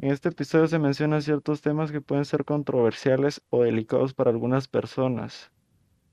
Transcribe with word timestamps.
En 0.00 0.12
este 0.12 0.28
episodio 0.28 0.68
se 0.68 0.78
mencionan 0.78 1.22
ciertos 1.22 1.60
temas 1.60 1.90
que 1.90 2.00
pueden 2.00 2.24
ser 2.24 2.44
controversiales 2.44 3.42
o 3.50 3.64
delicados 3.64 4.14
para 4.14 4.30
algunas 4.30 4.68
personas. 4.68 5.50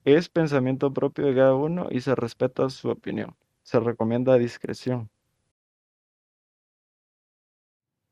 Es 0.06 0.28
pensamiento 0.28 0.92
propio 0.92 1.28
de 1.28 1.36
cada 1.36 1.54
uno 1.54 1.88
y 1.92 2.02
se 2.02 2.16
respeta 2.16 2.68
su 2.72 2.90
opinión. 2.90 3.36
Se 3.62 3.80
recomienda 3.80 4.40
discreción. 4.40 5.12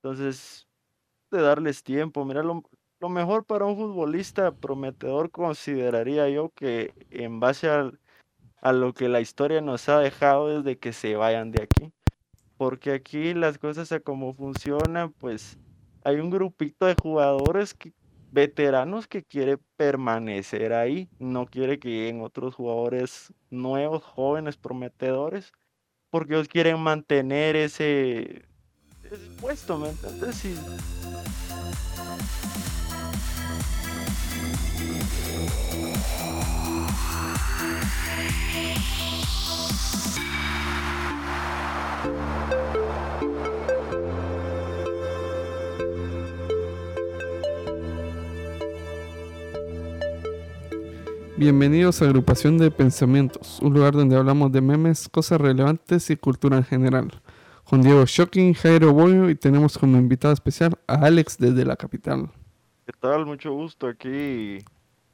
Entonces, 0.04 0.67
de 1.31 1.41
darles 1.41 1.81
tiempo. 1.81 2.24
Mira, 2.24 2.44
lo, 2.44 2.63
mejor 3.10 3.44
para 3.44 3.65
un 3.65 3.76
futbolista 3.76 4.51
prometedor 4.51 5.31
consideraría 5.31 6.29
yo 6.29 6.49
que 6.49 6.94
en 7.10 7.40
base 7.40 7.67
a 7.67 8.71
lo 8.74 8.94
que 8.94 9.10
la 9.10 9.21
historia 9.21 9.60
nos 9.60 9.90
ha 9.90 9.97
dejado 9.99 10.55
es 10.55 10.63
de 10.63 10.78
que 10.78 10.94
se 10.94 11.15
vayan 11.15 11.49
de 11.49 11.63
aquí. 11.63 11.92
Porque 12.58 12.92
aquí 12.92 13.33
las 13.33 13.58
cosas 13.58 13.92
a 13.92 13.99
cómo 13.99 14.35
funcionan, 14.35 15.12
pues 15.13 15.58
hay 16.04 16.17
un 16.17 16.30
grupito 16.30 16.85
de 16.85 16.95
jugadores 17.02 17.75
veteranos 18.31 19.07
que 19.07 19.23
quiere 19.23 19.57
permanecer 19.77 20.73
ahí, 20.73 21.07
no 21.20 21.45
quiere 21.45 21.79
que 21.79 21.89
lleguen 21.89 22.21
otros 22.21 22.55
jugadores 22.55 23.34
nuevos, 23.49 24.03
jóvenes, 24.03 24.57
prometedores, 24.57 25.52
porque 26.09 26.34
ellos 26.34 26.48
quieren 26.48 26.79
mantener 26.79 27.55
ese, 27.55 28.45
ese 29.03 29.29
puesto, 29.39 29.77
¿me 29.77 29.89
entiendes? 29.89 30.35
Sí, 30.35 30.55
Bienvenidos 51.44 52.02
a 52.02 52.05
Agrupación 52.05 52.58
de 52.58 52.72
Pensamientos, 52.72 53.60
un 53.62 53.74
lugar 53.74 53.91
donde 53.91 54.16
hablamos 54.16 54.49
de 54.54 54.62
memes, 54.62 55.10
cosas 55.10 55.41
relevantes 55.41 56.10
y 56.10 56.16
cultura 56.16 56.55
en 56.55 56.63
general. 56.63 57.12
Con 57.66 57.82
Diego 57.82 58.05
Shocking, 58.05 58.54
Jairo 58.54 58.94
Boyo 58.94 59.30
y 59.30 59.36
tenemos 59.36 59.77
como 59.77 59.98
invitado 59.98 60.34
especial 60.34 60.71
a 60.88 61.05
Alex 61.05 61.38
desde 61.38 61.66
la 61.66 61.76
capital. 61.76 62.30
¿Qué 62.86 62.94
tal? 62.98 63.26
Mucho 63.26 63.52
gusto 63.52 63.88
aquí. 63.88 64.60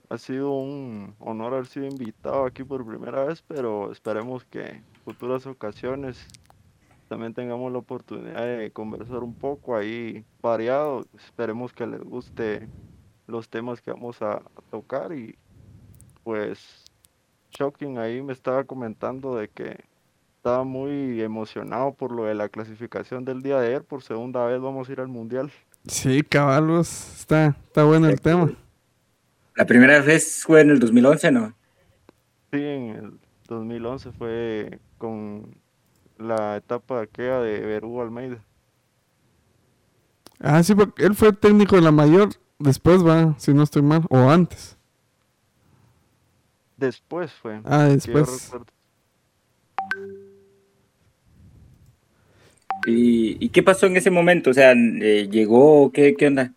Ha 0.08 0.20
sido 0.20 0.52
un 0.52 1.16
honor 1.18 1.54
haber 1.54 1.66
sido 1.66 1.88
invitado 1.88 2.46
aquí 2.46 2.64
por 2.64 2.86
primera 2.86 3.24
vez, 3.24 3.44
pero 3.48 3.92
esperemos 3.92 4.46
que 4.46 4.68
en 4.68 4.84
futuras 5.06 5.48
ocasiones 5.48 6.28
también 7.08 7.34
tengamos 7.34 7.72
la 7.72 7.80
oportunidad 7.80 8.46
de 8.46 8.70
conversar 8.70 9.24
un 9.24 9.34
poco 9.34 9.76
ahí 9.76 10.24
variado. 10.44 11.08
Esperemos 11.26 11.74
que 11.74 11.88
les 11.88 12.02
guste 12.02 12.70
los 13.26 13.50
temas 13.50 13.82
que 13.82 13.90
vamos 13.90 14.22
a 14.22 14.44
tocar 14.70 15.12
y 15.12 15.36
pues 16.24 16.86
Shocking 17.52 17.98
ahí 17.98 18.22
me 18.22 18.34
estaba 18.34 18.64
comentando 18.64 19.36
de 19.36 19.48
que 19.48 19.84
estaba 20.38 20.64
muy 20.64 21.22
emocionado 21.22 21.94
por 21.94 22.12
lo 22.12 22.26
de 22.26 22.36
la 22.36 22.50
clasificación 22.50 23.26
del 23.26 23.42
día 23.42 23.60
de 23.60 23.68
ayer. 23.68 23.84
Por 23.84 24.02
segunda 24.04 24.46
vez 24.46 24.62
vamos 24.62 24.88
a 24.88 24.92
ir 24.92 25.00
al 25.02 25.08
Mundial. 25.08 25.52
Sí, 25.88 26.24
caballos, 26.24 27.20
está, 27.20 27.58
está 27.68 27.84
bueno 27.84 28.08
el 28.08 28.22
tema. 28.22 28.52
La 29.56 29.66
primera 29.66 30.00
vez 30.00 30.44
fue 30.46 30.62
en 30.62 30.70
el 30.70 30.80
2011, 30.80 31.32
¿no? 31.32 31.54
Sí, 32.52 32.62
en 32.62 32.90
el 32.96 33.20
2011 33.48 34.12
fue 34.14 34.80
con 34.98 35.56
la 36.18 36.58
etapa 36.58 37.02
aquella 37.02 37.42
de 37.42 37.60
Berú 37.60 38.02
Almeida. 38.02 38.44
Ah, 40.40 40.64
sí, 40.64 40.74
porque 40.74 41.06
él 41.06 41.16
fue 41.16 41.34
técnico 41.34 41.76
de 41.76 41.82
la 41.82 41.92
mayor, 41.92 42.30
después 42.60 43.06
va, 43.06 43.36
si 43.38 43.54
no 43.54 43.64
estoy 43.64 43.82
mal, 43.82 44.06
o 44.10 44.30
antes. 44.30 44.79
Después 46.80 47.32
fue. 47.34 47.60
Ah, 47.66 47.86
después. 47.86 48.46
recuerdo. 48.46 48.66
¿Y, 52.86 53.44
y 53.44 53.50
qué 53.50 53.62
pasó 53.62 53.86
en 53.88 53.98
ese 53.98 54.10
momento? 54.10 54.52
O 54.52 54.54
sea, 54.54 54.72
eh, 54.72 55.28
¿llegó? 55.30 55.92
¿Qué, 55.92 56.16
qué 56.16 56.28
onda? 56.28 56.54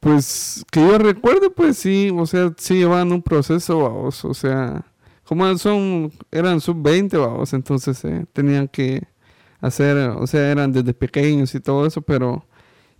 Pues 0.00 0.64
que 0.70 0.80
yo 0.80 0.98
recuerde, 0.98 1.50
pues 1.50 1.78
sí, 1.78 2.10
o 2.14 2.26
sea, 2.26 2.52
sí 2.56 2.74
llevaban 2.78 3.12
un 3.12 3.22
proceso, 3.22 3.78
vamos, 3.80 4.24
o 4.24 4.32
sea, 4.32 4.86
como 5.24 5.58
son, 5.58 6.10
eran 6.30 6.60
sub-20, 6.60 7.18
vamos, 7.18 7.52
entonces 7.52 8.02
eh, 8.06 8.24
tenían 8.32 8.66
que 8.68 9.02
hacer, 9.60 9.98
o 9.98 10.26
sea, 10.26 10.50
eran 10.50 10.72
desde 10.72 10.94
pequeños 10.94 11.54
y 11.54 11.60
todo 11.60 11.86
eso, 11.86 12.00
pero 12.00 12.46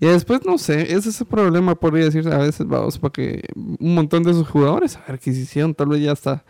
y 0.00 0.06
después 0.06 0.44
no 0.44 0.58
sé, 0.58 0.94
ese 0.94 1.10
es 1.10 1.20
el 1.20 1.26
problema, 1.26 1.74
podría 1.74 2.06
decir 2.06 2.26
a 2.28 2.38
veces, 2.38 2.66
vamos, 2.66 2.98
porque 2.98 3.42
un 3.54 3.94
montón 3.94 4.22
de 4.22 4.30
esos 4.30 4.48
jugadores, 4.48 4.96
a 4.96 5.04
ver 5.06 5.18
qué 5.18 5.30
hicieron, 5.30 5.74
tal 5.74 5.88
vez 5.88 6.02
ya 6.02 6.12
está, 6.12 6.44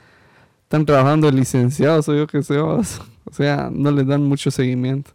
están 0.63 0.87
trabajando 0.87 1.27
de 1.27 1.35
licenciados 1.35 2.09
o 2.09 2.15
yo 2.15 2.27
qué 2.27 2.43
sé, 2.43 2.57
vamos, 2.57 3.01
o 3.25 3.33
sea, 3.33 3.69
no 3.73 3.91
les 3.91 4.07
dan 4.07 4.23
mucho 4.23 4.51
seguimiento. 4.51 5.11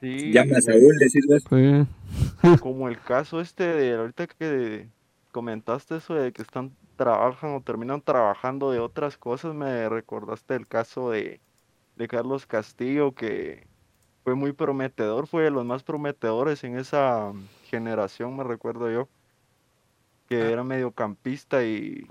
Sí, 0.00 0.32
Llama 0.32 0.58
a 0.58 0.60
Saúl, 0.60 0.98
decís 0.98 1.24
vos. 1.26 1.42
Sí. 1.48 2.58
como 2.60 2.88
el 2.88 3.00
caso 3.00 3.40
este 3.40 3.64
de 3.64 3.94
ahorita 3.94 4.26
que 4.26 4.88
comentaste 5.30 5.96
eso 5.96 6.14
de 6.14 6.32
que 6.32 6.42
están 6.42 6.72
trabajan 6.98 7.54
o 7.54 7.62
terminan 7.62 8.02
trabajando 8.02 8.72
de 8.72 8.80
otras 8.80 9.16
cosas, 9.16 9.54
me 9.54 9.88
recordaste 9.88 10.56
el 10.56 10.66
caso 10.66 11.10
de, 11.10 11.40
de 11.96 12.08
Carlos 12.08 12.44
Castillo 12.44 13.14
que 13.14 13.67
fue 14.28 14.34
muy 14.34 14.52
prometedor, 14.52 15.26
fue 15.26 15.44
de 15.44 15.50
los 15.50 15.64
más 15.64 15.82
prometedores 15.82 16.62
en 16.62 16.76
esa 16.78 17.32
generación, 17.64 18.36
me 18.36 18.44
recuerdo 18.44 18.90
yo, 18.90 19.08
que 20.28 20.52
era 20.52 20.62
mediocampista 20.62 21.64
y 21.64 22.06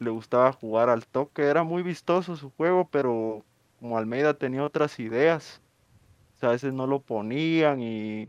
le 0.00 0.10
gustaba 0.10 0.52
jugar 0.52 0.88
al 0.88 1.06
toque, 1.06 1.44
era 1.44 1.62
muy 1.62 1.84
vistoso 1.84 2.34
su 2.34 2.50
juego, 2.50 2.88
pero 2.90 3.44
como 3.78 3.96
Almeida 3.96 4.34
tenía 4.34 4.64
otras 4.64 4.98
ideas, 4.98 5.60
o 6.34 6.40
sea, 6.40 6.48
a 6.48 6.52
veces 6.52 6.72
no 6.72 6.88
lo 6.88 7.00
ponían 7.00 7.80
y 7.80 8.26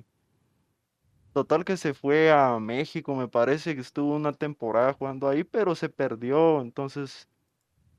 total 1.33 1.65
que 1.65 1.75
se 1.75 1.95
fue 1.95 2.31
a 2.31 2.59
México, 2.59 3.15
me 3.15 3.27
parece 3.27 3.73
que 3.73 3.81
estuvo 3.81 4.13
una 4.13 4.33
temporada 4.33 4.93
jugando 4.93 5.27
ahí, 5.27 5.43
pero 5.43 5.73
se 5.73 5.89
perdió, 5.89 6.61
entonces 6.61 7.27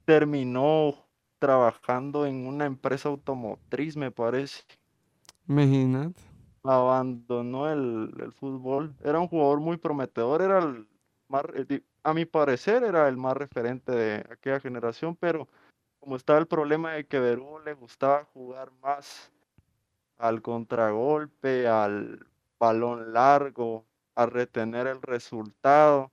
terminó 0.04 0.94
trabajando 1.40 2.24
en 2.24 2.46
una 2.46 2.66
empresa 2.66 3.08
automotriz, 3.08 3.96
me 3.96 4.12
parece. 4.12 4.62
Imagínate. 5.48 6.20
Abandonó 6.62 7.70
el, 7.70 8.14
el 8.18 8.32
fútbol. 8.32 8.94
Era 9.02 9.20
un 9.20 9.28
jugador 9.28 9.60
muy 9.60 9.76
prometedor, 9.76 10.40
era 10.40 10.58
el 10.58 10.88
más, 11.28 11.44
a 12.02 12.14
mi 12.14 12.24
parecer, 12.24 12.84
era 12.84 13.08
el 13.08 13.16
más 13.16 13.36
referente 13.36 13.92
de 13.92 14.24
aquella 14.30 14.60
generación, 14.60 15.16
pero 15.16 15.48
como 16.00 16.16
estaba 16.16 16.38
el 16.38 16.46
problema 16.46 16.92
de 16.92 17.06
que 17.06 17.18
Verú 17.18 17.58
le 17.64 17.72
gustaba 17.74 18.24
jugar 18.24 18.70
más 18.82 19.32
al 20.18 20.42
contragolpe, 20.42 21.66
al 21.66 22.26
balón 22.58 23.12
largo, 23.12 23.86
a 24.14 24.26
retener 24.26 24.86
el 24.86 25.02
resultado, 25.02 26.12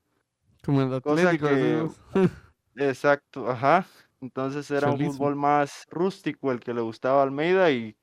Como 0.63 0.81
el 0.81 0.93
Atlético, 0.93 1.47
que, 1.47 1.87
exacto, 2.75 3.49
ajá. 3.49 3.85
Entonces 4.21 4.69
era 4.71 4.91
un 4.91 4.99
fútbol 4.99 5.35
más 5.35 5.85
rústico 5.89 6.51
el 6.51 6.59
que 6.59 6.73
le 6.73 6.81
gustaba 6.81 7.21
a 7.21 7.23
Almeida 7.23 7.71
y, 7.71 7.95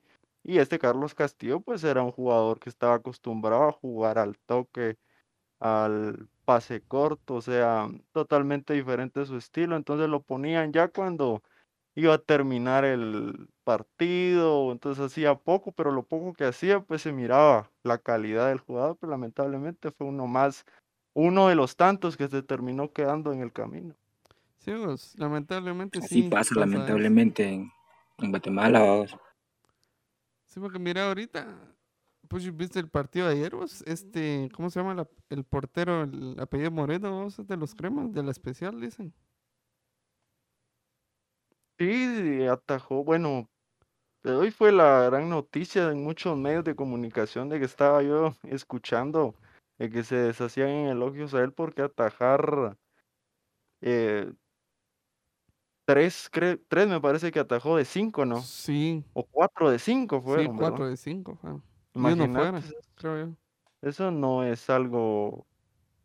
y 0.43 0.57
este 0.59 0.79
Carlos 0.79 1.15
Castillo 1.15 1.59
pues 1.61 1.83
era 1.83 2.01
un 2.01 2.11
jugador 2.11 2.59
que 2.59 2.69
estaba 2.69 2.95
acostumbrado 2.95 3.69
a 3.69 3.71
jugar 3.71 4.17
al 4.17 4.37
toque, 4.37 4.97
al 5.59 6.27
pase 6.45 6.81
corto, 6.81 7.35
o 7.35 7.41
sea, 7.41 7.87
totalmente 8.11 8.73
diferente 8.73 9.25
su 9.25 9.37
estilo. 9.37 9.75
Entonces 9.75 10.09
lo 10.09 10.21
ponían 10.21 10.71
ya 10.73 10.87
cuando 10.87 11.43
iba 11.95 12.13
a 12.13 12.17
terminar 12.19 12.85
el 12.85 13.49
partido, 13.63 14.71
entonces 14.71 15.05
hacía 15.05 15.35
poco, 15.35 15.71
pero 15.71 15.91
lo 15.91 16.03
poco 16.03 16.33
que 16.33 16.45
hacía 16.45 16.79
pues 16.79 17.01
se 17.01 17.11
miraba 17.11 17.69
la 17.83 17.97
calidad 17.97 18.47
del 18.47 18.59
jugador, 18.59 18.97
pero 18.99 19.11
lamentablemente 19.11 19.91
fue 19.91 20.07
uno 20.07 20.25
más, 20.25 20.65
uno 21.13 21.49
de 21.49 21.55
los 21.55 21.75
tantos 21.75 22.15
que 22.15 22.27
se 22.27 22.41
terminó 22.41 22.91
quedando 22.93 23.33
en 23.33 23.41
el 23.41 23.51
camino. 23.51 23.93
Sí, 24.59 24.71
pues, 24.83 25.17
lamentablemente 25.17 25.99
Así 25.99 26.23
sí. 26.23 26.29
pasa, 26.29 26.51
eso. 26.51 26.59
lamentablemente, 26.59 27.47
en, 27.47 27.71
en 28.19 28.31
Guatemala. 28.31 28.79
vamos. 28.79 29.15
Sí, 30.49 30.59
porque 30.59 30.79
mira 30.79 31.07
ahorita, 31.07 31.75
pues 32.27 32.55
viste 32.55 32.79
el 32.79 32.89
partido 32.89 33.27
de 33.27 33.33
ayer, 33.35 33.55
vos? 33.55 33.83
este, 33.83 34.49
¿cómo 34.55 34.69
se 34.69 34.79
llama 34.79 34.95
la- 34.95 35.07
el 35.29 35.43
portero, 35.43 36.03
el 36.03 36.39
apellido 36.39 36.71
Moreno, 36.71 37.23
vos, 37.23 37.37
de 37.47 37.57
los 37.57 37.75
cremas, 37.75 38.11
de 38.13 38.23
la 38.23 38.31
especial, 38.31 38.81
dicen? 38.81 39.13
Sí, 41.79 42.45
atajó, 42.45 43.03
bueno, 43.03 43.49
de 44.23 44.33
hoy 44.33 44.51
fue 44.51 44.71
la 44.71 45.03
gran 45.05 45.29
noticia 45.29 45.91
en 45.91 46.03
muchos 46.03 46.37
medios 46.37 46.63
de 46.65 46.75
comunicación 46.75 47.49
de 47.49 47.59
que 47.59 47.65
estaba 47.65 48.03
yo 48.03 48.35
escuchando 48.43 49.35
de 49.79 49.89
que 49.89 50.03
se 50.03 50.15
deshacían 50.17 50.69
en 50.69 50.87
elogios 50.89 51.33
a 51.35 51.43
él 51.43 51.53
porque 51.53 51.83
atajar 51.83 52.77
eh, 53.81 54.31
tres, 55.89 56.29
cre- 56.31 56.61
tres 56.67 56.87
me 56.87 57.01
parece 57.01 57.31
que 57.31 57.39
atajó 57.39 57.75
de 57.77 57.85
cinco, 57.85 58.25
¿no? 58.25 58.51
Sí, 58.55 59.03
O 59.13 59.25
cuatro 59.25 59.71
de 59.71 59.79
cinco 59.79 60.21
sí, 60.25 60.49
fueron, 60.49 60.57
¿verdad? 60.57 60.71
cuatro 60.71 60.87
de 60.87 60.97
cinco. 60.97 61.35
fueron. 61.35 61.63
Fuera, 62.29 62.61
creo 62.95 63.27
yo. 63.27 63.35
eso 63.81 64.11
no 64.11 64.43
es 64.43 64.69
algo 64.69 65.47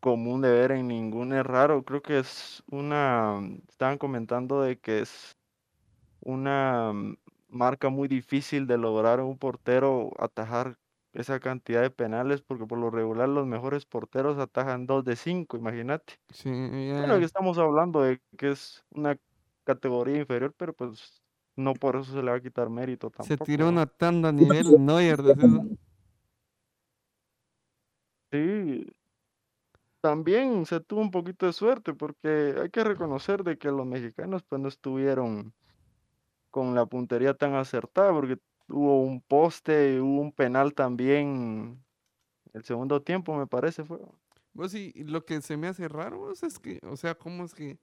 común 0.01 0.41
de 0.41 0.51
ver 0.51 0.71
en 0.71 0.87
ningún, 0.87 1.33
es 1.33 1.45
raro, 1.45 1.83
creo 1.85 2.01
que 2.01 2.19
es 2.19 2.63
una, 2.71 3.39
estaban 3.69 3.97
comentando 3.97 4.61
de 4.61 4.79
que 4.79 4.99
es 5.01 5.33
una 6.21 6.93
mm, 6.93 7.17
marca 7.49 7.89
muy 7.89 8.07
difícil 8.07 8.67
de 8.67 8.77
lograr 8.77 9.21
un 9.21 9.37
portero 9.37 10.11
atajar 10.19 10.77
esa 11.13 11.39
cantidad 11.39 11.81
de 11.81 11.91
penales, 11.91 12.41
porque 12.43 12.65
por 12.67 12.79
lo 12.79 12.89
regular 12.91 13.29
los 13.29 13.47
mejores 13.47 13.85
porteros 13.85 14.37
atajan 14.39 14.87
dos 14.87 15.05
de 15.05 15.15
cinco, 15.17 15.57
imagínate. 15.57 16.15
Sí, 16.33 16.49
Bueno, 16.97 17.17
ya. 17.17 17.19
que 17.19 17.25
estamos 17.25 17.57
hablando 17.57 18.01
de 18.01 18.21
que 18.37 18.51
es 18.51 18.85
una 18.91 19.17
categoría 19.65 20.19
inferior, 20.19 20.53
pero 20.57 20.73
pues 20.73 21.21
no 21.57 21.73
por 21.73 21.97
eso 21.97 22.13
se 22.13 22.21
le 22.23 22.31
va 22.31 22.37
a 22.37 22.41
quitar 22.41 22.69
mérito 22.69 23.11
Se 23.21 23.37
tampoco. 23.37 23.45
tiró 23.45 23.65
¿verdad? 23.65 23.83
una 23.83 23.85
tanda 23.87 24.29
a 24.29 24.31
nivel 24.31 24.85
Neuer. 24.85 25.19
Sí, 28.31 28.85
también 30.01 30.65
se 30.65 30.79
tuvo 30.81 31.01
un 31.01 31.11
poquito 31.11 31.45
de 31.45 31.53
suerte 31.53 31.93
porque 31.93 32.55
hay 32.61 32.69
que 32.69 32.83
reconocer 32.83 33.43
de 33.43 33.57
que 33.57 33.71
los 33.71 33.85
mexicanos 33.85 34.43
pues 34.43 34.61
no 34.61 34.67
estuvieron 34.67 35.53
con 36.51 36.75
la 36.75 36.85
puntería 36.85 37.33
tan 37.33 37.55
acertada 37.55 38.13
porque 38.13 38.37
hubo 38.67 39.01
un 39.01 39.21
poste, 39.21 39.99
hubo 40.01 40.21
un 40.21 40.31
penal 40.31 40.73
también 40.73 41.83
el 42.53 42.63
segundo 42.63 43.01
tiempo 43.01 43.37
me 43.37 43.47
parece 43.47 43.83
fue. 43.83 43.99
Y 44.73 45.01
y 45.01 45.03
lo 45.03 45.25
que 45.25 45.41
se 45.41 45.57
me 45.57 45.67
hace 45.67 45.89
raro 45.89 46.19
vos, 46.19 46.41
es 46.43 46.57
que, 46.57 46.79
o 46.83 46.95
sea, 46.95 47.15
cómo 47.15 47.43
es 47.43 47.53
que, 47.53 47.77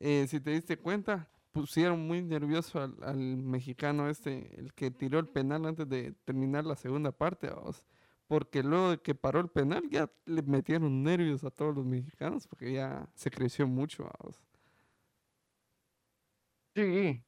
eh, 0.00 0.26
si 0.28 0.40
te 0.40 0.50
diste 0.50 0.78
cuenta, 0.78 1.28
pusieron 1.52 2.06
muy 2.06 2.22
nervioso 2.22 2.80
al, 2.80 3.36
mexicano 3.36 4.08
este, 4.08 4.58
el 4.58 4.72
que 4.74 4.90
tiró 4.90 5.18
el 5.18 5.28
penal 5.28 5.66
antes 5.66 5.88
de 5.88 6.12
terminar 6.24 6.64
la 6.64 6.76
segunda 6.76 7.12
parte, 7.12 7.50
vos. 7.50 7.86
Porque 8.26 8.62
luego 8.62 8.90
de 8.92 8.98
que 8.98 9.14
paró 9.14 9.40
el 9.40 9.48
penal, 9.48 9.82
ya 9.90 10.10
le 10.24 10.42
metieron 10.42 11.02
nervios 11.02 11.44
a 11.44 11.50
todos 11.50 11.74
los 11.74 11.84
mexicanos, 11.84 12.46
porque 12.46 12.72
ya 12.72 13.08
se 13.14 13.30
creció 13.30 13.66
mucho, 13.66 14.08
vos. 14.22 14.40
Sí, 16.74 17.22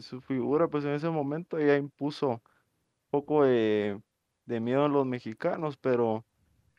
su 0.00 0.20
figura 0.20 0.68
pues 0.68 0.84
en 0.84 0.92
ese 0.92 1.10
momento 1.10 1.58
ya 1.58 1.76
impuso 1.76 2.28
un 2.30 2.40
poco 3.10 3.44
de, 3.44 4.00
de 4.46 4.60
miedo 4.60 4.84
a 4.84 4.88
los 4.88 5.06
mexicanos, 5.06 5.76
pero 5.76 6.24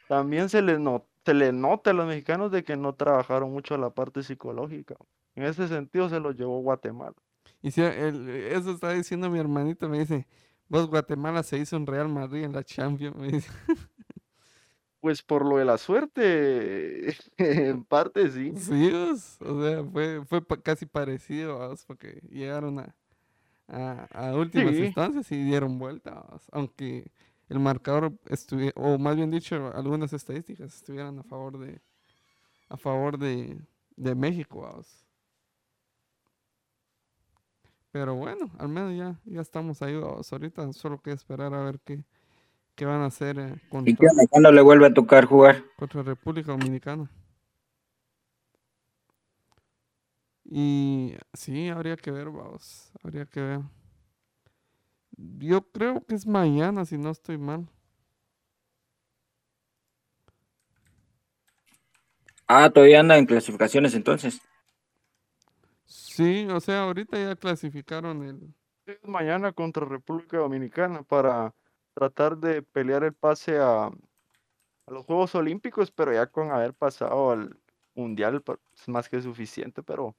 también 0.07 0.49
se 0.49 0.61
les 0.61 0.79
no, 0.79 1.05
se 1.25 1.33
les 1.33 1.53
nota 1.53 1.91
a 1.91 1.93
los 1.93 2.07
mexicanos 2.07 2.51
de 2.51 2.63
que 2.63 2.77
no 2.77 2.95
trabajaron 2.95 3.51
mucho 3.51 3.77
la 3.77 3.89
parte 3.91 4.23
psicológica. 4.23 4.95
En 5.35 5.43
ese 5.43 5.67
sentido 5.67 6.09
se 6.09 6.19
los 6.19 6.35
llevó 6.35 6.61
Guatemala. 6.61 7.15
Y 7.61 7.71
si 7.71 7.81
el- 7.81 8.29
eso 8.29 8.71
está 8.71 8.91
diciendo 8.93 9.29
mi 9.29 9.39
hermanito, 9.39 9.89
me 9.89 9.99
dice, 9.99 10.27
vos 10.69 10.87
Guatemala 10.87 11.43
se 11.43 11.57
hizo 11.57 11.75
un 11.77 11.87
Real 11.87 12.09
Madrid 12.09 12.43
en 12.43 12.53
la 12.53 12.63
Champions, 12.63 13.15
me 13.17 13.27
dice. 13.29 13.49
Pues 15.01 15.21
por 15.21 15.45
lo 15.45 15.57
de 15.57 15.65
la 15.65 15.77
suerte, 15.77 17.09
en 17.37 17.83
parte 17.83 18.29
sí. 18.31 18.53
Sí, 18.57 18.91
o 18.91 19.61
sea, 19.61 19.83
fue, 19.83 20.25
fue 20.25 20.43
casi 20.63 20.87
parecido, 20.87 21.59
vos, 21.59 21.85
porque 21.85 22.21
llegaron 22.31 22.79
a, 22.79 22.95
a, 23.67 24.05
a 24.29 24.35
últimas 24.35 24.75
Sí. 24.75 24.85
instancias 24.85 25.31
y 25.31 25.43
dieron 25.43 25.77
vuelta, 25.79 26.25
vos, 26.31 26.47
aunque 26.51 27.11
el 27.49 27.59
marcador 27.59 28.13
estuviera, 28.27 28.73
o 28.75 28.97
más 28.97 29.15
bien 29.15 29.31
dicho, 29.31 29.71
algunas 29.75 30.13
estadísticas 30.13 30.75
estuvieran 30.75 31.19
a 31.19 31.23
favor 31.23 31.59
de, 31.59 31.81
a 32.69 32.77
favor 32.77 33.17
de, 33.17 33.59
de 33.95 34.15
México, 34.15 34.61
vos. 34.61 35.05
Pero 37.91 38.15
bueno, 38.15 38.51
al 38.59 38.69
menos 38.69 38.95
ya, 38.97 39.19
ya 39.25 39.41
estamos 39.41 39.81
ahí, 39.81 39.95
vos. 39.97 40.31
Ahorita 40.33 40.73
solo 40.73 41.01
queda 41.01 41.15
esperar 41.15 41.53
a 41.53 41.63
ver 41.63 41.79
qué, 41.79 42.03
qué 42.75 42.85
van 42.85 43.01
a 43.01 43.07
hacer 43.07 43.39
eh, 43.39 43.55
¿Y 43.85 43.95
contra, 43.95 44.11
onda? 44.11 44.23
¿Cuándo 44.29 44.51
le 44.51 44.61
vuelve 44.61 44.87
a 44.87 44.93
tocar 44.93 45.25
jugar? 45.25 45.63
contra 45.77 46.03
República 46.03 46.51
Dominicana. 46.51 47.09
Y 50.45 51.15
sí, 51.33 51.69
habría 51.69 51.97
que 51.97 52.11
ver, 52.11 52.29
vamos, 52.29 52.91
habría 53.03 53.25
que 53.25 53.41
ver. 53.41 53.61
Yo 55.17 55.63
creo 55.71 56.05
que 56.05 56.15
es 56.15 56.27
mañana, 56.27 56.85
si 56.85 56.97
no 56.97 57.11
estoy 57.11 57.37
mal. 57.37 57.67
Ah, 62.47 62.71
todavía 62.71 63.01
anda 63.01 63.17
en 63.19 63.27
clasificaciones 63.27 63.93
entonces. 63.93 64.41
Sí, 65.85 66.47
o 66.49 66.59
sea, 66.59 66.83
ahorita 66.83 67.17
ya 67.17 67.35
clasificaron 67.35 68.23
el... 68.23 68.53
Es 68.85 69.03
mañana 69.03 69.51
contra 69.51 69.85
República 69.85 70.37
Dominicana 70.37 71.03
para 71.03 71.53
tratar 71.93 72.37
de 72.37 72.61
pelear 72.63 73.03
el 73.03 73.13
pase 73.13 73.57
a, 73.59 73.85
a 73.87 73.91
los 74.87 75.05
Juegos 75.05 75.35
Olímpicos, 75.35 75.91
pero 75.91 76.13
ya 76.13 76.27
con 76.27 76.51
haber 76.51 76.73
pasado 76.73 77.31
al 77.31 77.59
Mundial 77.95 78.41
pa- 78.43 78.59
es 78.73 78.87
más 78.89 79.09
que 79.09 79.21
suficiente, 79.21 79.83
pero 79.83 80.15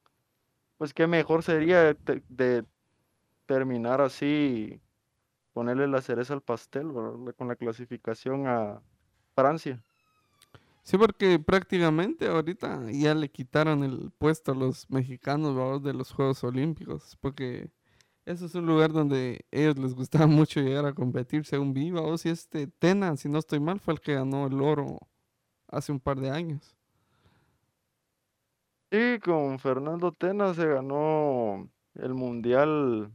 pues 0.79 0.95
qué 0.95 1.07
mejor 1.07 1.43
sería 1.43 1.95
de 2.29 2.65
terminar 3.47 4.01
así, 4.01 4.81
ponerle 5.57 5.89
la 5.89 6.03
cereza 6.03 6.35
al 6.35 6.43
pastel, 6.43 6.93
¿verdad? 6.93 7.35
con 7.35 7.49
la 7.49 7.57
clasificación 7.57 8.47
a 8.47 8.83
Francia. 9.35 9.83
Sí, 10.83 10.99
porque 10.99 11.39
prácticamente 11.39 12.27
ahorita 12.29 12.83
ya 12.91 13.15
le 13.15 13.31
quitaron 13.31 13.83
el 13.83 14.11
puesto 14.19 14.53
a 14.53 14.55
los 14.55 14.91
mexicanos, 14.91 15.83
de 15.83 15.95
los 15.95 16.13
Juegos 16.13 16.45
Olímpicos, 16.45 17.17
porque 17.23 17.71
eso 18.27 18.45
es 18.45 18.55
un 18.55 18.67
lugar 18.67 18.93
donde 18.93 19.47
ellos 19.51 19.79
les 19.79 19.95
gustaba 19.95 20.27
mucho 20.27 20.61
llegar 20.61 20.85
a 20.85 20.93
competir, 20.93 21.47
según 21.47 21.73
vi, 21.73 21.91
vamos, 21.91 22.27
y 22.27 22.29
este 22.29 22.67
Tena, 22.67 23.17
si 23.17 23.31
no 23.31 23.39
estoy 23.39 23.59
mal, 23.59 23.81
fue 23.81 23.95
el 23.95 24.01
que 24.03 24.13
ganó 24.13 24.49
el 24.49 24.61
oro 24.61 24.99
hace 25.69 25.91
un 25.91 26.01
par 26.01 26.21
de 26.21 26.29
años. 26.29 26.77
Sí, 28.93 29.19
con 29.25 29.59
Fernando 29.59 30.13
Tena 30.13 30.53
se 30.53 30.67
ganó 30.67 31.67
el 31.95 32.13
Mundial 32.13 33.11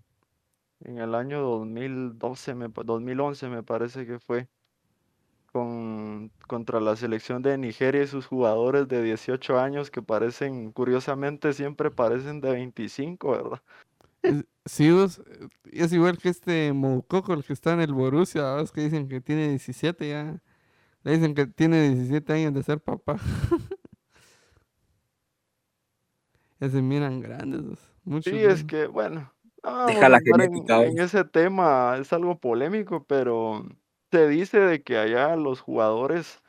en 0.85 0.97
el 0.99 1.15
año 1.15 1.41
2012, 1.41 2.55
me 2.55 2.69
pa- 2.69 2.83
2011 2.83 3.47
me 3.49 3.63
parece 3.63 4.05
que 4.05 4.19
fue, 4.19 4.47
con, 5.51 6.31
contra 6.47 6.79
la 6.79 6.95
selección 6.95 7.41
de 7.41 7.57
Nigeria 7.57 8.03
y 8.03 8.07
sus 8.07 8.25
jugadores 8.25 8.87
de 8.87 9.03
18 9.03 9.59
años 9.59 9.91
que 9.91 10.01
parecen, 10.01 10.71
curiosamente 10.71 11.51
siempre 11.53 11.91
parecen 11.91 12.39
de 12.41 12.51
25, 12.51 13.31
¿verdad? 13.31 13.61
Es- 14.23 14.45
Sí, 14.65 14.91
vos, 14.91 15.19
es 15.71 15.91
igual 15.91 16.19
que 16.19 16.29
este 16.29 16.71
Moukoko, 16.71 17.33
el 17.33 17.43
que 17.43 17.51
está 17.53 17.73
en 17.73 17.81
el 17.81 17.93
Borussia, 17.93 18.53
¿vos? 18.53 18.71
que 18.71 18.81
dicen 18.81 19.07
que 19.09 19.19
tiene 19.19 19.49
17 19.49 20.07
ya. 20.07 20.39
Le 21.03 21.13
dicen 21.13 21.33
que 21.33 21.47
tiene 21.47 21.89
17 21.89 22.31
años 22.33 22.53
de 22.53 22.61
ser 22.61 22.79
papá. 22.79 23.17
ya 26.59 26.69
se 26.69 26.81
miran 26.81 27.21
grandes, 27.21 27.79
muchos 28.03 28.31
Sí, 28.33 28.39
es 28.39 28.63
que, 28.63 28.85
bueno, 28.85 29.33
vamos 29.63 29.87
Deja 29.87 30.09
la 30.09 30.17
entrar 30.17 30.41
en, 30.41 30.51
genética, 30.53 30.85
en 30.85 30.99
ese 30.99 31.23
tema, 31.23 31.97
es 31.99 32.11
algo 32.13 32.39
polémico, 32.39 33.03
pero 33.05 33.65
se 34.11 34.27
dice 34.27 34.59
de 34.59 34.83
que 34.83 34.97
allá 34.97 35.35
los 35.35 35.61
jugadores, 35.61 36.41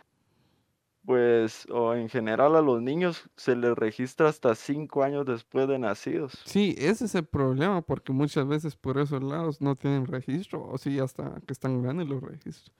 pues, 1.05 1.67
o 1.71 1.95
en 1.95 2.09
general 2.09 2.57
a 2.57 2.61
los 2.61 2.83
niños, 2.83 3.31
se 3.37 3.55
les 3.55 3.75
registra 3.75 4.29
hasta 4.29 4.55
cinco 4.55 5.03
años 5.03 5.27
después 5.27 5.69
de 5.69 5.79
nacidos. 5.79 6.41
Sí, 6.45 6.75
ese 6.79 7.05
es 7.05 7.15
el 7.15 7.25
problema, 7.25 7.83
porque 7.83 8.13
muchas 8.13 8.47
veces 8.47 8.77
por 8.77 8.99
esos 8.99 9.23
lados 9.23 9.61
no 9.61 9.77
tienen 9.77 10.07
registro, 10.07 10.65
o 10.65 10.79
sí, 10.79 10.99
hasta 10.99 11.41
que 11.47 11.53
están 11.53 11.83
grandes 11.83 12.09
los 12.09 12.23
registros. 12.23 12.75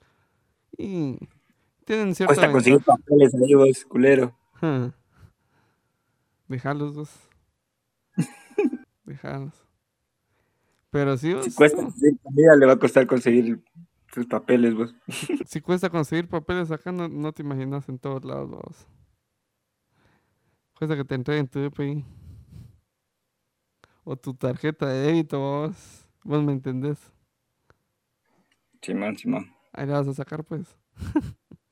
Y 0.77 1.17
tienen 1.85 2.15
cierta 2.15 2.33
Cuesta 2.33 2.51
conseguir 2.51 2.83
papeles 2.83 3.33
ahí 3.35 3.53
vos, 3.53 3.85
culero. 3.85 4.35
Dejalos 6.47 6.95
vos. 6.95 7.09
Dejalos. 9.05 9.62
Pero 10.93 11.17
sí, 11.17 11.31
Si 11.41 11.49
vos, 11.49 11.55
cuesta 11.55 11.81
no. 11.81 11.87
conseguir 11.89 12.19
comida, 12.21 12.55
le 12.55 12.65
va 12.67 12.73
a 12.73 12.79
costar 12.79 13.07
conseguir 13.07 13.59
sus 14.13 14.27
papeles 14.27 14.75
vos. 14.75 14.95
Si 15.47 15.59
cuesta 15.59 15.89
conseguir 15.89 16.27
papeles 16.29 16.69
acá, 16.69 16.91
no, 16.91 17.09
no 17.09 17.33
te 17.33 17.41
imaginas 17.41 17.89
en 17.89 17.97
todos 17.97 18.23
lados, 18.23 18.51
vos. 18.51 18.87
Cuesta 20.77 20.95
que 20.95 21.03
te 21.03 21.15
entreguen 21.15 21.47
tu 21.47 21.59
DPI. 21.59 22.05
O 24.03 24.15
tu 24.15 24.35
tarjeta 24.35 24.85
de 24.87 24.99
débito, 25.07 25.39
vos. 25.39 26.05
Vos 26.23 26.43
me 26.43 26.51
entendés. 26.53 27.11
Simón, 28.83 29.17
Simón. 29.17 29.51
Ahí 29.71 29.87
la 29.87 29.93
vas 29.99 30.07
a 30.07 30.13
sacar, 30.13 30.43
pues. 30.43 30.77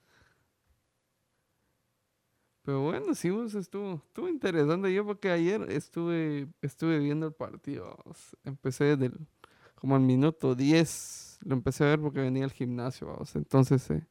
Pero 2.64 2.82
bueno, 2.82 3.16
sí, 3.16 3.30
vos 3.32 3.56
estuvo, 3.56 4.04
estuvo 4.08 4.30
interesante. 4.30 4.94
Yo 4.94 5.06
porque 5.06 5.32
ayer 5.32 5.64
estuve, 5.72 6.48
estuve 6.62 7.00
viendo 7.00 7.28
el 7.28 7.34
partido. 7.34 7.98
Empecé 8.46 8.86
desde 8.98 9.08
el- 9.08 9.28
como 9.76 9.96
al 9.96 10.02
minuto 10.04 10.56
10. 10.56 11.40
Lo 11.44 11.56
empecé 11.56 11.86
a 11.86 11.88
ver 11.90 12.02
porque 12.02 12.22
venía 12.22 12.46
al 12.46 12.52
gimnasio, 12.54 13.08
vamos. 13.08 13.36
Entonces 13.36 13.90
eh, 13.92 14.08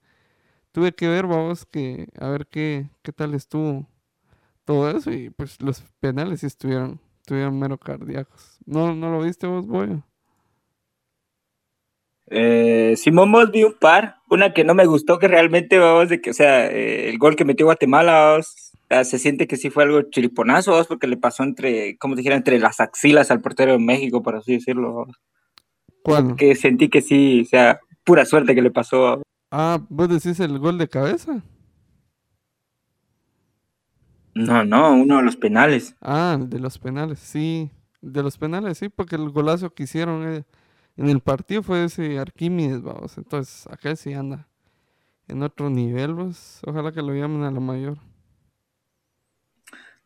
tuve 0.72 0.92
que 0.94 1.08
ver, 1.08 1.26
vamos, 1.28 1.66
que 1.66 2.08
a 2.20 2.28
ver 2.30 2.46
qué, 2.48 2.90
qué 3.02 3.12
tal 3.12 3.34
estuvo 3.34 3.88
todo 4.66 4.90
eso. 4.90 5.12
Y 5.12 5.30
pues 5.30 5.60
los 5.62 5.82
penales 6.00 6.40
sí 6.40 6.46
estuvieron, 6.46 7.00
estuvieron 7.22 7.58
mero 7.58 7.78
cardíacos. 7.78 8.58
¿No, 8.66 8.94
¿No 8.94 9.10
lo 9.12 9.22
viste 9.22 9.46
vos, 9.48 9.66
Boyo? 9.66 10.04
Eh, 12.28 12.94
Simón 12.96 13.32
Vos 13.32 13.50
vi 13.52 13.64
un 13.64 13.74
par, 13.74 14.19
una 14.30 14.52
que 14.52 14.64
no 14.64 14.74
me 14.74 14.86
gustó, 14.86 15.18
que 15.18 15.28
realmente, 15.28 15.78
vamos, 15.78 16.08
de 16.08 16.20
que, 16.20 16.30
o 16.30 16.34
sea, 16.34 16.66
eh, 16.66 17.10
el 17.10 17.18
gol 17.18 17.36
que 17.36 17.44
metió 17.44 17.66
Guatemala, 17.66 18.12
vamos, 18.30 18.72
se 19.04 19.18
siente 19.18 19.46
que 19.46 19.56
sí 19.56 19.70
fue 19.70 19.84
algo 19.84 20.02
chiriponazo, 20.02 20.70
vamos, 20.72 20.86
porque 20.86 21.06
le 21.06 21.16
pasó 21.16 21.42
entre, 21.42 21.98
como 21.98 22.16
dijera, 22.16 22.36
entre 22.36 22.58
las 22.58 22.80
axilas 22.80 23.30
al 23.30 23.40
portero 23.40 23.72
de 23.72 23.78
México, 23.78 24.22
por 24.22 24.36
así 24.36 24.54
decirlo. 24.54 25.06
¿Cuál? 26.02 26.36
Que 26.36 26.54
sentí 26.54 26.88
que 26.88 27.02
sí, 27.02 27.42
o 27.42 27.44
sea, 27.44 27.80
pura 28.04 28.24
suerte 28.24 28.54
que 28.54 28.62
le 28.62 28.70
pasó. 28.70 29.22
Ah, 29.50 29.80
¿vos 29.88 30.08
decís 30.08 30.40
el 30.40 30.58
gol 30.58 30.78
de 30.78 30.88
cabeza? 30.88 31.42
No, 34.34 34.64
no, 34.64 34.92
uno 34.94 35.18
de 35.18 35.22
los 35.24 35.36
penales. 35.36 35.96
Ah, 36.00 36.38
de 36.40 36.60
los 36.60 36.78
penales, 36.78 37.18
sí. 37.18 37.70
De 38.00 38.22
los 38.22 38.38
penales, 38.38 38.78
sí, 38.78 38.88
porque 38.88 39.16
el 39.16 39.28
golazo 39.30 39.74
que 39.74 39.82
hicieron 39.82 40.26
eh, 40.26 40.44
en 41.00 41.08
el 41.08 41.20
partido 41.20 41.62
fue 41.62 41.84
ese 41.84 42.18
Arquímedes, 42.18 42.82
vamos. 42.82 43.16
Entonces, 43.18 43.66
acá 43.68 43.96
sí 43.96 44.12
anda 44.12 44.46
en 45.28 45.42
otro 45.42 45.70
nivel, 45.70 46.14
pues. 46.14 46.60
Ojalá 46.66 46.92
que 46.92 47.02
lo 47.02 47.14
llamen 47.14 47.42
a 47.44 47.50
la 47.50 47.60
mayor. 47.60 47.98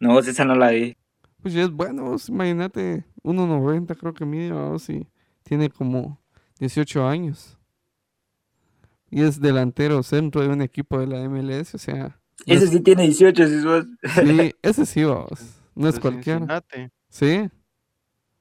No, 0.00 0.18
esa 0.18 0.44
no 0.44 0.54
la 0.54 0.70
vi. 0.70 0.96
Pues 1.42 1.54
ya 1.54 1.62
es 1.62 1.70
bueno, 1.70 2.04
vos, 2.04 2.28
imagínate, 2.28 3.04
1.90 3.22 3.94
creo 3.96 4.14
que 4.14 4.24
mide, 4.24 4.50
vamos, 4.52 4.88
y 4.88 5.06
tiene 5.42 5.68
como 5.70 6.18
18 6.58 7.06
años. 7.06 7.58
Y 9.10 9.22
es 9.22 9.40
delantero 9.40 10.02
centro 10.02 10.40
de 10.40 10.48
un 10.48 10.62
equipo 10.62 10.98
de 10.98 11.06
la 11.06 11.18
MLS, 11.28 11.74
o 11.74 11.78
sea. 11.78 12.18
no 12.46 12.54
Ese 12.54 12.64
es- 12.64 12.70
sí 12.70 12.80
tiene 12.80 13.02
18, 13.04 13.46
si 13.46 13.60
sos- 13.60 13.86
Sí, 14.14 14.52
ese 14.62 14.86
sí, 14.86 15.04
vamos. 15.04 15.60
No 15.74 15.88
es 15.88 15.94
de 15.96 16.00
cualquiera. 16.00 16.38
Cincinnati. 16.40 16.92
Sí, 17.08 17.48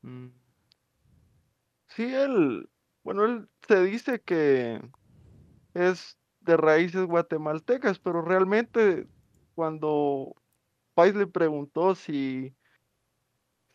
Mm. 0.02 0.28
Sí, 1.96 2.04
él, 2.14 2.70
bueno, 3.04 3.26
él 3.26 3.48
se 3.68 3.84
dice 3.84 4.22
que 4.22 4.82
es 5.74 6.18
de 6.42 6.58
raíces 6.58 7.06
guatemaltecas, 7.06 8.00
pero 8.00 8.22
realmente 8.22 9.08
cuando 9.56 10.36
Pais 10.96 11.16
le 11.16 11.28
preguntó 11.28 11.96
si, 11.96 12.56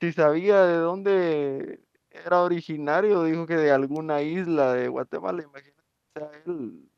si 0.00 0.12
sabía 0.12 0.62
de 0.64 0.76
dónde 0.76 1.84
era 2.10 2.42
originario, 2.42 3.25
dijo 3.25 3.46
que 3.46 3.56
de 3.56 3.70
alguna 3.72 4.22
isla 4.22 4.72
de 4.75 4.88
Guatemala, 4.88 5.42
imagínate, 5.42 5.82
o 6.16 6.18
sea, 6.20 6.30
él 6.46 6.88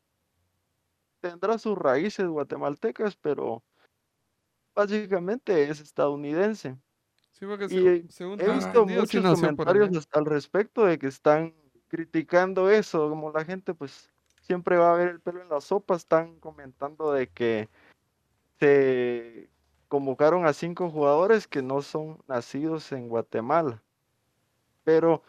tendrá 1.22 1.56
sus 1.58 1.78
raíces 1.78 2.26
guatemaltecas, 2.26 3.16
pero 3.16 3.62
básicamente 4.74 5.70
es 5.70 5.80
estadounidense. 5.80 6.76
Sí, 7.40 7.46
porque 7.46 7.64
Y 7.64 7.68
se- 7.68 8.04
según 8.12 8.40
He 8.40 8.48
visto 8.50 8.86
muchos 8.86 9.24
comentarios 9.40 10.08
al 10.12 10.26
respecto 10.26 10.84
de 10.84 10.98
que 10.98 11.06
están 11.08 11.54
criticando 11.88 12.70
eso, 12.70 13.08
como 13.08 13.32
la 13.32 13.44
gente 13.44 13.74
pues 13.74 14.08
siempre 14.42 14.76
va 14.76 14.92
a 14.92 14.96
ver 14.96 15.08
el 15.08 15.20
pelo 15.20 15.42
en 15.42 15.48
la 15.48 15.60
sopa, 15.60 15.96
están 15.96 16.38
comentando 16.38 17.12
de 17.12 17.26
que 17.28 17.68
se 18.58 19.48
convocaron 19.88 20.46
a 20.46 20.52
cinco 20.52 20.88
jugadores 20.90 21.48
que 21.48 21.62
no 21.62 21.82
son 21.82 22.18
nacidos 22.28 22.92
en 22.92 23.08
Guatemala. 23.08 23.82
Pero 24.84 25.22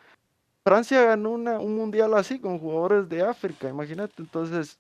Francia 0.64 1.04
ganó 1.04 1.32
una- 1.32 1.60
un 1.60 1.76
mundial 1.76 2.14
así 2.14 2.40
con 2.40 2.60
jugadores 2.60 3.10
de 3.10 3.24
África, 3.24 3.70
imagínate. 3.70 4.14
Entonces, 4.22 4.78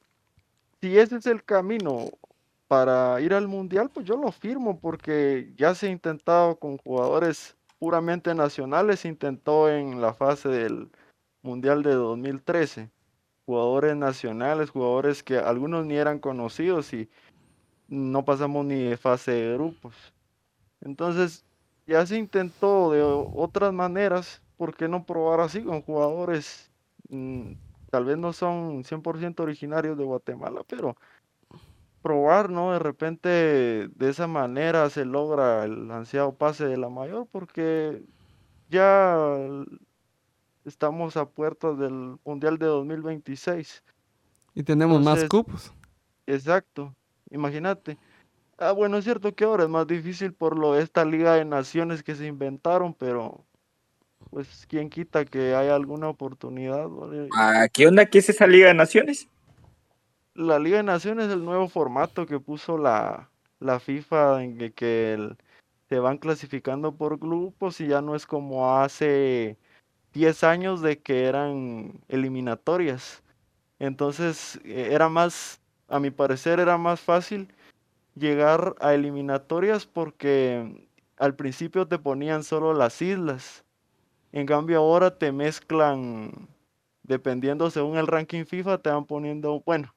si 0.81 0.97
ese 0.97 1.15
es 1.17 1.25
el 1.25 1.43
camino 1.43 2.05
para 2.71 3.19
ir 3.19 3.33
al 3.33 3.49
mundial, 3.49 3.89
pues 3.93 4.05
yo 4.05 4.15
lo 4.15 4.31
firmo 4.31 4.79
porque 4.79 5.51
ya 5.57 5.75
se 5.75 5.87
ha 5.87 5.89
intentado 5.89 6.55
con 6.55 6.77
jugadores 6.77 7.57
puramente 7.79 8.33
nacionales, 8.33 9.01
se 9.01 9.09
intentó 9.09 9.69
en 9.69 9.99
la 9.99 10.13
fase 10.13 10.47
del 10.47 10.89
mundial 11.41 11.83
de 11.83 11.91
2013. 11.95 12.89
Jugadores 13.45 13.97
nacionales, 13.97 14.69
jugadores 14.69 15.21
que 15.21 15.37
algunos 15.37 15.85
ni 15.85 15.97
eran 15.97 16.19
conocidos 16.19 16.93
y 16.93 17.09
no 17.89 18.23
pasamos 18.23 18.65
ni 18.65 18.81
de 18.83 18.95
fase 18.95 19.31
de 19.33 19.53
grupos. 19.55 20.13
Entonces, 20.79 21.43
ya 21.85 22.05
se 22.05 22.17
intentó 22.17 22.89
de 22.93 23.01
otras 23.03 23.73
maneras, 23.73 24.41
¿por 24.55 24.77
qué 24.77 24.87
no 24.87 25.03
probar 25.03 25.41
así 25.41 25.61
con 25.61 25.81
jugadores? 25.81 26.71
mm, 27.09 27.51
tal 27.89 28.05
vez 28.05 28.17
no 28.17 28.31
son 28.31 28.85
100% 28.85 29.43
originarios 29.43 29.97
de 29.97 30.05
Guatemala, 30.05 30.63
pero 30.69 30.95
probar, 32.01 32.49
¿no? 32.49 32.73
De 32.73 32.79
repente 32.79 33.27
de 33.29 34.09
esa 34.09 34.27
manera 34.27 34.89
se 34.89 35.05
logra 35.05 35.63
el 35.63 35.89
ansiado 35.91 36.35
pase 36.35 36.65
de 36.65 36.77
la 36.77 36.89
mayor, 36.89 37.27
porque 37.31 38.03
ya 38.69 39.37
estamos 40.65 41.17
a 41.17 41.25
puertas 41.27 41.77
del 41.77 42.17
Mundial 42.25 42.57
de 42.57 42.65
2026. 42.65 43.83
Y 44.53 44.63
tenemos 44.63 45.01
más 45.01 45.25
cupos. 45.25 45.73
Exacto, 46.27 46.95
imagínate. 47.29 47.97
Ah, 48.57 48.73
bueno, 48.73 48.97
es 48.97 49.05
cierto 49.05 49.33
que 49.33 49.43
ahora 49.43 49.63
es 49.63 49.69
más 49.69 49.87
difícil 49.87 50.33
por 50.33 50.57
lo 50.57 50.73
de 50.73 50.83
esta 50.83 51.03
Liga 51.03 51.35
de 51.35 51.45
Naciones 51.45 52.03
que 52.03 52.15
se 52.15 52.27
inventaron, 52.27 52.93
pero 52.93 53.45
pues 54.29 54.65
quién 54.67 54.89
quita 54.89 55.25
que 55.25 55.55
haya 55.55 55.75
alguna 55.75 56.09
oportunidad. 56.09 56.87
¿vale? 56.87 57.27
Ah, 57.33 57.67
¿Qué 57.71 57.87
onda? 57.87 58.05
¿Qué 58.05 58.19
es 58.19 58.29
esa 58.29 58.45
Liga 58.45 58.67
de 58.67 58.75
Naciones? 58.75 59.27
La 60.33 60.59
Liga 60.59 60.77
de 60.77 60.83
Naciones 60.83 61.27
es 61.27 61.33
el 61.33 61.43
nuevo 61.43 61.67
formato 61.67 62.25
que 62.25 62.39
puso 62.39 62.77
la, 62.77 63.29
la 63.59 63.79
FIFA 63.81 64.43
en 64.43 64.71
que, 64.73 65.35
se 65.89 65.99
van 65.99 66.17
clasificando 66.19 66.93
por 66.95 67.19
grupos 67.19 67.81
y 67.81 67.87
ya 67.87 68.01
no 68.01 68.15
es 68.15 68.25
como 68.25 68.77
hace 68.77 69.57
10 70.13 70.43
años 70.45 70.81
de 70.81 70.99
que 71.01 71.25
eran 71.25 72.01
eliminatorias. 72.07 73.23
Entonces 73.77 74.59
eh, 74.63 74.89
era 74.91 75.09
más, 75.09 75.59
a 75.89 75.99
mi 75.99 76.09
parecer 76.11 76.61
era 76.61 76.77
más 76.77 77.01
fácil 77.01 77.53
llegar 78.15 78.75
a 78.79 78.93
eliminatorias 78.93 79.85
porque 79.85 80.87
al 81.17 81.35
principio 81.35 81.87
te 81.87 81.99
ponían 81.99 82.43
solo 82.45 82.73
las 82.73 83.01
islas. 83.01 83.65
En 84.31 84.45
cambio 84.45 84.79
ahora 84.79 85.17
te 85.17 85.33
mezclan, 85.33 86.47
dependiendo 87.03 87.69
según 87.69 87.97
el 87.97 88.07
ranking 88.07 88.45
FIFA, 88.45 88.77
te 88.77 88.89
van 88.89 89.05
poniendo, 89.05 89.61
bueno, 89.65 89.93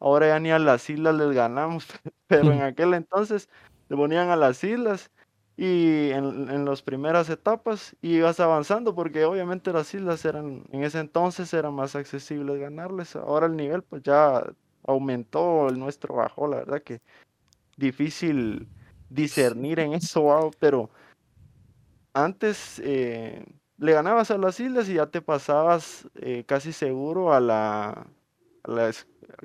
ahora 0.00 0.28
ya 0.28 0.40
ni 0.40 0.50
a 0.50 0.58
las 0.58 0.88
islas 0.90 1.14
les 1.14 1.30
ganamos, 1.32 1.86
pero 2.26 2.52
en 2.52 2.62
aquel 2.62 2.94
entonces 2.94 3.48
te 3.88 3.96
ponían 3.96 4.30
a 4.30 4.36
las 4.36 4.62
islas 4.64 5.10
y 5.56 6.10
en, 6.10 6.50
en 6.50 6.64
las 6.66 6.82
primeras 6.82 7.30
etapas 7.30 7.96
y 8.02 8.16
ibas 8.16 8.40
avanzando 8.40 8.94
porque 8.94 9.24
obviamente 9.24 9.72
las 9.72 9.92
islas 9.94 10.24
eran, 10.24 10.64
en 10.70 10.84
ese 10.84 10.98
entonces 10.98 11.52
eran 11.54 11.74
más 11.74 11.96
accesibles 11.96 12.60
ganarles. 12.60 13.16
Ahora 13.16 13.46
el 13.46 13.56
nivel 13.56 13.82
pues 13.82 14.02
ya 14.02 14.44
aumentó, 14.86 15.68
el 15.68 15.78
nuestro 15.78 16.16
bajó, 16.16 16.46
la 16.46 16.58
verdad 16.58 16.82
que 16.82 17.00
difícil 17.76 18.68
discernir 19.08 19.80
en 19.80 19.92
eso, 19.94 20.22
wow, 20.22 20.50
pero 20.58 20.90
antes 22.14 22.80
eh, 22.84 23.44
le 23.78 23.92
ganabas 23.92 24.30
a 24.30 24.38
las 24.38 24.58
islas 24.60 24.88
y 24.88 24.94
ya 24.94 25.06
te 25.06 25.20
pasabas 25.20 26.08
eh, 26.16 26.44
casi 26.46 26.72
seguro 26.72 27.32
a 27.32 27.40
la, 27.40 28.06
la 28.66 28.92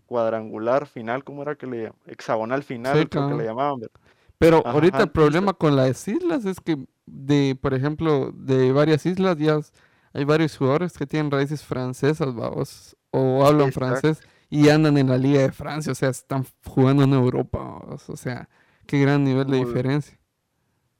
cuadrangular 0.06 0.88
final, 0.88 1.24
¿cómo 1.24 1.44
era 1.44 1.56
que 1.56 1.68
le 1.68 1.90
llam- 1.90 1.96
Hexagonal 2.08 2.64
final, 2.64 3.08
Sí, 3.08 3.10
creo 3.10 3.26
que 3.26 3.36
le 3.36 3.46
llamaban, 3.46 3.80
¿verdad? 3.82 4.02
Pero 4.38 4.66
Ajá, 4.66 4.72
ahorita 4.72 5.04
el 5.04 5.12
problema 5.12 5.54
con 5.54 5.76
las 5.76 6.08
islas 6.08 6.46
es 6.46 6.60
que, 6.60 6.78
de, 7.06 7.58
por 7.62 7.74
ejemplo, 7.74 8.32
de 8.34 8.72
varias 8.72 9.06
islas 9.06 9.38
ya 9.38 9.60
hay 10.14 10.24
varios 10.26 10.58
jugadores 10.58 10.94
que 10.98 11.06
tienen 11.08 11.32
raíces 11.32 11.64
francesas, 11.64 12.34
vamos, 12.36 12.98
o 13.12 13.46
hablan 13.46 13.72
Exacto. 13.72 13.72
francés 13.72 14.22
y 14.50 14.70
andan 14.70 14.98
en 14.98 15.10
la 15.10 15.18
Liga 15.18 15.42
de 15.42 15.52
Francia, 15.52 15.92
o 15.92 15.96
sea, 15.96 16.10
están 16.10 16.46
jugando 16.66 17.04
en 17.04 17.14
Europa, 17.14 17.60
vamos, 17.60 18.10
o 18.10 18.18
sea, 18.18 18.50
qué 18.88 19.00
gran 19.00 19.24
nivel 19.24 19.48
de 19.50 19.58
diferencia. 19.58 20.20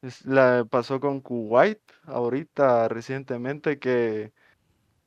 Es- 0.02 0.26
La 0.26 0.66
pasó 0.70 1.00
con 1.00 1.22
Kuwait 1.22 1.80
ahorita 2.06 2.88
recientemente 2.88 3.80
que 3.80 4.34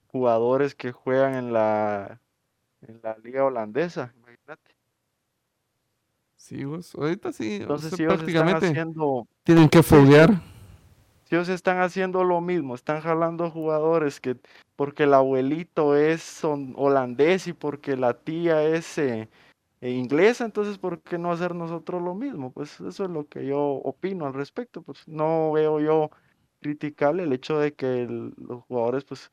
jugadores 0.08 0.74
que 0.76 0.92
juegan 0.92 1.34
en 1.34 1.52
la 1.52 2.22
en 2.88 3.00
la 3.02 3.16
liga 3.18 3.44
holandesa, 3.44 4.12
imagínate. 4.16 4.74
Sí, 6.36 6.64
vos, 6.64 6.94
ahorita 6.94 7.32
sí, 7.32 7.56
o 7.56 7.60
Entonces 7.62 7.90
sea, 7.90 7.96
si 7.96 8.02
ellos 8.02 8.12
están 8.14 8.18
prácticamente 8.18 8.66
haciendo 8.66 9.26
tienen 9.44 9.68
que 9.68 9.82
foguear. 9.82 10.30
si 11.24 11.34
ellos 11.34 11.48
están 11.48 11.78
haciendo 11.80 12.22
lo 12.24 12.40
mismo, 12.40 12.74
están 12.74 13.00
jalando 13.00 13.50
jugadores 13.50 14.20
que 14.20 14.36
porque 14.76 15.04
el 15.04 15.14
abuelito 15.14 15.96
es 15.96 16.22
son- 16.22 16.74
holandés 16.76 17.46
y 17.46 17.52
porque 17.52 17.96
la 17.96 18.14
tía 18.14 18.62
es 18.62 18.98
eh, 18.98 19.28
eh, 19.80 19.90
inglesa, 19.90 20.44
entonces 20.44 20.76
¿por 20.78 21.00
qué 21.00 21.16
no 21.16 21.32
hacer 21.32 21.54
nosotros 21.54 22.02
lo 22.02 22.14
mismo? 22.14 22.52
Pues 22.52 22.80
eso 22.80 23.04
es 23.04 23.10
lo 23.10 23.26
que 23.26 23.46
yo 23.46 23.60
opino 23.60 24.26
al 24.26 24.34
respecto, 24.34 24.82
pues 24.82 25.06
no 25.08 25.52
veo 25.52 25.80
yo 25.80 26.10
criticable 26.60 27.22
el 27.22 27.32
hecho 27.32 27.58
de 27.58 27.72
que 27.74 28.02
el- 28.02 28.34
los 28.36 28.62
jugadores 28.64 29.04
pues 29.04 29.30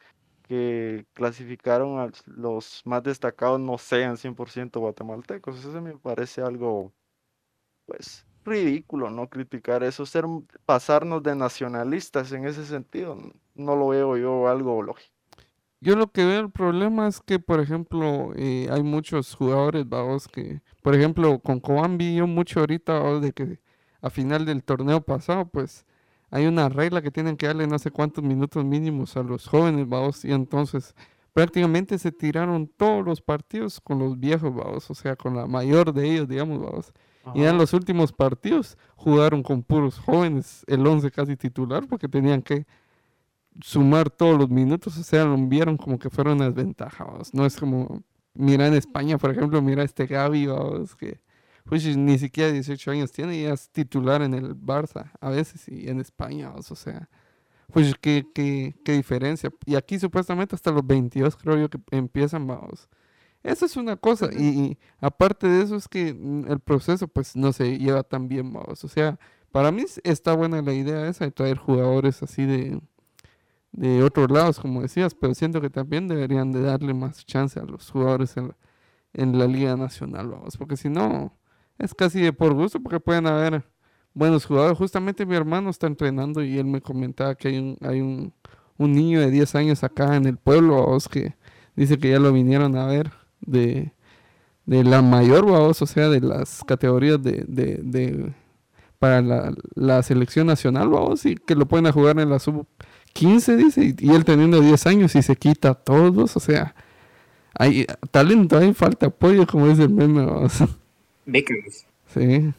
que 0.51 1.05
clasificaron 1.13 1.97
a 1.97 2.11
los 2.25 2.81
más 2.83 3.01
destacados 3.03 3.57
no 3.57 3.77
sean 3.77 4.17
100% 4.17 4.81
guatemaltecos, 4.81 5.57
eso 5.57 5.81
me 5.81 5.97
parece 5.97 6.41
algo 6.41 6.91
pues 7.85 8.25
ridículo 8.43 9.09
no 9.09 9.29
criticar 9.29 9.81
eso, 9.81 10.05
ser, 10.05 10.25
pasarnos 10.65 11.23
de 11.23 11.37
nacionalistas 11.37 12.33
en 12.33 12.45
ese 12.45 12.65
sentido, 12.65 13.17
no 13.55 13.77
lo 13.77 13.87
veo 13.87 14.17
yo 14.17 14.49
algo 14.49 14.83
lógico. 14.83 15.15
Yo 15.79 15.95
lo 15.95 16.11
que 16.11 16.25
veo 16.25 16.41
el 16.41 16.51
problema 16.51 17.07
es 17.07 17.21
que, 17.21 17.39
por 17.39 17.61
ejemplo, 17.61 18.33
eh, 18.35 18.67
hay 18.69 18.83
muchos 18.83 19.33
jugadores, 19.33 19.87
vamos, 19.87 20.27
que, 20.27 20.61
por 20.83 20.95
ejemplo, 20.95 21.39
con 21.39 21.61
Cobán 21.61 21.97
vi 21.97 22.17
yo 22.17 22.27
mucho 22.27 22.59
ahorita, 22.59 23.21
de 23.21 23.31
que 23.31 23.59
a 24.01 24.09
final 24.09 24.45
del 24.45 24.65
torneo 24.65 24.99
pasado, 24.99 25.45
pues, 25.45 25.85
hay 26.31 26.47
una 26.47 26.69
regla 26.69 27.01
que 27.01 27.11
tienen 27.11 27.35
que 27.35 27.45
darle 27.45 27.67
no 27.67 27.77
sé 27.77 27.91
cuántos 27.91 28.23
minutos 28.23 28.63
mínimos 28.63 29.15
a 29.17 29.23
los 29.23 29.47
jóvenes, 29.47 29.87
vamos, 29.87 30.23
y 30.23 30.31
entonces 30.31 30.95
prácticamente 31.33 31.99
se 31.99 32.11
tiraron 32.11 32.67
todos 32.67 33.05
los 33.05 33.21
partidos 33.21 33.79
con 33.81 33.99
los 33.99 34.17
viejos, 34.17 34.55
vamos, 34.55 34.89
o 34.89 34.95
sea, 34.95 35.15
con 35.17 35.35
la 35.35 35.45
mayor 35.45 35.93
de 35.93 36.09
ellos, 36.09 36.27
digamos, 36.27 36.59
vamos. 36.59 36.93
Y 37.35 37.43
en 37.43 37.57
los 37.57 37.73
últimos 37.73 38.11
partidos 38.11 38.77
jugaron 38.95 39.43
con 39.43 39.61
puros 39.61 39.99
jóvenes, 39.99 40.63
el 40.67 40.87
11 40.87 41.11
casi 41.11 41.35
titular, 41.35 41.85
porque 41.87 42.07
tenían 42.07 42.41
que 42.41 42.65
sumar 43.61 44.09
todos 44.09 44.39
los 44.39 44.49
minutos, 44.49 44.97
o 44.97 45.03
sea, 45.03 45.25
lo 45.25 45.37
vieron 45.37 45.77
como 45.77 45.99
que 45.99 46.09
fueron 46.09 46.37
una 46.37 46.45
desventaja, 46.45 47.05
no 47.33 47.45
es 47.45 47.57
como, 47.57 48.01
mira 48.33 48.67
en 48.67 48.73
España, 48.73 49.17
por 49.17 49.31
ejemplo, 49.31 49.61
mira 49.61 49.83
este 49.83 50.07
Gaby, 50.07 50.47
que 50.97 51.19
pues 51.71 51.95
ni 51.95 52.19
siquiera 52.19 52.51
18 52.51 52.91
años 52.91 53.13
tiene 53.13 53.37
y 53.37 53.45
es 53.45 53.69
titular 53.69 54.21
en 54.21 54.33
el 54.33 54.57
Barça 54.57 55.09
a 55.21 55.29
veces 55.29 55.69
y 55.69 55.87
en 55.87 56.01
España, 56.01 56.51
o 56.53 56.61
sea, 56.61 57.07
pues 57.71 57.95
qué, 58.01 58.27
qué, 58.35 58.75
qué 58.83 58.91
diferencia. 58.91 59.53
Y 59.65 59.75
aquí 59.75 59.97
supuestamente 59.97 60.53
hasta 60.53 60.69
los 60.71 60.85
22 60.85 61.37
creo 61.37 61.57
yo 61.57 61.69
que 61.69 61.79
empiezan, 61.91 62.45
vamos. 62.45 62.89
Eso 63.41 63.65
es 63.65 63.77
una 63.77 63.95
cosa. 63.95 64.29
Y, 64.33 64.77
aparte 64.99 65.47
de 65.47 65.63
eso 65.63 65.77
es 65.77 65.87
que 65.87 66.13
mm, 66.13 66.51
el 66.51 66.59
proceso 66.59 67.07
pues 67.07 67.37
no 67.37 67.53
se 67.53 67.77
lleva 67.77 68.03
tan 68.03 68.27
bien, 68.27 68.51
vamos. 68.51 68.83
O 68.83 68.89
sea, 68.89 69.17
para 69.53 69.71
mí 69.71 69.85
está 70.03 70.33
buena 70.33 70.61
la 70.61 70.73
idea 70.73 71.07
esa 71.07 71.23
de 71.23 71.31
traer 71.31 71.57
jugadores 71.57 72.21
así 72.21 72.45
de, 72.45 72.81
de 73.71 74.03
otros 74.03 74.29
lados, 74.29 74.59
como 74.59 74.81
decías, 74.81 75.15
pero 75.15 75.33
siento 75.35 75.61
que 75.61 75.69
también 75.69 76.09
deberían 76.09 76.51
de 76.51 76.63
darle 76.63 76.93
más 76.93 77.25
chance 77.25 77.57
a 77.61 77.63
los 77.63 77.89
jugadores 77.89 78.35
en, 78.35 78.53
en 79.13 79.39
la 79.39 79.47
Liga 79.47 79.77
Nacional, 79.77 80.27
vamos, 80.27 80.57
porque 80.57 80.75
si 80.75 80.89
no, 80.89 81.33
es 81.81 81.93
casi 81.93 82.21
de 82.21 82.33
por 82.33 82.53
gusto, 82.53 82.79
porque 82.79 82.99
pueden 82.99 83.27
haber 83.27 83.63
buenos 84.13 84.45
jugadores. 84.45 84.77
Justamente 84.77 85.25
mi 85.25 85.35
hermano 85.35 85.69
está 85.69 85.87
entrenando 85.87 86.43
y 86.43 86.57
él 86.57 86.65
me 86.65 86.81
comentaba 86.81 87.35
que 87.35 87.49
hay 87.49 87.57
un, 87.57 87.77
hay 87.81 88.01
un, 88.01 88.33
un 88.77 88.93
niño 88.93 89.19
de 89.19 89.31
10 89.31 89.55
años 89.55 89.83
acá 89.83 90.15
en 90.15 90.25
el 90.25 90.37
pueblo, 90.37 90.75
vamos, 90.75 91.07
que 91.07 91.35
dice 91.75 91.97
que 91.97 92.09
ya 92.11 92.19
lo 92.19 92.31
vinieron 92.31 92.75
a 92.75 92.85
ver 92.85 93.11
de, 93.41 93.93
de 94.65 94.83
la 94.83 95.01
mayor, 95.01 95.45
vamos, 95.45 95.81
o 95.81 95.85
sea, 95.85 96.09
de 96.09 96.21
las 96.21 96.63
categorías 96.65 97.21
de, 97.21 97.43
de, 97.47 97.79
de 97.83 98.33
para 98.99 99.21
la, 99.21 99.53
la, 99.73 100.03
selección 100.03 100.47
nacional, 100.47 100.89
vamos, 100.89 101.25
y 101.25 101.35
que 101.35 101.55
lo 101.55 101.67
pueden 101.67 101.91
jugar 101.91 102.19
en 102.19 102.29
la 102.29 102.37
sub 102.37 102.67
15, 103.13 103.57
dice, 103.57 103.95
y, 103.97 104.11
él 104.11 104.25
teniendo 104.25 104.61
10 104.61 104.87
años 104.87 105.15
y 105.15 105.21
se 105.21 105.35
quita 105.35 105.73
todos, 105.73 106.37
o 106.37 106.39
sea, 106.39 106.75
hay 107.57 107.85
talento, 108.11 108.57
hay 108.57 108.73
falta 108.73 109.07
apoyo, 109.07 109.45
como 109.47 109.67
dice 109.67 109.83
el 109.83 109.89
meme. 109.89 110.27
Becas. 111.25 111.85
Sí. 112.13 112.53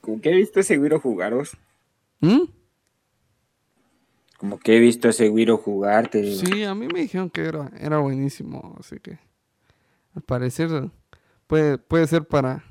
Como 0.00 0.20
que 0.20 0.30
he 0.30 0.34
visto 0.36 0.60
ese 0.60 0.78
Guiro 0.78 1.00
jugaros. 1.00 1.56
¿Mm? 2.20 2.44
Como 4.38 4.58
que 4.58 4.76
he 4.76 4.80
visto 4.80 5.08
ese 5.08 5.28
Guiro 5.30 5.56
jugar. 5.56 6.10
Sí, 6.12 6.62
a 6.62 6.74
mí 6.74 6.86
me 6.86 7.00
dijeron 7.00 7.28
que 7.28 7.42
era, 7.42 7.70
era 7.80 7.98
buenísimo, 7.98 8.76
así 8.78 9.00
que 9.00 9.18
al 10.14 10.22
parecer 10.22 10.90
puede, 11.46 11.76
puede 11.78 12.06
ser 12.06 12.24
para 12.24 12.64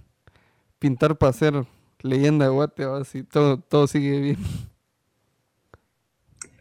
pintar 0.80 1.18
para 1.18 1.34
ser 1.34 1.66
leyenda 2.01 2.46
de 2.46 2.51
Guate, 2.51 2.84
así 2.84 3.24
todo, 3.24 3.60
todo 3.60 3.88
sigue 3.88 4.20
bien. 4.20 4.38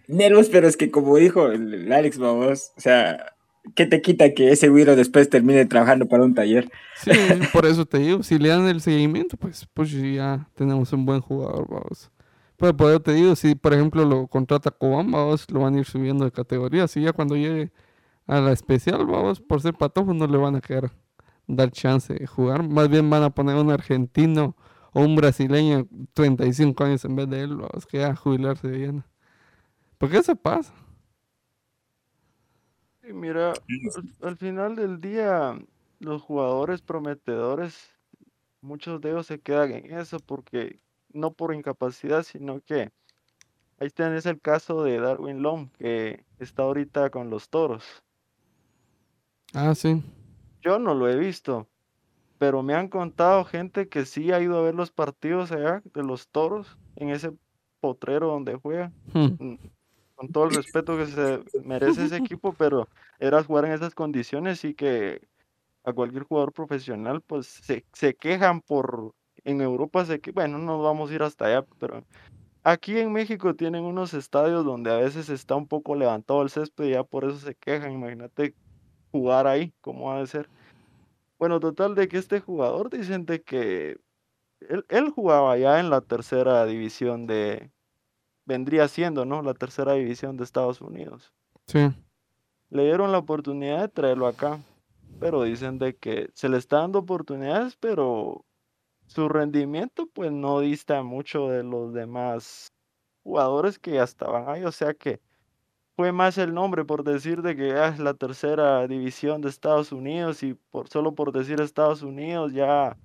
Nervos, 0.08 0.48
pero 0.48 0.66
es 0.66 0.76
que 0.76 0.90
como 0.90 1.16
dijo 1.16 1.50
el, 1.50 1.92
Alex, 1.92 2.18
vamos, 2.18 2.72
o 2.76 2.80
sea, 2.80 3.35
¿qué 3.74 3.86
te 3.86 4.00
quita 4.00 4.32
que 4.34 4.50
ese 4.50 4.70
Wiro 4.70 4.96
después 4.96 5.28
termine 5.28 5.66
trabajando 5.66 6.06
para 6.06 6.24
un 6.24 6.34
taller? 6.34 6.70
Sí, 6.96 7.10
por 7.52 7.66
eso 7.66 7.86
te 7.86 7.98
digo, 7.98 8.22
si 8.22 8.38
le 8.38 8.48
dan 8.50 8.66
el 8.66 8.80
seguimiento, 8.80 9.36
pues, 9.36 9.66
pues 9.74 9.90
ya 9.90 10.48
tenemos 10.54 10.92
un 10.92 11.04
buen 11.06 11.20
jugador, 11.20 11.66
vamos. 11.68 12.10
Pues 12.56 12.72
por 12.72 12.90
eso 12.90 13.00
te 13.00 13.12
digo, 13.12 13.36
si 13.36 13.54
por 13.54 13.74
ejemplo 13.74 14.04
lo 14.04 14.28
contrata 14.28 14.70
Cobán, 14.70 15.10
vamos, 15.10 15.50
lo 15.50 15.60
van 15.60 15.74
a 15.74 15.78
ir 15.78 15.84
subiendo 15.84 16.24
de 16.24 16.32
categoría, 16.32 16.88
si 16.88 17.02
ya 17.02 17.12
cuando 17.12 17.36
llegue 17.36 17.70
a 18.26 18.40
la 18.40 18.52
especial, 18.52 19.04
vamos, 19.06 19.40
por 19.40 19.60
ser 19.60 19.74
patojo 19.74 20.14
no 20.14 20.26
le 20.26 20.38
van 20.38 20.56
a 20.56 20.60
querer 20.60 20.90
dar 21.46 21.70
chance 21.70 22.14
de 22.14 22.26
jugar, 22.26 22.66
más 22.66 22.88
bien 22.88 23.08
van 23.10 23.22
a 23.22 23.30
poner 23.30 23.56
un 23.56 23.70
argentino 23.70 24.56
o 24.92 25.02
un 25.02 25.16
brasileño 25.16 25.86
35 26.14 26.84
años 26.84 27.04
en 27.04 27.16
vez 27.16 27.28
de 27.28 27.42
él, 27.42 27.56
vamos, 27.56 27.86
que 27.86 28.02
a 28.02 28.16
jubilarse 28.16 28.68
bien. 28.68 29.04
¿Por 29.98 30.10
qué 30.10 30.22
se 30.22 30.34
pasa? 30.34 30.72
Y 33.08 33.12
mira, 33.12 33.52
al, 34.20 34.36
final 34.36 34.74
del 34.74 35.00
día, 35.00 35.56
los 36.00 36.22
jugadores 36.22 36.82
prometedores, 36.82 37.94
muchos 38.60 39.00
de 39.00 39.10
ellos 39.10 39.26
se 39.26 39.38
quedan 39.38 39.72
en 39.72 39.96
eso 39.96 40.18
porque 40.18 40.80
no 41.12 41.32
por 41.32 41.54
incapacidad, 41.54 42.24
sino 42.24 42.60
que 42.60 42.90
ahí 43.78 43.90
tenés 43.90 44.26
el 44.26 44.40
caso 44.40 44.82
de 44.82 44.98
Darwin 44.98 45.40
Long, 45.40 45.70
que 45.78 46.24
está 46.40 46.64
ahorita 46.64 47.10
con 47.10 47.30
los 47.30 47.48
toros. 47.48 47.84
Ah, 49.54 49.74
sí. 49.76 50.02
Yo 50.62 50.80
no 50.80 50.92
lo 50.92 51.08
he 51.08 51.16
visto, 51.16 51.68
pero 52.38 52.64
me 52.64 52.74
han 52.74 52.88
contado 52.88 53.44
gente 53.44 53.88
que 53.88 54.04
sí 54.04 54.32
ha 54.32 54.40
ido 54.40 54.58
a 54.58 54.62
ver 54.62 54.74
los 54.74 54.90
partidos 54.90 55.52
allá 55.52 55.80
de 55.94 56.02
los 56.02 56.26
toros 56.28 56.76
en 56.96 57.10
ese 57.10 57.32
potrero 57.80 58.26
donde 58.26 58.56
juega. 58.56 58.90
Hmm. 59.12 59.54
Con 60.16 60.32
todo 60.32 60.44
el 60.44 60.54
respeto 60.54 60.96
que 60.96 61.06
se 61.06 61.40
merece 61.62 62.06
ese 62.06 62.16
equipo, 62.36 62.52
pero 62.52 62.88
era 63.20 63.44
jugar 63.44 63.66
en 63.66 63.72
esas 63.72 63.94
condiciones 63.94 64.64
y 64.64 64.74
que 64.74 65.20
a 65.86 65.92
cualquier 65.92 66.24
jugador 66.24 66.52
profesional 66.52 67.22
pues 67.22 67.46
se, 67.46 67.84
se 67.92 68.14
quejan 68.14 68.60
por 68.60 69.14
en 69.44 69.60
Europa 69.60 70.04
se 70.04 70.20
que 70.20 70.32
bueno 70.32 70.58
no 70.58 70.82
vamos 70.82 71.10
a 71.10 71.14
ir 71.14 71.22
hasta 71.22 71.46
allá 71.46 71.64
pero 71.78 72.04
aquí 72.64 72.98
en 72.98 73.12
México 73.12 73.54
tienen 73.54 73.84
unos 73.84 74.12
estadios 74.12 74.64
donde 74.64 74.90
a 74.90 74.96
veces 74.96 75.28
está 75.28 75.54
un 75.54 75.68
poco 75.68 75.94
levantado 75.94 76.42
el 76.42 76.50
césped 76.50 76.86
y 76.86 76.90
ya 76.90 77.04
por 77.04 77.24
eso 77.24 77.38
se 77.38 77.54
quejan 77.54 77.92
imagínate 77.92 78.54
jugar 79.12 79.46
ahí 79.46 79.72
cómo 79.80 80.12
ha 80.12 80.18
de 80.18 80.26
ser 80.26 80.48
bueno 81.38 81.60
total 81.60 81.94
de 81.94 82.08
que 82.08 82.18
este 82.18 82.40
jugador 82.40 82.90
dicen 82.90 83.24
de 83.24 83.42
que 83.42 83.98
él, 84.60 84.84
él 84.88 85.10
jugaba 85.10 85.56
ya 85.56 85.78
en 85.78 85.90
la 85.90 86.00
tercera 86.00 86.66
división 86.66 87.26
de 87.28 87.70
vendría 88.46 88.88
siendo, 88.88 89.24
¿no? 89.24 89.42
La 89.42 89.54
tercera 89.54 89.92
división 89.92 90.36
de 90.36 90.44
Estados 90.44 90.80
Unidos. 90.80 91.32
Sí. 91.66 91.92
Le 92.70 92.84
dieron 92.84 93.12
la 93.12 93.18
oportunidad 93.18 93.80
de 93.82 93.88
traerlo 93.88 94.26
acá, 94.26 94.58
pero 95.20 95.42
dicen 95.42 95.78
de 95.78 95.96
que 95.96 96.30
se 96.34 96.48
le 96.48 96.56
está 96.56 96.78
dando 96.78 97.00
oportunidades, 97.00 97.76
pero 97.76 98.44
su 99.06 99.28
rendimiento 99.28 100.08
pues 100.12 100.32
no 100.32 100.60
dista 100.60 101.02
mucho 101.02 101.48
de 101.48 101.62
los 101.62 101.92
demás 101.92 102.72
jugadores 103.22 103.78
que 103.78 103.92
ya 103.92 104.04
estaban 104.04 104.48
ahí, 104.48 104.64
o 104.64 104.72
sea 104.72 104.94
que 104.94 105.20
fue 105.96 106.12
más 106.12 106.38
el 106.38 106.52
nombre 106.52 106.84
por 106.84 107.04
decir 107.04 107.42
de 107.42 107.56
que 107.56 107.72
ah, 107.72 107.88
es 107.88 107.98
la 107.98 108.14
tercera 108.14 108.86
división 108.86 109.40
de 109.40 109.48
Estados 109.48 109.92
Unidos 109.92 110.42
y 110.42 110.54
por 110.54 110.88
solo 110.88 111.14
por 111.14 111.32
decir 111.32 111.60
Estados 111.60 112.02
Unidos 112.02 112.52
ya 112.52 112.96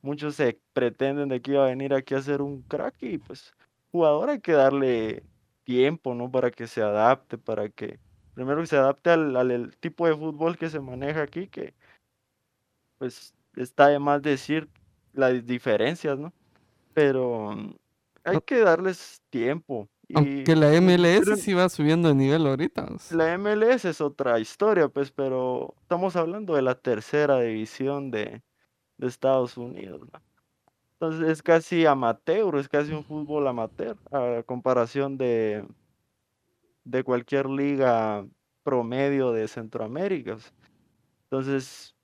muchos 0.00 0.36
se 0.36 0.58
pretenden 0.72 1.28
de 1.28 1.42
que 1.42 1.52
iba 1.52 1.64
a 1.64 1.68
venir 1.68 1.92
aquí 1.92 2.14
a 2.14 2.22
ser 2.22 2.40
un 2.40 2.62
crack 2.62 2.94
y 3.02 3.18
pues 3.18 3.52
jugador 3.92 4.30
hay 4.30 4.40
que 4.40 4.52
darle 4.52 5.22
tiempo, 5.64 6.14
¿no? 6.14 6.30
Para 6.30 6.50
que 6.50 6.66
se 6.66 6.82
adapte, 6.82 7.38
para 7.38 7.68
que 7.68 8.00
primero 8.34 8.60
que 8.62 8.66
se 8.66 8.76
adapte 8.76 9.10
al, 9.10 9.76
tipo 9.78 10.06
de 10.08 10.16
fútbol 10.16 10.56
que 10.56 10.70
se 10.70 10.80
maneja 10.80 11.22
aquí, 11.22 11.46
que 11.46 11.74
pues 12.98 13.34
está 13.56 13.88
de 13.88 13.98
más 13.98 14.22
decir 14.22 14.68
las 15.12 15.44
diferencias, 15.46 16.18
¿no? 16.18 16.32
Pero 16.94 17.52
mm, 17.52 17.74
hay 18.24 18.40
que 18.40 18.60
darles 18.60 19.20
tiempo. 19.30 19.88
Y 20.08 20.16
Aunque 20.16 20.56
la 20.56 20.68
MLS 20.80 21.40
sí 21.40 21.54
va 21.54 21.68
subiendo 21.68 22.08
de 22.08 22.14
nivel 22.14 22.46
ahorita. 22.46 22.88
La 23.12 23.36
MLS 23.38 23.84
es 23.84 24.00
otra 24.00 24.38
historia, 24.40 24.88
pues, 24.88 25.10
pero 25.10 25.74
estamos 25.80 26.16
hablando 26.16 26.54
de 26.54 26.62
la 26.62 26.74
tercera 26.74 27.40
división 27.40 28.10
de, 28.10 28.42
de 28.98 29.06
Estados 29.06 29.56
Unidos, 29.56 30.00
¿no? 30.12 30.20
Entonces 31.02 31.30
es 31.30 31.42
casi 31.42 31.84
amateur, 31.84 32.54
es 32.54 32.68
casi 32.68 32.92
un 32.92 33.02
fútbol 33.02 33.48
amateur 33.48 33.96
a 34.12 34.44
comparación 34.44 35.18
de, 35.18 35.66
de 36.84 37.02
cualquier 37.02 37.46
liga 37.46 38.24
promedio 38.62 39.32
de 39.32 39.48
Centroamérica. 39.48 40.36
Entonces, 41.24 41.96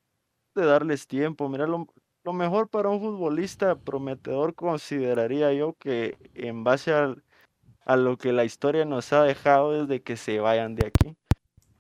de 0.56 0.64
darles 0.66 1.06
tiempo, 1.06 1.48
mira, 1.48 1.68
lo, 1.68 1.87
mejor 2.32 2.68
para 2.68 2.88
un 2.88 2.98
futbolista 2.98 3.78
prometedor 3.78 4.56
consideraría 4.56 5.52
yo 5.52 5.74
que 5.74 6.18
en 6.34 6.64
base 6.64 6.92
a 6.92 7.96
lo 7.96 8.16
que 8.16 8.32
la 8.32 8.44
historia 8.44 8.84
nos 8.84 9.12
ha 9.12 9.22
dejado 9.22 9.80
es 9.80 9.87
de 9.87 10.02
que 10.02 10.16
se 10.16 10.40
vayan 10.40 10.74
de 10.74 10.88
aquí. 10.88 11.16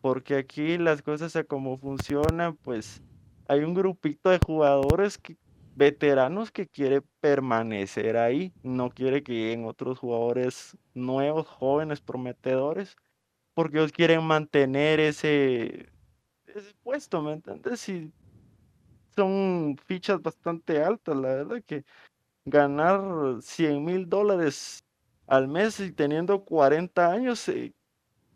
Porque 0.00 0.36
aquí 0.36 0.78
las 0.78 1.02
cosas 1.02 1.34
a 1.34 1.42
como 1.42 1.78
funcionan, 1.78 2.56
pues 2.58 3.02
hay 3.48 3.64
un 3.64 3.74
grupito 3.74 4.30
de 4.30 4.38
jugadores 4.38 5.18
que 5.18 5.36
veteranos 5.78 6.50
que 6.50 6.66
quiere 6.66 7.02
permanecer 7.20 8.16
ahí, 8.16 8.52
no 8.64 8.90
quiere 8.90 9.22
que 9.22 9.32
lleguen 9.32 9.64
otros 9.64 10.00
jugadores 10.00 10.76
nuevos, 10.92 11.46
jóvenes, 11.46 12.00
prometedores, 12.00 12.96
porque 13.54 13.78
ellos 13.78 13.92
quieren 13.92 14.24
mantener 14.24 14.98
ese, 14.98 15.88
puesto, 16.82 17.22
¿me 17.22 17.34
entiendes? 17.34 17.88
Y 17.88 18.12
son 19.14 19.76
fichas 19.86 20.20
bastante 20.20 20.82
altas, 20.82 21.16
la 21.16 21.28
verdad 21.28 21.62
que 21.64 21.84
ganar 22.44 23.00
100 23.40 23.84
mil 23.84 24.08
dólares 24.08 24.80
al 25.28 25.46
mes 25.46 25.78
y 25.78 25.92
teniendo 25.92 26.44
40 26.44 27.12
años, 27.12 27.48
eh, 27.48 27.72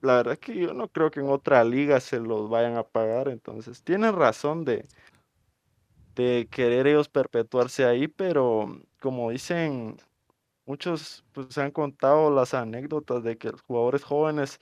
la 0.00 0.16
verdad 0.16 0.38
que 0.38 0.54
yo 0.56 0.74
no 0.74 0.86
creo 0.88 1.10
que 1.10 1.20
en 1.20 1.28
otra 1.28 1.64
liga 1.64 1.98
se 1.98 2.20
los 2.20 2.48
vayan 2.48 2.76
a 2.76 2.84
pagar, 2.84 3.28
entonces 3.28 3.82
tienen 3.82 4.14
razón 4.14 4.64
de, 4.64 4.86
de 6.14 6.48
querer 6.50 6.86
ellos 6.86 7.08
perpetuarse 7.08 7.84
ahí, 7.84 8.08
pero 8.08 8.80
como 9.00 9.30
dicen 9.30 9.96
muchos, 10.66 11.24
pues 11.32 11.48
se 11.50 11.62
han 11.62 11.70
contado 11.70 12.30
las 12.30 12.54
anécdotas 12.54 13.22
de 13.22 13.36
que 13.36 13.50
los 13.50 13.62
jugadores 13.62 14.04
jóvenes 14.04 14.60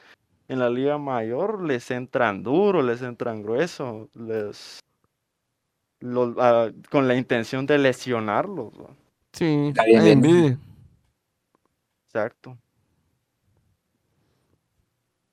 en 0.48 0.58
la 0.58 0.70
liga 0.70 0.98
mayor 0.98 1.62
les 1.62 1.90
entran 1.90 2.42
duro, 2.42 2.82
les 2.82 3.02
entran 3.02 3.42
grueso, 3.42 4.08
les 4.14 4.80
los, 6.00 6.34
ah, 6.38 6.70
con 6.90 7.06
la 7.06 7.14
intención 7.14 7.66
de 7.66 7.78
lesionarlos. 7.78 8.72
¿no? 8.74 8.96
Sí, 9.32 9.72
envidia. 9.86 10.58
Exacto. 12.06 12.58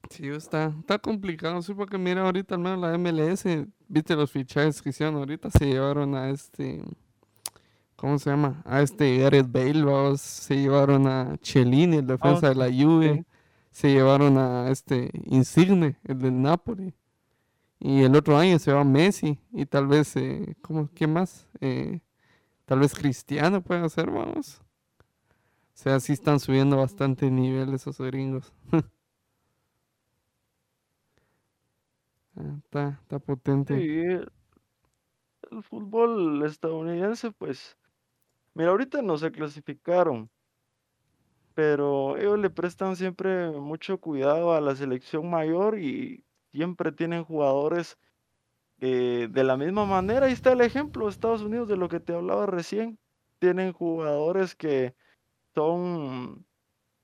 Sí, 0.10 0.28
está, 0.28 0.74
está 0.80 1.00
complicado, 1.00 1.62
sí, 1.62 1.74
porque 1.74 1.98
mira, 1.98 2.24
ahorita 2.24 2.56
al 2.56 2.62
menos 2.62 2.80
la 2.80 2.94
MLS, 2.94 3.68
viste 3.88 4.16
los 4.16 4.32
fichajes 4.32 4.82
que 4.82 4.90
hicieron 4.90 5.16
ahorita, 5.16 5.50
se 5.52 5.66
llevaron 5.66 6.16
a 6.16 6.30
este, 6.30 6.84
¿cómo 7.96 8.20
se 8.20 8.30
llama? 8.30 8.62
A 8.66 8.82
este 8.82 9.18
Gareth 9.18 9.52
Bale, 9.52 9.84
vamos, 9.84 10.22
se 10.22 10.56
llevaron 10.56 11.08
a 11.08 11.38
Cellini, 11.42 11.98
el 11.98 12.08
defensa 12.08 12.50
de 12.50 12.56
la 12.56 12.66
Juve, 12.66 13.16
sí. 13.16 13.26
se 13.72 13.92
llevaron 13.92 14.38
a 14.38 14.70
este 14.70 15.10
Insigne, 15.26 15.98
el 16.04 16.20
del 16.20 16.42
Napoli, 16.42 16.94
y 17.80 18.04
el 18.04 18.16
otro 18.16 18.38
año 18.38 18.60
se 18.60 18.74
va 18.74 18.84
Messi, 18.84 19.40
y 19.52 19.66
tal 19.66 19.88
vez, 19.88 20.16
eh, 20.16 20.56
¿cómo, 20.62 20.90
¿quién 20.94 21.14
más? 21.14 21.48
Eh, 21.62 22.02
tal 22.66 22.80
vez 22.80 22.94
Cristiano 22.94 23.62
puede 23.62 23.88
ser, 23.90 24.10
vamos. 24.10 24.62
O 25.78 25.80
sea, 25.80 26.00
sí 26.00 26.14
están 26.14 26.40
subiendo 26.40 26.78
bastante 26.78 27.30
nivel 27.30 27.74
esos 27.74 28.00
gringos. 28.00 28.52
Ah, 28.74 28.84
Está, 32.38 33.00
está 33.02 33.20
potente. 33.20 33.74
El 35.52 35.62
fútbol 35.64 36.44
estadounidense, 36.46 37.32
pues, 37.32 37.78
mira, 38.54 38.72
ahorita 38.72 39.02
no 39.02 39.18
se 39.18 39.32
clasificaron, 39.32 40.30
pero 41.54 42.18
ellos 42.18 42.38
le 42.40 42.50
prestan 42.50 42.96
siempre 42.96 43.50
mucho 43.52 44.00
cuidado 44.00 44.54
a 44.54 44.62
la 44.62 44.76
selección 44.76 45.30
mayor 45.30 45.80
y 45.80 46.24
siempre 46.52 46.92
tienen 46.92 47.24
jugadores 47.24 47.98
eh, 48.80 49.28
de 49.32 49.44
la 49.44 49.58
misma 49.58 49.86
manera. 49.86 50.28
Ahí 50.28 50.34
está 50.34 50.54
el 50.54 50.62
ejemplo, 50.62 51.10
Estados 51.10 51.42
Unidos, 51.42 51.68
de 51.70 51.78
lo 51.78 51.90
que 51.90 52.00
te 52.00 52.14
hablaba 52.14 52.46
recién. 52.48 53.00
Tienen 53.40 53.74
jugadores 53.74 54.56
que 54.56 54.96
son 55.56 56.46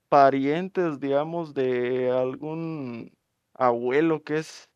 parientes, 0.08 1.00
digamos, 1.00 1.54
de 1.54 2.10
algún 2.10 3.12
abuelo 3.54 4.24
que 4.24 4.38
es 4.38 4.70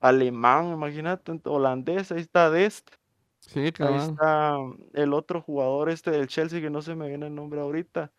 alemán, 0.00 0.72
imagínate, 0.72 1.40
holandés, 1.44 2.12
ahí 2.12 2.20
está 2.20 2.50
Dest, 2.50 2.90
Sí, 3.40 3.60
ahí 3.78 3.96
está 3.96 4.56
el 4.94 5.12
otro 5.14 5.40
jugador 5.42 5.90
este 5.90 6.10
del 6.10 6.28
Chelsea 6.28 6.60
que 6.60 6.70
no 6.70 6.82
se 6.82 6.94
me 6.94 7.08
viene 7.08 7.26
el 7.26 7.34
nombre 7.34 7.60
ahorita. 7.60 8.12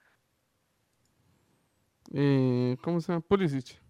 Eh, 2.13 2.77
¿cómo 2.81 3.01
se 3.01 3.11
llama? 3.11 3.21
Pulisic. 3.21 3.81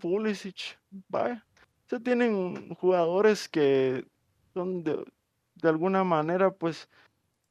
Pulisic, 0.00 0.78
vaya. 1.08 1.46
O 1.86 1.88
sea, 1.88 2.00
tienen 2.00 2.74
jugadores 2.74 3.48
que 3.48 4.06
son 4.54 4.82
de, 4.84 5.04
de 5.54 5.68
alguna 5.68 6.04
manera, 6.04 6.50
pues, 6.50 6.88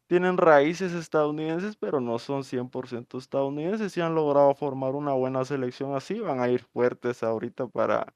tienen 0.07 0.37
raíces 0.37 0.93
estadounidenses, 0.93 1.77
pero 1.77 2.01
no 2.01 2.19
son 2.19 2.43
100% 2.43 3.17
estadounidenses 3.19 3.97
y 3.97 4.01
han 4.01 4.15
logrado 4.15 4.55
formar 4.55 4.95
una 4.95 5.13
buena 5.13 5.45
selección 5.45 5.95
así. 5.95 6.19
Van 6.19 6.41
a 6.41 6.49
ir 6.49 6.61
fuertes 6.63 7.23
ahorita 7.23 7.67
para, 7.67 8.15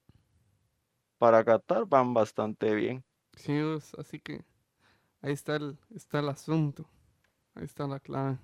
para 1.22 1.44
Qatar, 1.44 1.86
van 1.86 2.12
bastante 2.12 2.74
bien. 2.74 3.04
Sí, 3.36 3.52
pues, 3.62 3.94
así 3.96 4.18
que 4.18 4.42
ahí 5.20 5.32
está 5.32 5.54
el, 5.54 5.78
está 5.94 6.18
el 6.18 6.28
asunto. 6.28 6.84
Ahí 7.54 7.62
está 7.64 7.86
la 7.86 8.00
clave. 8.00 8.38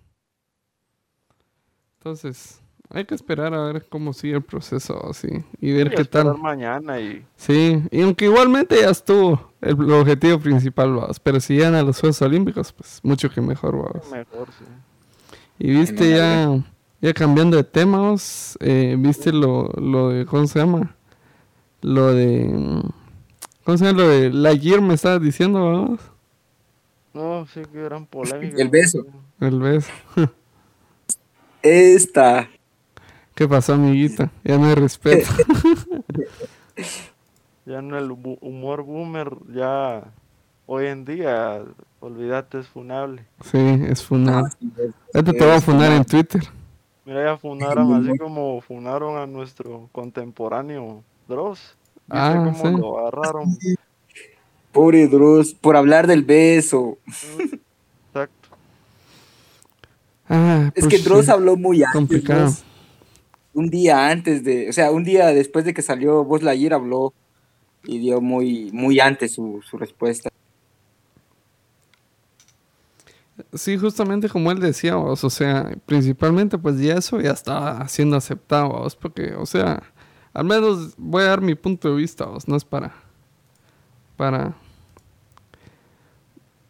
Entonces, 1.99 2.63
hay 2.89 3.05
que 3.05 3.17
esperar 3.17 3.53
a 3.53 3.65
ver 3.65 3.85
cómo 3.89 4.13
sigue 4.13 4.37
el 4.37 4.45
proceso 4.45 5.11
así 5.11 5.27
y 5.61 5.73
ver 5.73 5.93
qué 5.93 6.05
tal. 6.05 6.39
mañana 6.39 7.01
y 7.01 7.27
Sí, 7.35 7.83
y 7.91 8.01
aunque 8.01 8.27
igualmente 8.27 8.81
ya 8.81 8.91
estuvo 8.91 9.53
el, 9.61 9.71
el 9.71 9.93
objetivo 9.95 10.39
principal, 10.39 10.95
vamos, 10.95 11.19
pero 11.19 11.41
si 11.41 11.57
llegan 11.57 11.75
a 11.75 11.83
los 11.83 11.99
Juegos 11.99 12.23
Olímpicos, 12.23 12.73
pues 12.73 13.01
mucho 13.03 13.29
que 13.29 13.41
mejor, 13.41 13.77
vamos. 13.77 14.09
mejor, 14.13 14.53
sí. 14.57 14.65
Y 15.59 15.73
viste 15.73 16.11
ya, 16.15 16.65
ya 17.01 17.13
cambiando 17.13 17.57
de 17.57 17.65
temas, 17.65 18.57
eh, 18.61 18.95
viste 18.97 19.33
lo, 19.33 19.65
lo 19.73 20.11
de, 20.11 20.27
¿cómo 20.27 20.47
se 20.47 20.61
llama? 20.61 20.95
Lo 21.81 22.13
de, 22.13 22.83
¿cómo 23.65 23.79
se 23.79 23.85
llama? 23.85 23.99
Lo 24.03 24.09
de 24.09 24.31
Lightyear 24.31 24.81
me 24.81 24.95
estabas 24.95 25.23
diciendo, 25.23 25.65
vamos. 25.65 26.01
No, 27.15 27.47
sí, 27.47 27.63
qué 27.73 27.83
gran 27.85 28.07
polémica. 28.07 28.61
El 28.61 28.69
beso. 28.69 29.07
El 29.41 29.59
beso. 29.61 29.91
Esta. 31.63 32.49
¿Qué 33.35 33.47
pasó, 33.49 33.75
amiguita? 33.75 34.31
Ya 34.45 34.59
no 34.59 34.67
hay 34.67 34.75
respeto. 34.75 35.29
Ya 37.67 37.83
no 37.83 37.99
el 37.99 38.11
humor 38.11 38.83
boomer, 38.83 39.31
ya 39.53 40.03
hoy 40.65 40.87
en 40.87 41.05
día, 41.05 41.63
olvídate, 42.01 42.61
es 42.61 42.67
funable. 42.67 43.27
sí, 43.43 43.59
es 43.59 44.03
funar. 44.03 44.45
Ah, 44.47 44.51
sí, 44.59 44.73
es- 44.79 44.95
Ahorita 45.15 45.33
te 45.35 45.45
voy 45.45 45.55
a 45.55 45.61
funar 45.61 45.93
en 45.93 46.05
funable. 46.05 46.05
Twitter. 46.07 46.43
Mira, 47.05 47.25
ya 47.27 47.37
funaron 47.37 47.93
así 47.93 48.17
como 48.17 48.63
funaron 48.63 49.19
a 49.19 49.27
nuestro 49.27 49.91
contemporáneo 49.93 51.05
Dross. 51.29 51.61
¿Viste 51.61 52.11
Ah, 52.11 52.53
cómo 52.61 52.71
sí. 52.77 52.81
lo 52.81 52.99
agarraron? 53.01 53.59
Pobre 54.73 55.07
Drus, 55.09 55.55
por 55.55 55.77
hablar 55.77 56.07
del 56.07 56.23
beso. 56.25 56.99
Exacto. 57.07 58.49
Ah, 60.29 60.71
Es 60.75 60.85
pues 60.85 60.95
que 60.95 60.99
Dross 61.03 61.27
sí. 61.27 61.31
habló 61.31 61.57
muy 61.57 61.83
antes. 61.83 61.93
Complicado. 61.99 62.41
Dross. 62.45 62.65
Un 63.55 63.71
día 63.71 64.09
antes 64.09 64.45
de, 64.45 64.69
o 64.69 64.73
sea, 64.73 64.91
un 64.93 65.05
día 65.05 65.27
después 65.29 65.65
de 65.65 65.75
que 65.75 65.83
salió 65.83 66.23
Buzz 66.25 66.43
Lightyear 66.43 66.75
habló 66.75 67.13
y 67.85 67.99
dio 67.99 68.21
muy, 68.21 68.71
muy 68.73 69.01
antes 69.01 69.33
su, 69.35 69.61
su 69.69 69.77
respuesta. 69.79 70.31
Sí, 73.55 73.79
justamente 73.79 74.29
como 74.29 74.51
él 74.51 74.59
decía, 74.61 74.97
vos, 74.97 75.23
o 75.25 75.31
sea, 75.31 75.71
principalmente 75.87 76.59
pues 76.59 76.79
ya 76.81 76.95
eso 76.95 77.21
ya 77.21 77.31
está 77.31 77.87
siendo 77.89 78.17
aceptado, 78.17 78.69
vos, 78.71 78.97
porque, 78.97 79.35
o 79.35 79.47
sea, 79.47 79.83
al 80.33 80.45
menos 80.45 80.95
voy 80.97 81.23
a 81.23 81.29
dar 81.29 81.41
mi 81.41 81.55
punto 81.55 81.91
de 81.91 81.97
vista, 81.97 82.27
vos, 82.27 82.49
no 82.49 82.57
es 82.57 82.65
para, 82.65 82.95
para, 84.17 84.55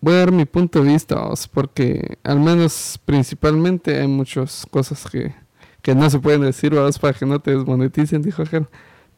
voy 0.00 0.14
a 0.14 0.18
dar 0.18 0.32
mi 0.32 0.44
punto 0.44 0.82
de 0.82 0.92
vista, 0.92 1.16
vos, 1.20 1.48
porque 1.48 2.18
al 2.22 2.40
menos 2.40 2.98
principalmente 3.04 4.00
hay 4.00 4.08
muchas 4.08 4.66
cosas 4.70 5.04
que, 5.10 5.34
que 5.82 5.94
no 5.94 6.08
se 6.10 6.18
pueden 6.18 6.42
decir, 6.42 6.74
vos, 6.74 6.98
para 6.98 7.14
que 7.14 7.26
no 7.26 7.40
te 7.40 7.56
desmoneticen, 7.56 8.22
dijo 8.22 8.42
aquel, 8.42 8.66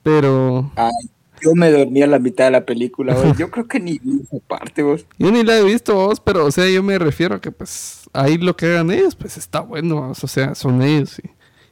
pero 0.02 0.70
Ay, 0.76 1.10
yo 1.40 1.54
me 1.54 1.70
dormí 1.70 2.02
a 2.02 2.06
la 2.06 2.18
mitad 2.18 2.44
de 2.44 2.50
la 2.50 2.66
película, 2.66 3.14
güey. 3.14 3.34
Yo 3.36 3.50
creo 3.50 3.66
que 3.66 3.80
ni 3.80 3.98
vi 3.98 4.20
esa 4.22 4.38
parte, 4.46 4.82
vos. 4.82 5.06
Yo 5.18 5.30
ni 5.30 5.42
la 5.42 5.58
he 5.58 5.64
visto, 5.64 5.94
vos, 5.94 6.20
pero, 6.20 6.44
o 6.44 6.50
sea, 6.50 6.68
yo 6.68 6.82
me 6.82 6.98
refiero 6.98 7.36
a 7.36 7.40
que, 7.40 7.50
pues, 7.50 8.08
ahí 8.12 8.38
lo 8.38 8.56
que 8.56 8.66
hagan 8.66 8.90
ellos, 8.90 9.14
pues, 9.14 9.36
está 9.36 9.60
bueno, 9.60 10.08
vos, 10.08 10.22
o 10.22 10.26
sea, 10.26 10.54
son 10.54 10.82
ellos, 10.82 11.20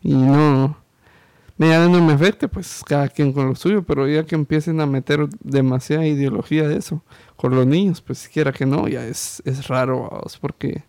y, 0.03 0.11
y 0.11 0.15
no, 0.15 0.77
me 1.59 1.69
no 1.89 2.01
me 2.01 2.13
afecte, 2.13 2.49
pues, 2.49 2.83
cada 2.87 3.09
quien 3.09 3.33
con 3.33 3.49
lo 3.49 3.55
suyo, 3.57 3.83
pero 3.83 4.09
ya 4.09 4.25
que 4.25 4.35
empiecen 4.35 4.81
a 4.81 4.87
meter 4.87 5.29
demasiada 5.43 6.07
ideología 6.07 6.67
de 6.69 6.77
eso 6.79 7.03
con 7.37 7.55
los 7.55 7.67
niños, 7.67 8.01
pues, 8.01 8.19
siquiera 8.19 8.53
que 8.53 8.65
no, 8.65 8.89
ya 8.89 9.05
es, 9.05 9.43
es 9.45 9.67
raro, 9.69 10.09
vos, 10.23 10.39
porque 10.39 10.85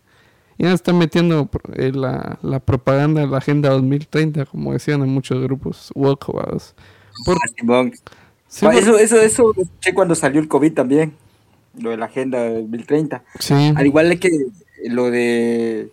ya 0.58 0.72
están 0.72 0.98
metiendo 0.98 1.48
eh, 1.74 1.90
la, 1.92 2.38
la 2.42 2.60
propaganda 2.60 3.20
de 3.22 3.26
la 3.26 3.38
Agenda 3.38 3.70
2030, 3.70 4.46
como 4.46 4.72
decían 4.72 5.02
en 5.02 5.08
muchos 5.08 5.42
grupos 5.42 5.90
woke, 5.94 6.26
vos. 6.32 6.74
Por- 7.24 7.36
Ah, 7.36 7.90
sí, 8.48 8.66
Ah, 8.66 8.74
eso, 8.74 8.98
eso, 8.98 9.20
eso 9.20 9.52
lo 9.56 9.62
escuché 9.62 9.94
cuando 9.94 10.14
salió 10.14 10.40
el 10.40 10.48
COVID 10.48 10.72
también. 10.72 11.14
Lo 11.78 11.90
de 11.90 11.96
la 11.96 12.06
Agenda 12.06 12.48
2030. 12.50 13.22
sí, 13.38 13.54
Al 13.76 13.86
igual 13.86 14.18
que 14.18 14.28
lo 14.88 15.10
de 15.10 15.90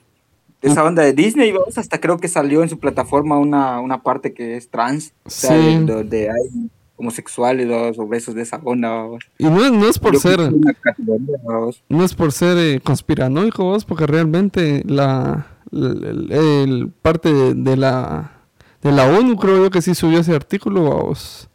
esa 0.61 0.83
onda 0.83 1.03
de 1.03 1.13
Disney, 1.13 1.51
vamos, 1.51 1.77
hasta 1.77 1.99
creo 1.99 2.17
que 2.17 2.27
salió 2.27 2.63
en 2.63 2.69
su 2.69 2.79
plataforma 2.79 3.37
una, 3.37 3.79
una 3.79 4.01
parte 4.01 4.33
que 4.33 4.55
es 4.57 4.69
trans. 4.69 5.13
O 5.23 5.29
sea, 5.29 5.51
Sí. 5.51 5.57
de- 5.77 5.85
donde 5.93 6.29
hay 6.29 6.69
homosexuales 6.95 7.67
o 7.97 8.07
besos 8.07 8.33
de 8.33 8.41
esa 8.41 8.59
onda. 8.63 9.05
Y 9.37 9.45
no, 9.45 9.63
es- 9.63 9.71
no 9.71 9.87
es 9.87 9.99
por 9.99 10.13
Yo 10.13 10.19
ser, 10.19 10.39
no 11.89 12.03
es 12.03 12.13
por 12.15 12.31
ser 12.31 12.57
eh, 12.57 12.79
conspiranoico, 12.83 13.63
vos, 13.63 13.85
porque 13.85 14.07
realmente 14.07 14.83
la, 14.85 15.47
el, 15.71 16.03
el- 16.03 16.31
el 16.31 16.91
parte 17.01 17.31
de, 17.33 17.53
de 17.53 17.77
la 17.77 18.31
de 18.81 18.91
la 18.91 19.05
ONU 19.05 19.37
creo 19.37 19.63
yo 19.63 19.69
que 19.71 19.81
sí 19.81 19.95
subió 19.95 20.19
ese 20.19 20.33
artículo, 20.35 20.81
vos. 20.83 21.49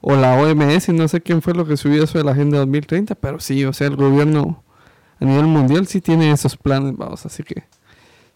O 0.00 0.16
la 0.16 0.34
OMS, 0.36 0.88
no 0.92 1.06
sé 1.06 1.20
quién 1.20 1.42
fue 1.42 1.54
lo 1.54 1.66
que 1.66 1.76
subió 1.76 2.02
eso 2.04 2.18
de 2.18 2.24
la 2.24 2.32
Agenda 2.32 2.58
2030, 2.58 3.14
pero 3.14 3.38
sí, 3.40 3.64
o 3.64 3.72
sea, 3.72 3.86
el 3.88 3.96
gobierno 3.96 4.64
a 5.20 5.24
nivel 5.24 5.46
mundial 5.46 5.86
sí 5.86 6.00
tiene 6.00 6.30
esos 6.32 6.56
planes, 6.56 6.96
vamos, 6.96 7.24
así 7.26 7.42
que 7.44 7.64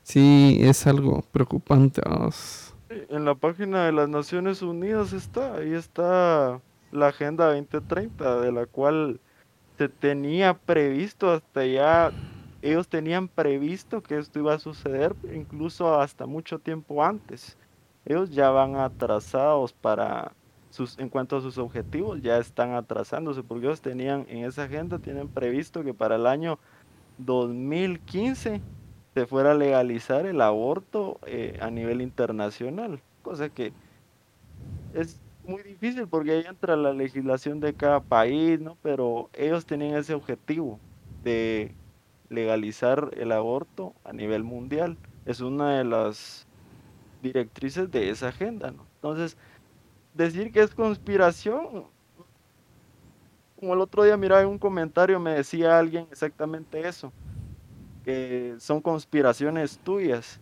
sí 0.06 0.58
es 0.60 0.86
algo 0.86 1.22
preocupante, 1.32 2.00
vamos. 2.04 2.72
En 2.88 3.24
la 3.24 3.34
página 3.34 3.86
de 3.86 3.92
las 3.92 4.08
Naciones 4.08 4.62
Unidas 4.62 5.12
está, 5.12 5.56
ahí 5.56 5.72
está 5.72 6.60
la 6.92 7.08
Agenda 7.08 7.46
2030, 7.46 8.40
de 8.40 8.52
la 8.52 8.66
cual 8.66 9.20
se 9.76 9.88
tenía 9.88 10.54
previsto 10.54 11.32
hasta 11.32 11.66
ya, 11.66 12.12
ellos 12.62 12.86
tenían 12.88 13.26
previsto 13.26 14.00
que 14.00 14.18
esto 14.18 14.38
iba 14.38 14.54
a 14.54 14.58
suceder 14.60 15.14
incluso 15.34 16.00
hasta 16.00 16.26
mucho 16.26 16.60
tiempo 16.60 17.04
antes. 17.04 17.56
Ellos 18.04 18.30
ya 18.30 18.50
van 18.50 18.76
atrasados 18.76 19.72
para 19.72 20.32
sus, 20.70 20.96
en 21.00 21.08
cuanto 21.08 21.36
a 21.36 21.40
sus 21.40 21.58
objetivos, 21.58 22.22
ya 22.22 22.38
están 22.38 22.74
atrasándose, 22.74 23.42
porque 23.42 23.66
ellos 23.66 23.80
tenían 23.80 24.24
en 24.28 24.44
esa 24.44 24.64
agenda, 24.64 25.00
tienen 25.00 25.26
previsto 25.26 25.82
que 25.82 25.92
para 25.92 26.14
el 26.14 26.28
año 26.28 26.60
2015 27.18 28.62
se 29.16 29.26
fuera 29.26 29.52
a 29.52 29.54
legalizar 29.54 30.26
el 30.26 30.42
aborto 30.42 31.18
eh, 31.26 31.56
a 31.62 31.70
nivel 31.70 32.02
internacional, 32.02 33.00
cosa 33.22 33.48
que 33.48 33.72
es 34.92 35.18
muy 35.46 35.62
difícil 35.62 36.06
porque 36.06 36.32
ahí 36.32 36.44
entra 36.46 36.76
la 36.76 36.92
legislación 36.92 37.58
de 37.58 37.72
cada 37.72 38.00
país, 38.00 38.60
¿no? 38.60 38.76
Pero 38.82 39.30
ellos 39.32 39.64
tenían 39.64 39.94
ese 39.96 40.12
objetivo 40.12 40.78
de 41.24 41.74
legalizar 42.28 43.10
el 43.16 43.32
aborto 43.32 43.94
a 44.04 44.12
nivel 44.12 44.44
mundial. 44.44 44.98
Es 45.24 45.40
una 45.40 45.78
de 45.78 45.84
las 45.84 46.46
directrices 47.22 47.90
de 47.90 48.10
esa 48.10 48.28
agenda, 48.28 48.70
¿no? 48.70 48.84
Entonces, 48.96 49.38
decir 50.12 50.52
que 50.52 50.60
es 50.60 50.74
conspiración, 50.74 51.86
como 53.58 53.72
el 53.72 53.80
otro 53.80 54.04
día 54.04 54.18
miraba 54.18 54.42
en 54.42 54.48
un 54.48 54.58
comentario, 54.58 55.18
me 55.18 55.30
decía 55.30 55.78
alguien 55.78 56.06
exactamente 56.10 56.86
eso 56.86 57.10
que 58.06 58.54
son 58.60 58.80
conspiraciones 58.80 59.80
tuyas. 59.82 60.38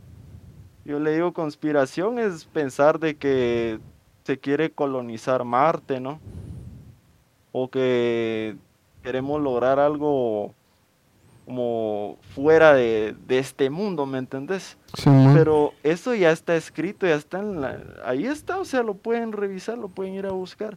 Yo 0.84 1.00
le 1.00 1.14
digo 1.14 1.32
conspiración 1.32 2.18
es 2.18 2.44
pensar 2.44 3.00
de 3.00 3.16
que 3.16 3.80
se 4.24 4.38
quiere 4.38 4.70
colonizar 4.70 5.44
Marte, 5.44 5.98
¿no? 5.98 6.20
O 7.52 7.68
que 7.68 8.56
queremos 9.02 9.40
lograr 9.40 9.78
algo 9.78 10.52
como 11.46 12.18
fuera 12.34 12.74
de, 12.74 13.16
de 13.26 13.38
este 13.38 13.70
mundo, 13.70 14.04
¿me 14.04 14.18
entendés? 14.18 14.76
Simón. 14.92 15.32
Pero 15.34 15.72
eso 15.82 16.14
ya 16.14 16.32
está 16.32 16.56
escrito, 16.56 17.06
ya 17.06 17.14
está 17.14 17.38
en 17.38 17.62
la... 17.62 17.78
Ahí 18.04 18.26
está, 18.26 18.58
o 18.58 18.66
sea, 18.66 18.82
lo 18.82 18.92
pueden 18.92 19.32
revisar, 19.32 19.78
lo 19.78 19.88
pueden 19.88 20.12
ir 20.12 20.26
a 20.26 20.32
buscar. 20.32 20.76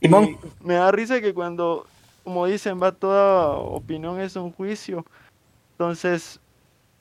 Y 0.00 0.08
me 0.08 0.74
da 0.74 0.90
risa 0.90 1.20
que 1.20 1.32
cuando, 1.32 1.86
como 2.24 2.46
dicen, 2.46 2.82
va 2.82 2.90
toda 2.90 3.52
opinión 3.52 4.18
es 4.20 4.34
un 4.34 4.50
juicio. 4.50 5.04
Entonces 5.82 6.38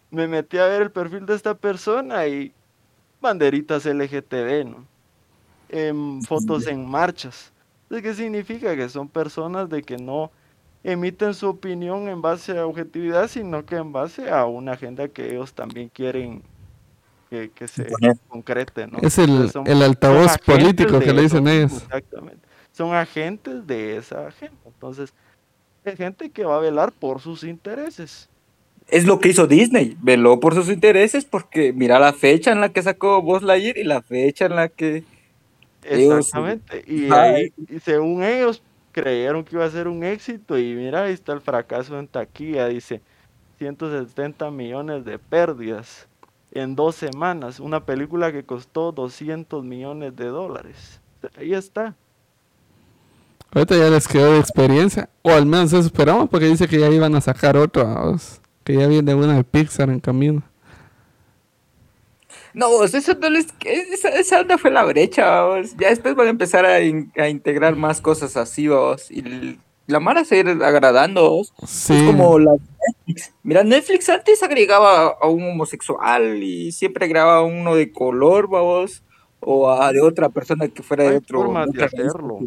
me 0.09 0.27
metí 0.27 0.57
a 0.57 0.65
ver 0.65 0.81
el 0.81 0.91
perfil 0.91 1.27
de 1.27 1.35
esta 1.35 1.53
persona 1.53 2.25
y 2.25 2.51
banderitas 3.21 3.85
LGTB, 3.85 4.65
¿no? 4.65 4.87
Em, 5.69 6.19
fotos 6.23 6.65
en 6.65 6.89
marchas. 6.89 7.53
Entonces, 7.83 8.03
¿qué 8.03 8.13
significa? 8.23 8.75
Que 8.75 8.89
son 8.89 9.07
personas 9.07 9.69
de 9.69 9.83
que 9.83 9.97
no 9.97 10.31
emiten 10.83 11.35
su 11.35 11.47
opinión 11.47 12.09
en 12.09 12.23
base 12.23 12.57
a 12.57 12.65
objetividad, 12.65 13.27
sino 13.27 13.63
que 13.63 13.75
en 13.75 13.91
base 13.91 14.31
a 14.31 14.45
una 14.47 14.71
agenda 14.71 15.07
que 15.07 15.29
ellos 15.29 15.53
también 15.53 15.89
quieren 15.89 16.41
que, 17.29 17.51
que 17.51 17.67
se 17.67 17.83
concrete, 18.27 18.87
¿no? 18.87 18.97
Es 18.97 19.19
el, 19.19 19.51
son- 19.51 19.67
altavoz 19.83 20.31
político 20.39 20.99
que 20.99 21.13
le 21.13 21.21
dicen 21.21 21.47
ellos. 21.47 21.83
Exactamente. 21.83 22.47
Son 22.71 22.95
agentes 22.95 23.67
de 23.67 23.97
esa 23.97 24.27
agenda. 24.27 24.57
Entonces, 24.65 25.13
hay 25.85 25.95
gente 25.95 26.31
que 26.31 26.45
va 26.45 26.55
a 26.55 26.59
velar 26.59 26.91
por 26.91 27.21
sus 27.21 27.43
intereses. 27.43 28.27
Es 28.89 29.05
lo 29.05 29.19
que 29.19 29.29
hizo 29.29 29.47
Disney, 29.47 29.95
veló 30.01 30.39
por 30.39 30.53
sus 30.53 30.67
intereses 30.69 31.23
porque 31.25 31.71
mira 31.73 31.97
la 31.99 32.11
fecha 32.13 32.51
en 32.51 32.59
la 32.59 32.69
que 32.69 32.81
sacó 32.81 33.21
Buzz 33.21 33.41
Lightyear 33.41 33.77
y 33.77 33.83
la 33.85 34.01
fecha 34.01 34.45
en 34.45 34.55
la 34.55 34.67
que 34.69 35.03
Ellos- 35.83 36.17
Exactamente. 36.17 36.83
Y 36.85 37.05
Ajá, 37.07 37.21
ahí, 37.23 37.53
y 37.69 37.79
según 37.79 38.23
ellos, 38.23 38.61
creyeron 38.91 39.43
que 39.43 39.55
iba 39.55 39.65
a 39.65 39.69
ser 39.71 39.87
un 39.87 40.03
éxito. 40.03 40.57
Y 40.59 40.75
mira, 40.75 41.03
ahí 41.03 41.13
está 41.13 41.33
el 41.33 41.41
fracaso 41.41 41.97
en 41.97 42.07
taquilla. 42.07 42.67
Dice 42.67 43.01
170 43.57 44.51
millones 44.51 45.05
de 45.05 45.17
pérdidas 45.17 46.07
en 46.51 46.75
dos 46.75 46.95
semanas. 46.95 47.59
Una 47.59 47.83
película 47.85 48.31
que 48.31 48.43
costó 48.43 48.91
200 48.91 49.63
millones 49.63 50.15
de 50.15 50.25
dólares. 50.25 50.99
Ahí 51.37 51.53
está. 51.53 51.95
Ahorita 53.53 53.75
ya 53.77 53.89
les 53.89 54.07
quedó 54.07 54.33
de 54.33 54.39
experiencia, 54.39 55.09
o 55.23 55.31
al 55.31 55.45
menos 55.45 55.73
eso 55.73 55.79
esperamos, 55.85 56.29
porque 56.29 56.45
dice 56.45 56.67
que 56.67 56.79
ya 56.79 56.89
iban 56.89 57.15
a 57.15 57.21
sacar 57.21 57.57
otro, 57.57 57.85
que 58.63 58.75
ya 58.75 58.87
viene 58.87 59.15
una 59.15 59.35
de 59.35 59.43
Pixar 59.43 59.89
en 59.89 59.99
camino. 59.99 60.43
No, 62.53 62.83
eso 62.83 63.13
no 63.19 63.29
les... 63.29 63.47
Esa, 63.65 64.09
esa 64.09 64.41
onda 64.41 64.57
fue 64.57 64.71
la 64.71 64.83
brecha, 64.83 65.29
vamos. 65.41 65.75
Ya 65.77 65.89
después 65.89 66.15
van 66.15 66.27
a 66.27 66.31
empezar 66.31 66.65
a, 66.65 66.81
in- 66.81 67.11
a 67.17 67.29
integrar 67.29 67.75
más 67.75 68.01
cosas 68.01 68.35
así, 68.35 68.67
vamos. 68.67 69.09
Y 69.09 69.57
la 69.87 69.99
Mara 69.99 70.25
se 70.25 70.39
ir 70.39 70.47
agradando. 70.49 71.41
Sí, 71.65 71.93
Es 71.95 72.03
como 72.03 72.39
la 72.39 72.51
Netflix. 73.07 73.33
Mira, 73.43 73.63
Netflix 73.63 74.09
antes 74.09 74.43
agregaba 74.43 75.15
a 75.21 75.27
un 75.27 75.43
homosexual 75.43 76.43
y 76.43 76.71
siempre 76.73 77.05
agregaba 77.05 77.41
uno 77.43 77.75
de 77.75 77.91
color, 77.91 78.49
vamos. 78.49 79.01
O 79.39 79.71
a 79.71 79.91
de 79.91 80.01
otra 80.01 80.29
persona 80.29 80.67
que 80.67 80.83
fuera 80.83 81.05
de 81.05 81.09
Hay 81.11 81.15
otro. 81.17 81.39
formas 81.43 81.71
de 81.71 81.83
hacerlo. 81.85 82.39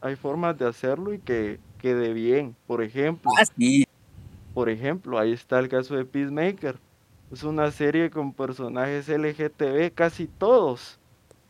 Hay 0.00 0.16
formas 0.16 0.58
de 0.58 0.66
hacerlo 0.66 1.12
y 1.14 1.18
que 1.18 1.60
quede 1.78 2.12
bien. 2.14 2.56
Por 2.66 2.82
ejemplo, 2.82 3.30
Ah, 3.38 3.44
sí. 3.44 3.86
Por 4.54 4.68
ejemplo, 4.68 5.18
ahí 5.18 5.32
está 5.32 5.58
el 5.58 5.68
caso 5.68 5.94
de 5.94 6.04
Peacemaker. 6.04 6.76
Es 7.32 7.44
una 7.44 7.70
serie 7.70 8.10
con 8.10 8.32
personajes 8.32 9.08
LGTB, 9.08 9.94
casi 9.94 10.26
todos. 10.26 10.98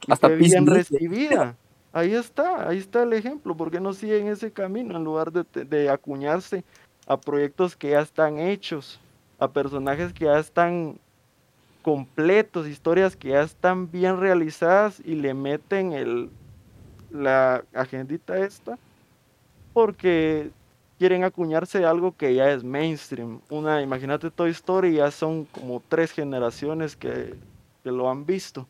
Y 0.07 0.13
Hasta 0.13 0.29
fue 0.29 0.37
bien 0.37 0.67
recibida. 0.67 1.57
Ahí 1.93 2.15
está, 2.15 2.69
ahí 2.69 2.79
está 2.79 3.03
el 3.03 3.13
ejemplo. 3.15 3.57
¿Por 3.57 3.71
qué 3.71 3.81
no 3.81 3.93
siguen 3.93 4.29
ese 4.29 4.53
camino 4.53 4.97
en 4.97 5.05
lugar 5.05 5.33
de, 5.33 5.45
de 5.65 5.89
acuñarse 5.89 6.65
a 7.07 7.17
proyectos 7.17 7.75
que 7.75 7.91
ya 7.91 8.01
están 8.01 8.39
hechos, 8.39 9.01
a 9.39 9.49
personajes 9.51 10.13
que 10.13 10.27
ya 10.27 10.39
están 10.39 10.99
completos, 11.83 12.69
historias 12.69 13.17
que 13.17 13.31
ya 13.31 13.43
están 13.43 13.91
bien 13.91 14.21
realizadas 14.21 15.01
y 15.05 15.15
le 15.15 15.35
meten 15.35 15.93
el, 15.93 16.31
la 17.11 17.65
agendita 17.73 18.39
esta? 18.39 18.79
Porque 19.73 20.51
quieren 21.01 21.25
acuñarse 21.25 21.87
algo 21.87 22.15
que 22.15 22.35
ya 22.35 22.51
es 22.51 22.63
mainstream. 22.63 23.41
Una, 23.49 23.81
imagínate 23.81 24.31
Toy 24.31 24.51
Story, 24.51 24.97
ya 24.97 25.11
son 25.11 25.47
como 25.47 25.83
tres 25.89 26.13
generaciones 26.13 26.95
que, 26.95 27.37
que 27.83 27.91
lo 27.91 28.11
han 28.11 28.27
visto. 28.27 28.69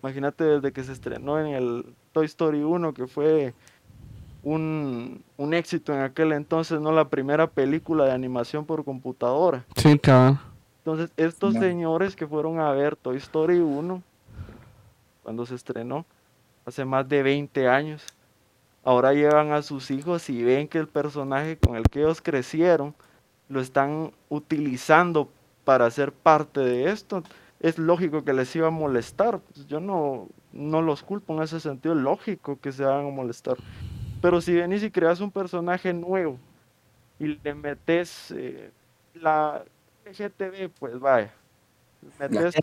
Imagínate 0.00 0.44
desde 0.44 0.70
que 0.72 0.84
se 0.84 0.92
estrenó 0.92 1.40
en 1.40 1.48
el 1.48 1.84
Toy 2.12 2.26
Story 2.26 2.62
1, 2.62 2.94
que 2.94 3.08
fue 3.08 3.52
un, 4.44 5.24
un 5.36 5.54
éxito 5.54 5.92
en 5.92 6.02
aquel 6.02 6.30
entonces, 6.30 6.80
no 6.80 6.92
la 6.92 7.08
primera 7.08 7.48
película 7.48 8.04
de 8.04 8.12
animación 8.12 8.64
por 8.64 8.84
computadora. 8.84 9.64
sí, 9.74 9.98
cabrón. 9.98 10.38
Entonces, 10.84 11.10
estos 11.16 11.54
Ya. 11.54 11.60
señores 11.62 12.14
que 12.14 12.28
fueron 12.28 12.60
a 12.60 12.70
ver 12.70 12.94
Toy 12.94 13.16
Story 13.16 13.58
1, 13.58 14.00
cuando 15.24 15.44
se 15.46 15.56
estrenó, 15.56 16.06
hace 16.64 16.84
más 16.84 17.08
de 17.08 17.24
20 17.24 17.68
años, 17.68 18.04
ahora 18.86 19.14
llevan 19.14 19.52
a 19.52 19.62
sus 19.62 19.90
hijos 19.92 20.30
y 20.30 20.44
ven 20.44 20.68
que 20.68 20.78
el 20.78 20.88
personaje 20.88 21.58
con 21.58 21.76
el 21.76 21.84
que 21.90 22.00
ellos 22.00 22.22
crecieron 22.22 22.96
lo 23.48 23.60
están 23.60 24.12
utilizando 24.30 25.30
para 25.64 25.90
ser 25.90 26.12
parte 26.12 26.60
de 26.60 26.90
esto. 26.90 27.24
Es 27.60 27.78
lógico 27.78 28.24
que 28.24 28.34
les 28.34 28.54
iba 28.56 28.68
a 28.68 28.70
molestar. 28.70 29.40
pues, 29.40 29.66
Yo 29.68 29.80
no, 29.80 30.28
no 30.52 30.82
los 30.82 31.02
culpo 31.04 31.34
en 31.36 31.42
ese 31.44 31.60
sentido, 31.60 31.94
es 31.96 32.00
lógico 32.02 32.60
que 32.60 32.72
se 32.72 32.84
van 32.84 33.06
a 33.06 33.10
molestar. 33.10 33.58
Pero 34.20 34.40
si 34.42 34.54
venís 34.54 34.82
y 34.84 34.92
creas 34.92 35.20
un 35.22 35.32
personaje 35.32 35.92
nuevo 35.94 36.40
y 37.18 37.38
le 37.42 37.54
metes 37.54 38.32
eh, 38.32 38.72
la 39.14 39.64
LGTB, 40.06 40.70
pues 40.78 40.98
vaya, 41.00 41.34
metes 42.18 42.56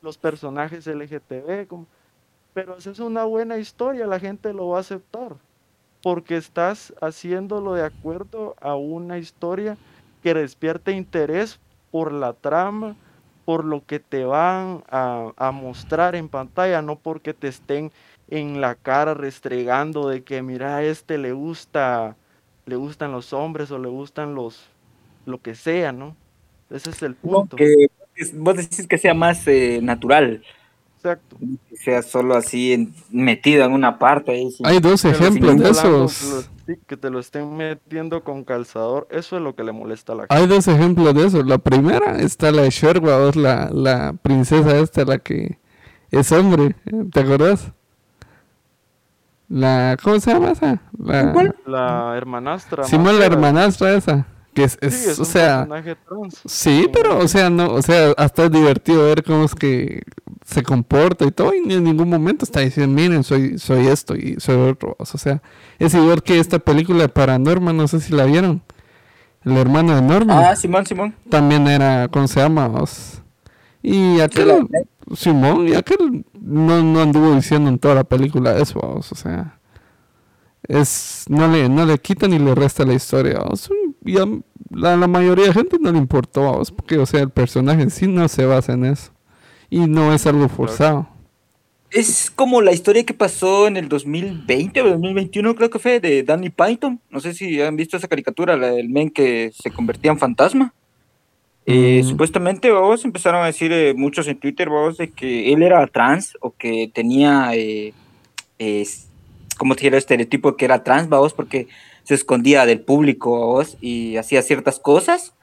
los 0.00 0.18
personajes 0.18 0.86
LGTB, 0.86 1.66
como- 1.68 1.88
pero 2.54 2.74
haces 2.76 3.00
una 3.00 3.24
buena 3.24 3.58
historia, 3.58 4.06
la 4.06 4.20
gente 4.20 4.52
lo 4.54 4.68
va 4.70 4.78
a 4.78 4.80
aceptar, 4.82 5.36
porque 6.02 6.36
estás 6.36 6.94
haciéndolo 7.00 7.74
de 7.74 7.84
acuerdo 7.84 8.54
a 8.60 8.76
una 8.76 9.18
historia 9.18 9.76
que 10.22 10.34
despierte 10.34 10.92
interés 10.92 11.58
por 11.90 12.12
la 12.12 12.32
trama, 12.32 12.96
por 13.44 13.64
lo 13.64 13.84
que 13.84 13.98
te 13.98 14.24
van 14.24 14.84
a, 14.90 15.32
a 15.36 15.52
mostrar 15.52 16.14
en 16.14 16.28
pantalla, 16.28 16.82
no 16.82 16.96
porque 16.96 17.34
te 17.34 17.48
estén 17.48 17.90
en 18.28 18.60
la 18.60 18.74
cara 18.74 19.14
restregando 19.14 20.08
de 20.08 20.22
que 20.22 20.42
mira 20.42 20.76
a 20.76 20.84
este 20.84 21.18
le 21.18 21.32
gusta, 21.32 22.16
le 22.66 22.76
gustan 22.76 23.12
los 23.12 23.32
hombres 23.32 23.70
o 23.70 23.78
le 23.78 23.88
gustan 23.88 24.34
los, 24.34 24.66
lo 25.24 25.40
que 25.40 25.54
sea, 25.54 25.92
¿no? 25.92 26.14
Ese 26.70 26.90
es 26.90 27.02
el 27.02 27.14
punto. 27.14 27.56
Que 27.56 27.88
vos 28.34 28.56
decís 28.56 28.86
que 28.86 28.98
sea 28.98 29.14
más 29.14 29.46
eh, 29.48 29.80
natural. 29.82 30.42
Exacto. 30.98 31.36
Que 31.68 31.76
sea 31.76 32.02
solo 32.02 32.34
así 32.36 32.72
en- 32.72 32.92
metido 33.10 33.64
en 33.64 33.72
una 33.72 33.98
parte. 33.98 34.32
ahí, 34.32 34.50
sin- 34.50 34.66
Hay 34.66 34.80
dos 34.80 35.04
ejemplos 35.04 35.56
de 35.56 35.70
esos. 35.70 36.50
sí, 36.66 36.74
que 36.86 36.96
te 36.96 37.08
lo 37.08 37.18
estén 37.20 37.56
metiendo 37.56 38.24
con 38.24 38.42
calzador, 38.44 39.06
eso 39.10 39.36
es 39.36 39.42
lo 39.42 39.54
que 39.54 39.62
le 39.62 39.72
molesta 39.72 40.12
a 40.12 40.16
la 40.16 40.22
gente. 40.22 40.34
Hay 40.34 40.46
dos 40.48 40.66
ejemplos 40.68 41.14
de 41.14 41.26
eso. 41.26 41.42
La 41.44 41.58
primera 41.58 42.18
está 42.18 42.50
la 42.50 42.62
de 42.62 42.70
Sherwa, 42.70 43.30
la, 43.34 43.70
la 43.72 44.14
princesa 44.20 44.76
esta, 44.78 45.04
la 45.04 45.18
que 45.18 45.58
es 46.10 46.32
hombre. 46.32 46.74
¿Te 47.12 47.20
acordás? 47.20 47.70
La, 49.48 49.96
¿cómo 50.02 50.20
se 50.20 50.30
llama 50.32 50.50
esa? 50.50 50.82
La, 50.98 51.32
¿Cuál? 51.32 51.54
La 51.66 52.14
hermanastra. 52.16 52.84
Simón, 52.84 53.18
la 53.18 53.24
hermanastra 53.26 53.94
esa. 53.94 54.26
Que 54.58 54.64
es, 54.64 54.72
Sí, 54.72 54.78
es- 54.86 55.06
es 55.06 55.18
o 55.18 55.22
un 55.22 55.26
sea, 55.26 55.58
personaje 55.66 55.96
trans. 56.08 56.40
sí, 56.46 56.88
pero, 56.92 57.18
o 57.18 57.28
sea, 57.28 57.48
no, 57.48 57.74
o 57.74 57.80
sea, 57.82 58.12
hasta 58.16 58.46
es 58.46 58.50
divertido 58.50 59.04
ver 59.04 59.22
cómo 59.22 59.44
es 59.44 59.54
que 59.54 60.02
se 60.44 60.64
comporta 60.64 61.24
y 61.24 61.30
todo, 61.30 61.52
y 61.54 61.72
en 61.72 61.84
ningún 61.84 62.08
momento 62.08 62.44
está 62.44 62.60
diciendo, 62.60 62.92
miren, 63.00 63.22
soy, 63.22 63.56
soy 63.58 63.86
esto 63.86 64.16
y 64.16 64.34
soy 64.40 64.56
otro. 64.56 64.96
O 64.98 65.04
sea, 65.06 65.40
es 65.78 65.94
igual 65.94 66.22
que 66.24 66.40
esta 66.40 66.58
película 66.58 67.02
de 67.02 67.08
Paranormal, 67.08 67.76
no 67.76 67.86
sé 67.86 68.00
si 68.00 68.12
la 68.12 68.24
vieron. 68.24 68.62
El 69.44 69.56
hermano 69.56 69.94
de 69.94 70.02
Norman. 70.02 70.44
Ah, 70.44 70.56
Simón, 70.56 70.84
Simón. 70.84 71.14
también 71.30 71.68
era, 71.68 72.08
¿cómo 72.08 72.26
se 72.26 72.40
llama? 72.40 72.66
Os- 72.66 73.22
Y 73.82 74.18
aquel, 74.20 74.66
Simón, 75.14 75.68
y 75.68 75.74
aquel 75.76 76.24
no, 76.40 76.82
no 76.82 77.00
anduvo 77.00 77.32
diciendo 77.34 77.70
en 77.70 77.78
toda 77.78 77.94
la 77.94 78.02
película 78.04 78.58
eso, 78.58 78.80
o 78.80 79.02
sea, 79.02 79.58
es, 80.66 81.24
no 81.28 81.46
le, 81.48 81.68
no 81.68 81.86
le 81.86 81.98
quita 81.98 82.26
ni 82.28 82.38
le 82.38 82.54
resta 82.54 82.84
la 82.84 82.94
historia, 82.94 83.38
os, 83.42 83.70
y 84.08 84.18
a 84.18 84.26
la, 84.70 84.96
la 84.96 85.06
mayoría 85.06 85.46
de 85.46 85.52
gente 85.52 85.76
no 85.80 85.90
le 85.92 85.98
importó, 85.98 86.50
os, 86.52 86.70
porque, 86.70 86.98
o 86.98 87.06
sea, 87.06 87.20
el 87.20 87.30
personaje 87.30 87.82
en 87.82 87.90
sí 87.90 88.06
no 88.06 88.26
se 88.28 88.44
basa 88.46 88.72
en 88.72 88.84
eso, 88.84 89.12
y 89.70 89.80
no 89.86 90.12
es 90.12 90.26
algo 90.26 90.48
forzado. 90.48 91.08
Es 91.90 92.30
como 92.30 92.60
la 92.60 92.72
historia 92.72 93.06
que 93.06 93.14
pasó 93.14 93.66
en 93.66 93.78
el 93.78 93.88
2020 93.88 94.82
o 94.82 94.88
2021, 94.90 95.54
creo 95.54 95.70
que 95.70 95.78
fue, 95.78 96.00
de 96.00 96.22
Danny 96.22 96.50
Python. 96.50 97.00
No 97.08 97.18
sé 97.20 97.32
si 97.32 97.62
han 97.62 97.76
visto 97.76 97.96
esa 97.96 98.08
caricatura, 98.08 98.58
la 98.58 98.70
del 98.72 98.90
men 98.90 99.08
que 99.08 99.52
se 99.54 99.70
convertía 99.70 100.10
en 100.10 100.18
fantasma. 100.18 100.74
Eh, 101.64 102.02
Mm. 102.04 102.08
Supuestamente, 102.08 102.70
vos 102.72 103.04
empezaron 103.06 103.42
a 103.42 103.46
decir 103.46 103.72
eh, 103.72 103.94
muchos 103.94 104.26
en 104.28 104.38
Twitter, 104.38 104.68
vos, 104.68 104.98
de 104.98 105.10
que 105.10 105.50
él 105.52 105.62
era 105.62 105.86
trans 105.86 106.36
o 106.40 106.50
que 106.56 106.90
tenía, 106.94 107.50
eh, 107.54 107.94
es- 108.58 109.08
como 109.58 109.74
te 109.74 109.80
dijera, 109.80 109.96
el 109.96 110.00
estereotipo 110.02 110.56
que 110.56 110.64
era 110.66 110.84
trans, 110.84 111.08
vos, 111.08 111.32
porque 111.32 111.68
se 112.08 112.14
escondía 112.14 112.64
del 112.64 112.80
público, 112.80 113.28
vos, 113.28 113.76
y 113.82 114.16
hacía 114.16 114.40
ciertas 114.40 114.80
cosas 114.80 115.34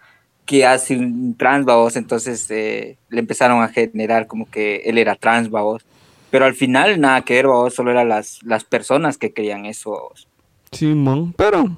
que 0.47 0.65
hace 0.65 0.97
un 0.97 1.36
trans, 1.38 1.63
vos, 1.63 1.95
entonces 1.95 2.49
eh, 2.49 2.97
le 3.10 3.19
empezaron 3.19 3.62
a 3.62 3.67
generar 3.67 4.25
como 4.25 4.49
que 4.49 4.78
él 4.78 4.97
era 4.97 5.15
trans, 5.15 5.51
vos. 5.51 5.84
Pero 6.32 6.45
al 6.45 6.56
final 6.56 6.99
nada 6.99 7.21
que 7.21 7.36
ver, 7.36 7.45
vos, 7.45 7.75
solo 7.75 7.91
eran 7.91 8.10
las, 8.10 8.41
las 8.41 8.63
personas 8.63 9.19
que 9.19 9.32
creían 9.32 9.67
eso, 9.67 9.91
vos. 9.91 10.28
Simón, 10.71 11.34
pero, 11.34 11.78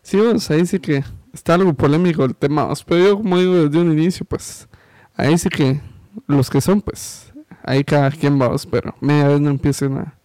sí, 0.00 0.16
os, 0.20 0.48
ahí 0.52 0.64
sí 0.64 0.78
que 0.78 1.02
está 1.34 1.54
algo 1.54 1.74
polémico 1.74 2.24
el 2.24 2.36
tema, 2.36 2.66
os, 2.66 2.84
pero 2.84 3.04
yo 3.04 3.16
como 3.16 3.36
digo 3.36 3.54
desde 3.54 3.80
un 3.80 3.90
inicio, 3.90 4.24
pues, 4.24 4.68
ahí 5.16 5.36
sí 5.38 5.48
que 5.48 5.80
los 6.28 6.48
que 6.48 6.60
son, 6.60 6.82
pues, 6.82 7.32
ahí 7.64 7.82
cada 7.82 8.12
quien 8.12 8.40
va, 8.40 8.46
os, 8.46 8.64
pero 8.64 8.94
media 9.00 9.26
vez 9.26 9.40
no 9.40 9.50
empiecen 9.50 9.98
a 9.98 10.19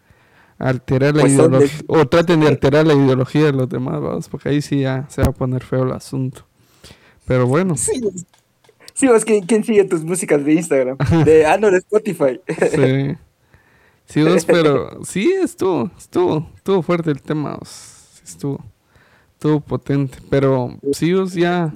alterar 0.58 1.16
la 1.16 1.22
Pues 1.22 1.34
ideología, 1.34 1.80
o 1.88 2.06
traten 2.08 2.40
de 2.40 2.48
alterar 2.48 2.86
la 2.88 2.94
ideología 2.94 3.46
de 3.46 3.54
los 3.54 3.70
demás, 3.70 4.02
vamos, 4.02 4.30
porque 4.30 4.50
ahí 4.50 4.62
sí 4.62 4.82
ya 4.82 5.06
se 5.10 5.22
va 5.22 5.30
a 5.30 5.34
poner 5.34 5.64
feo 5.64 5.84
el 5.84 5.92
asunto. 5.92 6.46
Pero 7.26 7.48
bueno, 7.48 7.76
Sí, 7.76 8.00
vos. 8.02 8.26
Sí, 8.94 9.08
vos, 9.08 9.26
¿quién, 9.26 9.46
quién 9.46 9.64
sigue 9.64 9.84
tus 9.84 10.06
músicas 10.06 10.44
de 10.46 10.54
Instagram? 10.54 10.98
De, 11.26 11.46
ah, 11.48 11.58
no, 11.58 11.70
de 11.70 11.80
Spotify. 11.80 12.40
sí. 12.72 13.18
Sí, 14.06 14.22
vos, 14.24 14.46
pero 14.46 15.04
sí 15.04 15.34
estuvo, 15.34 15.90
estuvo, 15.98 16.48
estuvo 16.56 16.82
fuerte 16.84 17.10
el 17.10 17.22
tema, 17.22 17.56
vos, 17.56 18.22
estuvo, 18.24 18.64
estuvo 19.34 19.60
potente, 19.60 20.20
pero 20.30 20.78
sí, 20.94 21.12
vos 21.14 21.34
ya, 21.34 21.74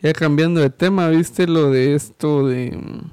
ya 0.00 0.12
cambiando 0.14 0.60
de 0.60 0.70
tema, 0.70 1.08
viste 1.08 1.46
lo 1.46 1.70
de 1.70 1.94
esto 1.94 2.48
de, 2.48 2.70
mm, 2.70 3.10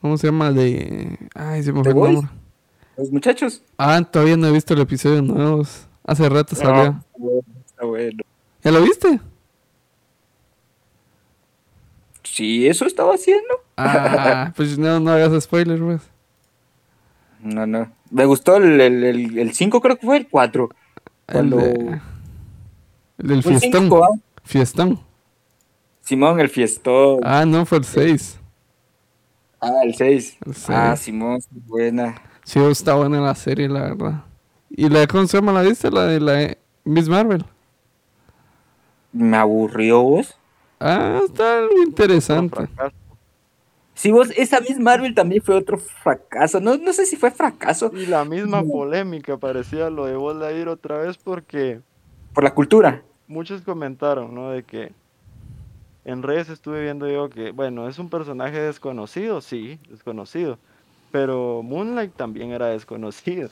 ¿cómo 0.00 0.18
se 0.18 0.26
llama? 0.26 0.50
De, 0.50 1.16
ay, 1.34 1.62
se 1.62 1.72
me 1.72 1.82
¿The 1.82 1.92
fue 1.92 1.92
el 1.92 2.14
nombre. 2.14 2.41
Los 2.96 3.10
muchachos. 3.10 3.62
Ah, 3.78 4.02
todavía 4.02 4.36
no 4.36 4.46
he 4.48 4.52
visto 4.52 4.74
el 4.74 4.80
episodio 4.80 5.22
nuevo, 5.22 5.62
hace 6.04 6.28
rato 6.28 6.54
salió. 6.54 6.82
Ah, 6.82 7.02
bueno, 7.16 7.42
está 7.66 7.84
bueno. 7.84 8.22
¿Ya 8.62 8.70
lo 8.70 8.82
viste? 8.82 9.20
Sí, 12.22 12.66
eso 12.66 12.86
estaba 12.86 13.14
haciendo. 13.14 13.54
Ah, 13.76 14.52
pues 14.56 14.78
no, 14.78 15.00
no 15.00 15.10
hagas 15.10 15.42
spoilers, 15.42 15.80
pues. 15.80 16.00
No, 17.40 17.66
no. 17.66 17.90
Me 18.10 18.24
gustó 18.24 18.56
el 18.56 18.64
5, 18.64 18.82
el, 18.84 19.04
el, 19.04 19.38
el 19.38 19.52
cinco, 19.54 19.80
creo 19.80 19.96
que 19.96 20.06
fue 20.06 20.16
el 20.18 20.28
4. 20.28 20.68
El, 21.28 21.32
Cuando... 21.32 21.56
de- 21.56 22.00
el 23.18 23.28
del 23.28 23.42
fiestón. 23.42 23.82
cinco, 23.82 24.04
¿ah? 24.04 24.18
Fiestón. 24.44 25.00
Simón, 26.02 26.40
el 26.40 26.48
fiestón. 26.48 27.20
Ah, 27.24 27.40
Ah, 27.40 27.46
no, 27.46 27.64
fue 27.66 27.78
el 27.78 27.84
6. 27.84 28.38
el 29.84 29.94
6. 29.94 30.38
El 30.46 30.54
Ah. 30.68 30.96
Simón, 30.96 31.40
buena. 31.50 32.14
Sí, 32.44 32.58
está 32.60 32.94
buena 32.94 33.20
la 33.20 33.34
serie, 33.34 33.68
la 33.68 33.82
verdad. 33.82 34.24
¿Y 34.70 34.88
la 34.88 35.00
de 35.00 35.06
cómo 35.08 35.26
se 35.26 35.36
llama 35.38 35.52
la 35.52 35.62
viste? 35.62 35.90
La 35.90 36.04
de 36.06 36.20
la 36.20 36.32
de 36.32 36.58
Miss 36.84 37.08
Marvel. 37.08 37.44
Me 39.12 39.36
aburrió 39.36 40.02
vos. 40.02 40.34
Ah, 40.80 41.20
está 41.24 41.58
algo 41.58 41.82
interesante. 41.82 42.68
Sí, 43.94 44.10
vos, 44.10 44.30
esa 44.36 44.60
Miss 44.60 44.78
Marvel 44.80 45.14
también 45.14 45.42
fue 45.42 45.54
otro 45.54 45.78
fracaso. 45.78 46.60
No, 46.60 46.76
no 46.76 46.92
sé 46.92 47.06
si 47.06 47.16
fue 47.16 47.30
fracaso 47.30 47.90
Y 47.94 48.06
la 48.06 48.24
misma 48.24 48.62
polémica 48.64 49.36
parecía 49.36 49.90
lo 49.90 50.06
de 50.06 50.16
Buzz 50.16 50.36
Lightyear 50.36 50.68
otra 50.68 50.98
vez 50.98 51.18
porque 51.18 51.80
por 52.32 52.44
la 52.44 52.54
cultura. 52.54 53.02
muchos 53.26 53.62
comentaron, 53.62 54.34
¿no? 54.34 54.50
De 54.50 54.64
que 54.64 54.92
en 56.04 56.22
redes 56.22 56.48
estuve 56.48 56.82
viendo 56.82 57.08
yo 57.08 57.30
que, 57.30 57.52
bueno, 57.52 57.88
es 57.88 57.98
un 57.98 58.10
personaje 58.10 58.58
desconocido, 58.60 59.40
sí, 59.40 59.78
desconocido, 59.88 60.58
pero 61.12 61.62
Moonlight 61.62 62.14
también 62.16 62.50
era 62.50 62.66
desconocido, 62.68 63.50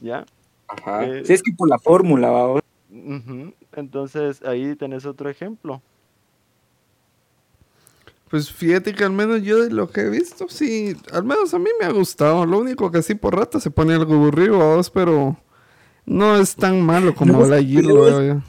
¿ya? 0.00 0.24
Ajá. 0.68 1.04
Eh, 1.04 1.22
Sí, 1.26 1.34
es 1.34 1.42
que 1.42 1.52
por 1.52 1.68
la 1.68 1.78
fórmula, 1.78 2.30
vos. 2.30 2.62
Ujú, 2.90 3.52
Entonces 3.72 4.40
ahí 4.44 4.76
tenés 4.76 5.04
otro 5.04 5.28
ejemplo. 5.28 5.82
Pues 8.30 8.50
fíjate 8.50 8.94
que 8.94 9.04
al 9.04 9.12
menos 9.12 9.42
yo 9.42 9.62
de 9.62 9.70
lo 9.70 9.90
que 9.90 10.02
he 10.02 10.10
visto, 10.10 10.46
sí, 10.48 10.96
al 11.12 11.24
menos 11.24 11.54
a 11.54 11.58
mí 11.58 11.70
me 11.78 11.86
ha 11.86 11.90
gustado. 11.90 12.46
Lo 12.46 12.58
único 12.58 12.90
que 12.90 13.02
sí 13.02 13.14
por 13.14 13.36
rato 13.36 13.60
se 13.60 13.70
pone 13.70 13.94
algo 13.94 14.14
aburrido 14.14 14.60
a 14.62 14.76
vos, 14.76 14.90
pero 14.90 15.36
no 16.06 16.36
es 16.36 16.56
tan 16.56 16.80
malo 16.80 17.14
como 17.14 17.40
No, 17.40 17.46
la 17.46 17.60
yo. 17.60 18.40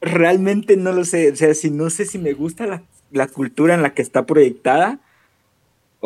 Realmente 0.00 0.76
no 0.76 0.92
lo 0.92 1.04
sé. 1.04 1.32
O 1.32 1.36
sea, 1.36 1.54
si 1.54 1.70
no 1.70 1.90
sé 1.90 2.06
si 2.06 2.18
me 2.18 2.32
gusta 2.32 2.66
la, 2.66 2.82
la 3.10 3.26
cultura 3.26 3.74
en 3.74 3.82
la 3.82 3.94
que 3.94 4.02
está 4.02 4.26
proyectada. 4.26 5.00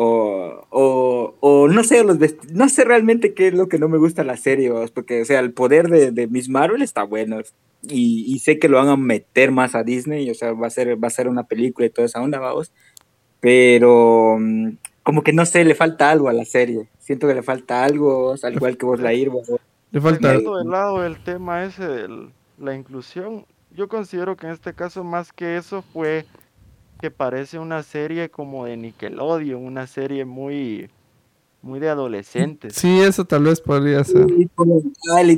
O, 0.01 0.65
o, 0.69 1.35
o 1.41 1.67
no 1.67 1.83
sé, 1.83 2.05
los 2.05 2.19
vest- 2.19 2.49
no 2.53 2.69
sé 2.69 2.85
realmente 2.85 3.33
qué 3.33 3.49
es 3.49 3.53
lo 3.53 3.67
que 3.67 3.79
no 3.79 3.89
me 3.89 3.97
gusta 3.97 4.23
la 4.23 4.37
serie, 4.37 4.71
porque, 4.93 5.23
o 5.23 5.25
sea, 5.25 5.41
el 5.41 5.51
poder 5.51 5.89
de, 5.89 6.11
de 6.11 6.25
Miss 6.27 6.47
Marvel 6.47 6.81
está 6.81 7.03
bueno, 7.03 7.41
y, 7.81 8.23
y 8.33 8.39
sé 8.39 8.59
que 8.59 8.69
lo 8.69 8.77
van 8.77 8.87
a 8.87 8.95
meter 8.95 9.51
más 9.51 9.75
a 9.75 9.83
Disney, 9.83 10.29
o 10.31 10.33
sea, 10.35 10.53
va 10.53 10.67
a 10.67 10.69
ser, 10.69 11.03
va 11.03 11.09
a 11.09 11.11
ser 11.11 11.27
una 11.27 11.43
película 11.43 11.85
y 11.85 11.89
toda 11.89 12.05
esa 12.05 12.21
onda, 12.21 12.39
vamos, 12.39 12.71
pero 13.41 14.37
mm, 14.39 14.69
como 15.03 15.21
que 15.21 15.33
no 15.33 15.45
sé, 15.45 15.65
le 15.65 15.75
falta 15.75 16.09
algo 16.09 16.29
a 16.29 16.33
la 16.33 16.45
serie, 16.45 16.87
siento 16.99 17.27
que 17.27 17.35
le 17.35 17.43
falta 17.43 17.83
algo, 17.83 18.35
al 18.41 18.53
igual 18.53 18.77
que 18.77 18.85
vos 18.85 19.01
la 19.01 19.13
ir, 19.13 19.29
Le 19.91 19.99
falta... 19.99 20.29
Dejando 20.29 20.59
de 20.59 20.63
lado 20.63 21.05
el 21.05 21.21
tema 21.25 21.65
ese 21.65 21.85
de 21.85 22.29
la 22.57 22.73
inclusión, 22.73 23.45
yo 23.75 23.89
considero 23.89 24.37
que 24.37 24.47
en 24.47 24.53
este 24.53 24.73
caso 24.73 25.03
más 25.03 25.33
que 25.33 25.57
eso 25.57 25.81
fue 25.81 26.25
que 26.99 27.11
parece 27.11 27.57
una 27.57 27.81
serie 27.81 28.29
como 28.29 28.65
de 28.65 28.75
Nickelodeon, 28.75 29.65
una 29.65 29.87
serie 29.87 30.25
muy, 30.25 30.89
muy 31.61 31.79
de 31.79 31.89
adolescentes. 31.89 32.75
Sí, 32.75 32.99
eso 32.99 33.25
tal 33.25 33.43
vez 33.43 33.61
podría 33.61 34.03
ser. 34.03 34.27
y 34.29 34.49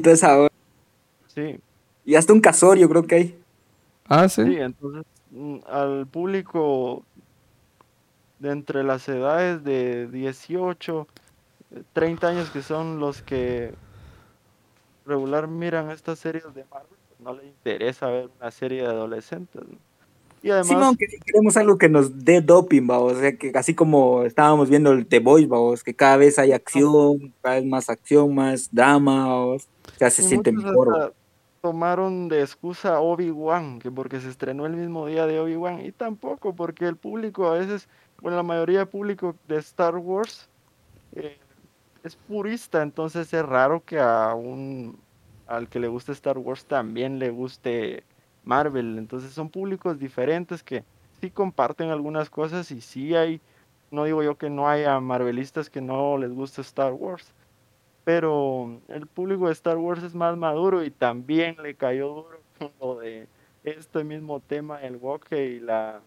esa 0.10 0.38
onda. 0.38 0.52
Sí, 1.28 1.60
y 2.04 2.16
hasta 2.16 2.34
un 2.34 2.42
casorio 2.42 2.90
creo 2.90 3.04
que 3.04 3.16
hay. 3.16 3.40
Ah, 4.06 4.28
sí, 4.28 4.44
sí. 4.44 4.58
entonces 4.58 5.04
mm, 5.30 5.58
al 5.70 6.08
público 6.08 7.06
de 8.40 8.52
entre 8.52 8.84
las 8.84 9.08
edades 9.08 9.64
de 9.64 10.08
18, 10.08 11.08
eh, 11.76 11.84
30 11.94 12.28
años 12.28 12.50
que 12.50 12.64
son 12.64 13.00
los 13.00 13.22
que 13.22 13.72
regular 15.06 15.48
miran 15.48 15.92
estas 15.92 16.20
series 16.20 16.44
de 16.56 16.66
Marvel, 16.72 16.98
pues 17.08 17.20
no 17.20 17.36
les 17.36 17.46
interesa 17.46 18.08
ver 18.08 18.30
una 18.40 18.50
serie 18.50 18.82
de 18.82 18.88
adolescentes. 18.88 19.62
¿no? 19.62 19.91
Y 20.44 20.50
además, 20.50 20.68
Simón, 20.68 20.96
que 20.98 21.06
queremos 21.24 21.56
algo 21.56 21.78
que 21.78 21.88
nos 21.88 22.26
dé 22.26 22.42
doping, 22.42 22.88
vamos, 22.88 23.14
o 23.14 23.20
sea, 23.20 23.38
que 23.38 23.52
así 23.54 23.76
como 23.76 24.24
estábamos 24.24 24.70
viendo 24.70 24.92
el 24.92 25.06
The 25.06 25.20
Boys, 25.20 25.48
vamos, 25.48 25.84
que 25.84 25.94
cada 25.94 26.18
vez 26.18 26.40
hay 26.40 26.52
acción, 26.52 27.34
cada 27.42 27.56
vez 27.56 27.66
más 27.66 27.90
acción, 27.90 28.34
más 28.34 28.70
drama, 28.72 29.28
vamos, 29.28 29.68
ya 30.00 30.10
se 30.10 30.24
siente 30.24 30.52
mejor. 30.52 31.14
tomaron 31.62 32.28
de 32.28 32.42
excusa 32.42 32.96
a 32.96 33.02
Obi-Wan, 33.02 33.78
que 33.80 33.92
porque 33.92 34.20
se 34.20 34.30
estrenó 34.30 34.66
el 34.66 34.76
mismo 34.76 35.06
día 35.06 35.28
de 35.28 35.40
Obi-Wan, 35.40 35.86
y 35.86 35.92
tampoco, 35.92 36.56
porque 36.56 36.88
el 36.88 36.96
público 36.96 37.46
a 37.48 37.60
veces, 37.60 37.88
bueno, 38.20 38.38
la 38.38 38.44
mayoría 38.44 38.80
del 38.80 38.88
público 38.88 39.36
de 39.48 39.58
Star 39.58 39.96
Wars 39.98 40.50
eh, 41.14 41.38
es 42.04 42.16
purista, 42.16 42.82
entonces 42.82 43.32
es 43.32 43.46
raro 43.46 43.84
que 43.86 44.00
a 44.00 44.34
un 44.34 44.98
al 45.52 45.68
que 45.68 45.80
le 45.80 45.90
guste 45.90 46.14
Star 46.14 46.38
Wars 46.38 46.66
también 46.66 47.20
le 47.20 47.30
guste 47.30 48.06
Marvel, 48.44 48.98
entonces 48.98 49.32
son 49.34 49.50
públicos 49.50 50.00
diferentes 50.00 50.64
que 50.64 50.84
sí 51.20 51.30
comparten 51.30 51.90
algunas 51.90 52.30
cosas 52.30 52.72
y 52.72 52.82
sí 52.82 53.16
hay, 53.16 53.42
no 53.92 54.06
digo 54.06 54.24
yo 54.24 54.38
que 54.38 54.50
no 54.50 54.68
haya 54.68 55.00
marvelistas 55.00 55.70
que 55.70 55.82
no 55.82 56.18
les 56.18 56.32
guste 56.32 56.62
Star 56.62 56.94
Wars, 56.94 57.34
pero 58.04 58.80
el 58.88 59.08
público 59.08 59.48
de 59.48 59.54
Star 59.54 59.78
Wars 59.78 60.04
es 60.04 60.16
más 60.16 60.36
maduro 60.38 60.84
y 60.84 60.92
también 60.92 61.58
le 61.62 61.76
cayó 61.76 62.08
duro 62.10 62.40
lo 62.82 63.00
de 63.00 63.28
este 63.64 64.04
mismo 64.04 64.40
tema 64.40 64.80
del 64.80 64.98
Woke 64.98 65.34
y 65.34 65.60
la 65.60 66.02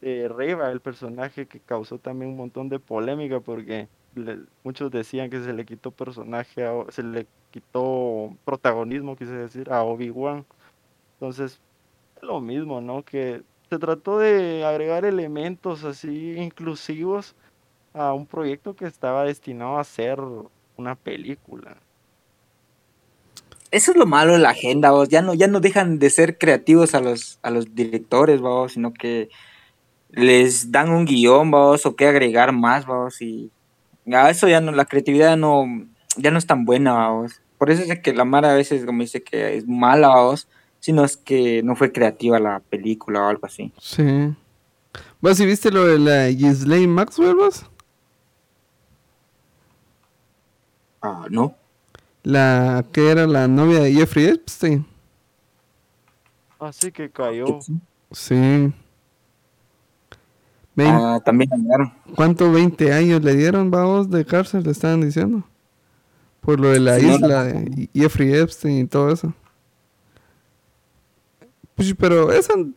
de 0.00 0.28
Reva, 0.28 0.70
el 0.70 0.80
personaje 0.80 1.46
que 1.46 1.60
causó 1.60 1.98
también 1.98 2.30
un 2.30 2.36
montón 2.36 2.68
de 2.68 2.78
polémica 2.78 3.40
porque 3.40 3.88
muchos 4.64 4.90
decían 4.90 5.30
que 5.30 5.42
se 5.42 5.52
le 5.52 5.64
quitó 5.64 5.90
personaje, 5.90 6.64
a 6.66 6.72
se 6.90 7.02
le 7.02 7.26
quitó 7.50 8.34
protagonismo, 8.44 9.16
quise 9.16 9.32
decir, 9.32 9.70
a 9.70 9.84
Obi-Wan. 9.84 10.44
Entonces, 11.20 11.60
es 12.16 12.22
lo 12.22 12.40
mismo, 12.40 12.80
¿no? 12.80 13.02
Que 13.02 13.42
se 13.68 13.78
trató 13.78 14.18
de 14.18 14.64
agregar 14.64 15.04
elementos 15.04 15.84
así 15.84 16.32
inclusivos 16.38 17.34
a 17.92 18.12
un 18.14 18.26
proyecto 18.26 18.74
que 18.74 18.86
estaba 18.86 19.24
destinado 19.24 19.78
a 19.78 19.84
ser 19.84 20.18
una 20.76 20.94
película. 20.94 21.76
Eso 23.70 23.92
es 23.92 23.96
lo 23.96 24.06
malo 24.06 24.32
de 24.32 24.38
la 24.38 24.50
agenda, 24.50 24.90
vos. 24.90 25.08
Ya 25.08 25.22
no, 25.22 25.34
ya 25.34 25.46
no 25.46 25.60
dejan 25.60 25.98
de 25.98 26.10
ser 26.10 26.38
creativos 26.38 26.94
a 26.94 27.00
los, 27.00 27.38
a 27.42 27.50
los 27.50 27.74
directores, 27.74 28.40
vamos, 28.40 28.72
sino 28.72 28.92
que 28.92 29.28
les 30.10 30.72
dan 30.72 30.90
un 30.90 31.04
guion, 31.04 31.50
vamos, 31.50 31.86
o 31.86 31.94
qué 31.94 32.08
agregar 32.08 32.52
más, 32.52 32.86
vamos, 32.86 33.20
y 33.22 33.50
a 34.12 34.30
eso 34.30 34.48
ya 34.48 34.60
no, 34.60 34.72
la 34.72 34.86
creatividad 34.86 35.36
no, 35.36 35.66
ya 36.16 36.30
no 36.30 36.38
es 36.38 36.46
tan 36.46 36.64
buena, 36.64 36.94
vamos. 36.94 37.40
Por 37.58 37.70
eso 37.70 37.82
es 37.82 38.00
que 38.00 38.12
la 38.12 38.24
Mara 38.24 38.52
a 38.52 38.54
veces 38.54 38.84
como 38.84 39.02
dice 39.02 39.22
que 39.22 39.56
es 39.56 39.68
mala, 39.68 40.08
vamos, 40.08 40.48
sino 40.80 41.04
es 41.04 41.16
que 41.16 41.62
no 41.62 41.76
fue 41.76 41.92
creativa 41.92 42.38
la 42.40 42.60
película 42.60 43.22
o 43.22 43.28
algo 43.28 43.46
así. 43.46 43.72
Sí. 43.78 44.34
¿Vos 45.20 45.36
si 45.36 45.46
viste 45.46 45.70
lo 45.70 45.86
de 45.86 45.98
la 45.98 46.28
Ghislaine 46.28 46.88
Maxwell, 46.92 47.34
vos? 47.36 47.64
Ah, 51.02 51.26
no. 51.30 51.54
La 52.22 52.84
que 52.92 53.10
era 53.10 53.26
la 53.26 53.48
novia 53.48 53.80
de 53.80 53.92
Jeffrey 53.92 54.26
Epstein. 54.26 54.84
Así 56.58 56.92
que 56.92 57.08
cayó. 57.10 57.58
Sí. 58.12 58.34
Vein- 60.74 60.90
Ah, 60.94 61.20
también 61.24 61.48
ganaron. 61.50 61.92
¿Cuánto? 62.14 62.52
20 62.52 62.92
años 62.92 63.22
le 63.22 63.34
dieron, 63.34 63.70
vamos, 63.70 64.10
de 64.10 64.24
cárcel, 64.26 64.62
le 64.64 64.72
estaban 64.72 65.00
diciendo. 65.00 65.42
Por 66.42 66.60
lo 66.60 66.68
de 66.68 66.80
la 66.80 66.98
Sí, 66.98 67.06
no, 67.06 67.14
isla 67.14 67.44
de 67.44 67.88
Jeffrey 67.94 68.34
Epstein 68.34 68.84
y 68.84 68.86
todo 68.86 69.10
eso. 69.12 69.32
Pues, 71.80 71.94
pero 71.98 72.30
es 72.30 72.50
en 72.50 72.74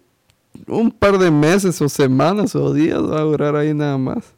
un 0.68 0.90
par 0.92 1.18
de 1.18 1.30
meses 1.30 1.82
o 1.82 1.90
semanas 1.90 2.56
o 2.56 2.74
días 2.74 3.02
va 3.02 3.20
a 3.20 3.24
durar 3.24 3.54
ahí 3.58 3.74
nada 3.74 3.98
más. 3.98 4.34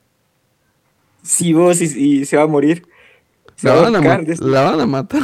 Sí, 1.22 1.54
vos, 1.54 1.80
y, 1.82 1.86
y 2.22 2.26
se 2.26 2.36
va 2.36 2.44
a 2.44 2.48
morir. 2.48 2.88
Se 3.56 3.68
La 3.68 3.74
va 3.76 3.80
a 3.88 3.92
van 3.92 3.96
a, 4.08 4.18
de 4.24 4.34
este- 4.34 4.46
la 4.46 4.62
van 4.72 4.80
a 4.80 4.86
matar. 4.88 5.22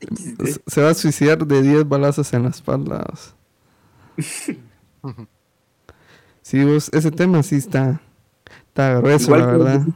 Se- 0.66 0.80
va 0.82 0.90
a 0.90 0.94
suicidar 0.94 1.46
de 1.46 1.60
10 1.60 1.86
balazos 1.88 2.32
en 2.32 2.44
la 2.44 2.48
espalda. 2.50 3.04
Sí, 6.42 6.64
vos, 6.64 6.88
ese 6.94 7.10
tema 7.10 7.42
sí 7.42 7.56
está, 7.56 8.00
está 8.68 8.94
grueso, 9.00 9.26
Igual 9.26 9.40
la 9.40 9.46
verdad. 9.46 9.86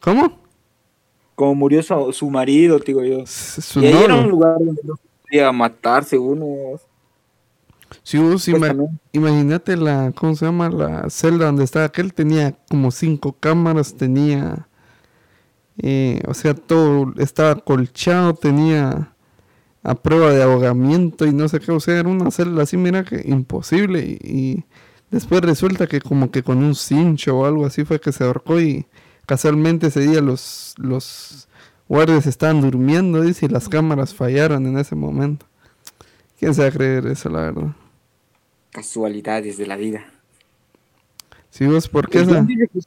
¿Cómo? 0.00 0.38
Como 1.34 1.54
murió 1.54 1.82
su, 1.82 2.12
su 2.12 2.28
marido, 2.28 2.78
digo 2.80 3.02
yo. 3.02 3.24
Su 3.26 3.80
y 3.80 3.86
ahí 3.86 3.94
era 4.04 4.16
un 4.16 4.28
lugar 4.30 4.56
donde 4.58 4.80
no 4.84 4.94
podía 5.30 5.52
matar, 5.52 6.04
según 6.04 6.40
vos. 6.40 6.82
Sí, 8.02 8.18
vos 8.18 8.46
Pues 8.48 8.62
ima- 8.62 8.66
también. 8.66 9.00
imagínate 9.12 9.76
la, 9.76 10.12
¿cómo 10.14 10.34
se 10.36 10.44
llama? 10.46 10.68
La 10.70 11.10
celda 11.10 11.46
donde 11.46 11.64
estaba 11.64 11.86
aquel, 11.86 12.14
tenía 12.14 12.52
como 12.68 12.90
cinco 12.90 13.32
cámaras, 13.38 13.94
tenía, 13.96 14.68
eh, 15.82 16.20
o 16.26 16.34
sea, 16.34 16.54
todo 16.54 17.12
estaba 17.18 17.56
colchado, 17.56 18.34
tenía 18.34 19.14
a 19.84 19.96
prueba 19.96 20.32
de 20.32 20.42
ahogamiento 20.44 21.26
y 21.26 21.32
no 21.34 21.48
sé 21.48 21.60
qué, 21.60 21.72
o 21.72 21.80
sea, 21.80 22.00
era 22.00 22.10
una 22.10 22.32
celda 22.32 22.64
así, 22.64 22.78
mira 22.78 23.04
que 23.04 23.22
imposible 23.26 24.00
y, 24.02 24.18
y 24.30 24.64
después 25.12 25.42
resulta 25.42 25.88
que 25.88 26.00
como 26.02 26.32
que 26.32 26.44
con 26.44 26.58
un 26.64 26.76
cincho 26.76 27.38
o 27.38 27.46
algo 27.46 27.66
así 27.66 27.84
fue 27.86 28.00
que 28.00 28.12
se 28.12 28.24
ahorcó 28.24 28.60
y 28.60 28.86
casualmente 29.26 29.88
ese 29.88 30.00
día 30.02 30.22
los, 30.22 30.74
los 30.78 31.48
guardias 31.90 32.28
estaban 32.28 32.60
durmiendo, 32.60 33.20
dice, 33.20 33.46
y 33.46 33.48
las 33.48 33.68
cámaras 33.68 34.14
fallaron 34.14 34.64
en 34.64 34.78
ese 34.78 34.94
momento. 34.94 35.44
¿Quién 36.38 36.54
se 36.54 36.62
va 36.62 36.68
a 36.68 36.70
creer 36.70 37.04
eso, 37.08 37.28
la 37.28 37.40
verdad? 37.40 37.72
Casualidades 38.70 39.58
de 39.58 39.66
la 39.66 39.74
vida. 39.74 40.04
Sí, 41.50 41.66
vos, 41.66 41.88
¿por 41.88 42.08
qué 42.08 42.20
El? 42.20 42.28
John 42.28 42.46
dice 42.46 42.68
que 42.72 42.80
sí. 42.80 42.86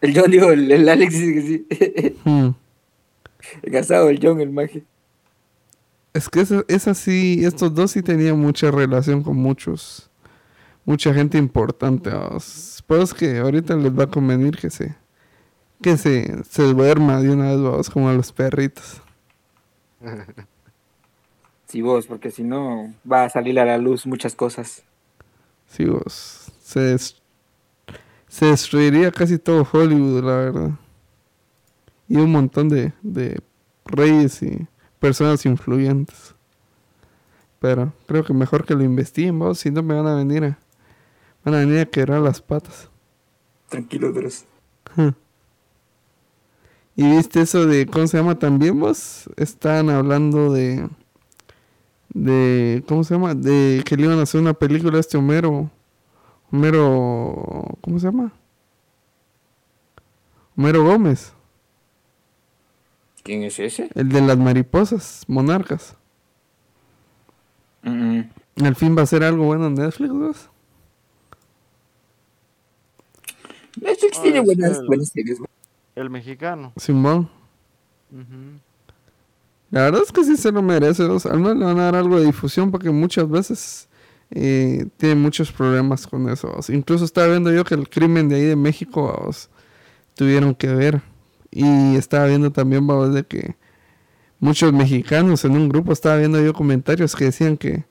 El 0.00 0.16
John 0.16 0.30
dijo, 0.30 0.52
el, 0.52 0.70
el 0.70 0.88
Alex 0.88 1.12
dice 1.12 1.34
que 1.34 1.42
sí. 1.42 2.16
Hmm. 2.24 2.50
el 3.62 3.72
casado, 3.72 4.08
el 4.08 4.20
John, 4.22 4.40
el 4.40 4.50
maje. 4.50 4.84
Es 6.14 6.28
que 6.28 6.42
esa, 6.42 6.62
esa 6.68 6.94
sí, 6.94 7.44
estos 7.44 7.74
dos 7.74 7.90
sí 7.90 8.02
tenían 8.02 8.38
mucha 8.38 8.70
relación 8.70 9.24
con 9.24 9.36
muchos, 9.36 10.08
mucha 10.84 11.12
gente 11.12 11.38
importante. 11.38 12.12
Pues 12.86 13.02
es 13.02 13.14
que 13.14 13.38
ahorita 13.38 13.74
les 13.74 13.98
va 13.98 14.04
a 14.04 14.10
convenir 14.10 14.56
que 14.56 14.70
se, 14.70 14.94
que 15.82 15.98
se, 15.98 16.44
se 16.44 16.62
duerma 16.64 17.20
de 17.20 17.30
una 17.30 17.50
vez, 17.52 17.60
vamos, 17.60 17.90
como 17.90 18.08
a 18.08 18.14
los 18.14 18.32
perritos. 18.32 19.02
Sí, 21.66 21.82
vos, 21.82 22.06
porque 22.06 22.30
si 22.30 22.44
no 22.44 22.94
va 23.10 23.24
a 23.24 23.28
salir 23.30 23.58
a 23.58 23.64
la 23.64 23.78
luz 23.78 24.06
muchas 24.06 24.34
cosas. 24.36 24.84
Sí, 25.66 25.84
vos, 25.86 26.52
se, 26.62 26.80
des- 26.80 27.22
se 28.28 28.46
destruiría 28.46 29.10
casi 29.10 29.38
todo 29.38 29.66
Hollywood, 29.70 30.24
la 30.24 30.36
verdad. 30.36 30.70
Y 32.08 32.16
un 32.16 32.30
montón 32.30 32.68
de, 32.68 32.92
de 33.02 33.40
reyes 33.84 34.42
y 34.42 34.66
personas 35.00 35.44
influyentes. 35.46 36.34
Pero 37.60 37.92
creo 38.06 38.24
que 38.24 38.34
mejor 38.34 38.64
que 38.64 38.74
lo 38.74 38.82
investiguen, 38.82 39.38
vos, 39.38 39.58
si 39.60 39.70
no 39.70 39.82
me 39.82 39.94
van 39.94 40.06
a 40.06 40.16
venir 40.16 40.44
a, 40.44 40.58
van 41.44 41.54
a 41.54 41.58
venir 41.60 41.80
a 41.80 41.86
quebrar 41.86 42.20
las 42.20 42.42
patas. 42.42 42.90
Tranquilo, 43.68 44.12
Dross. 44.12 44.46
¿Y 46.96 47.08
viste 47.10 47.40
eso 47.42 47.66
de, 47.66 47.86
cómo 47.86 48.06
se 48.06 48.18
llama 48.18 48.38
también 48.38 48.78
vos? 48.78 49.28
Estaban 49.36 49.90
hablando 49.90 50.52
de, 50.52 50.88
de, 52.10 52.84
¿cómo 52.86 53.04
se 53.04 53.14
llama? 53.14 53.34
De 53.34 53.82
que 53.86 53.96
le 53.96 54.04
iban 54.04 54.18
a 54.18 54.22
hacer 54.22 54.40
una 54.40 54.54
película 54.54 54.98
a 54.98 55.00
este 55.00 55.16
Homero, 55.16 55.70
Homero, 56.52 57.78
¿cómo 57.82 57.98
se 57.98 58.06
llama? 58.06 58.32
Homero 60.56 60.84
Gómez, 60.84 61.34
¿Quién 63.22 63.42
es 63.44 63.58
ese? 63.58 63.90
el 63.94 64.08
de 64.10 64.20
las 64.20 64.36
mariposas, 64.38 65.24
monarcas. 65.28 65.96
Mm, 67.82 68.18
mm. 68.18 68.30
Al 68.64 68.76
fin 68.76 68.96
va 68.96 69.02
a 69.02 69.06
ser 69.06 69.24
algo 69.24 69.44
bueno 69.46 69.66
en 69.66 69.74
Netflix, 69.74 70.10
vos. 70.12 70.50
Netflix 73.80 74.18
Ah, 74.18 74.22
tiene 74.22 74.40
es 74.40 74.44
buenas, 74.44 74.82
buenas 74.86 75.08
series. 75.10 75.38
El 75.94 76.10
mexicano. 76.10 76.72
Simón. 76.76 77.28
Ujú. 78.10 78.60
La 79.70 79.82
verdad 79.82 80.02
es 80.04 80.12
que 80.12 80.24
sí 80.24 80.36
se 80.36 80.52
lo 80.52 80.62
merece, 80.62 81.04
vos. 81.06 81.24
al 81.26 81.38
menos 81.38 81.56
le 81.56 81.64
van 81.64 81.78
a 81.78 81.84
dar 81.84 81.96
algo 81.96 82.18
de 82.18 82.26
difusión 82.26 82.70
porque 82.70 82.90
muchas 82.90 83.28
veces 83.28 83.88
eh, 84.30 84.86
tiene 84.98 85.14
muchos 85.14 85.50
problemas 85.50 86.06
con 86.06 86.28
eso. 86.28 86.54
Incluso 86.68 87.04
estaba 87.04 87.28
viendo 87.28 87.50
yo 87.52 87.64
que 87.64 87.74
el 87.74 87.88
crimen 87.88 88.28
de 88.28 88.36
ahí 88.36 88.44
de 88.44 88.56
México 88.56 89.30
tuvieron 90.14 90.54
que 90.54 90.68
ver. 90.68 91.02
Y 91.50 91.96
estaba 91.96 92.26
viendo 92.26 92.50
también 92.50 92.86
vos, 92.86 93.12
de 93.12 93.24
que 93.24 93.56
muchos 94.40 94.72
mexicanos 94.72 95.44
en 95.44 95.52
un 95.52 95.68
grupo, 95.68 95.92
estaba 95.92 96.16
viendo 96.16 96.42
yo 96.42 96.52
comentarios 96.52 97.14
que 97.14 97.26
decían 97.26 97.56
que 97.56 97.84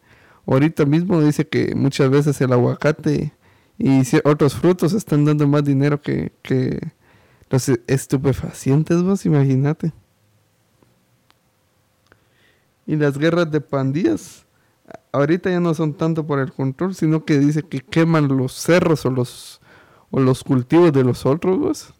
ahorita 0.45 0.85
mismo 0.85 1.21
dice 1.21 1.47
que 1.47 1.75
muchas 1.75 2.09
veces 2.09 2.41
el 2.41 2.53
aguacate 2.53 3.33
y 3.77 4.01
otros 4.23 4.55
frutos 4.55 4.93
están 4.93 5.25
dando 5.25 5.47
más 5.47 5.63
dinero 5.63 6.01
que, 6.01 6.31
que 6.41 6.91
los 7.51 7.69
estupefacientes, 7.87 9.03
vos, 9.03 9.25
imagínate. 9.25 9.93
Y 12.87 12.95
las 12.95 13.17
guerras 13.17 13.51
de 13.51 13.61
pandillas 13.61 14.45
ahorita 15.11 15.49
ya 15.49 15.59
no 15.59 15.73
son 15.73 15.93
tanto 15.93 16.25
por 16.25 16.39
el 16.39 16.51
control, 16.51 16.95
sino 16.95 17.25
que 17.25 17.39
dice 17.39 17.63
que 17.63 17.79
queman 17.79 18.27
los 18.27 18.53
cerros 18.53 19.05
o 19.05 19.09
los 19.09 19.61
o 20.09 20.19
los 20.19 20.43
cultivos 20.43 20.91
de 20.91 21.03
los 21.03 21.25
otros, 21.25 21.57
vos. 21.57 21.93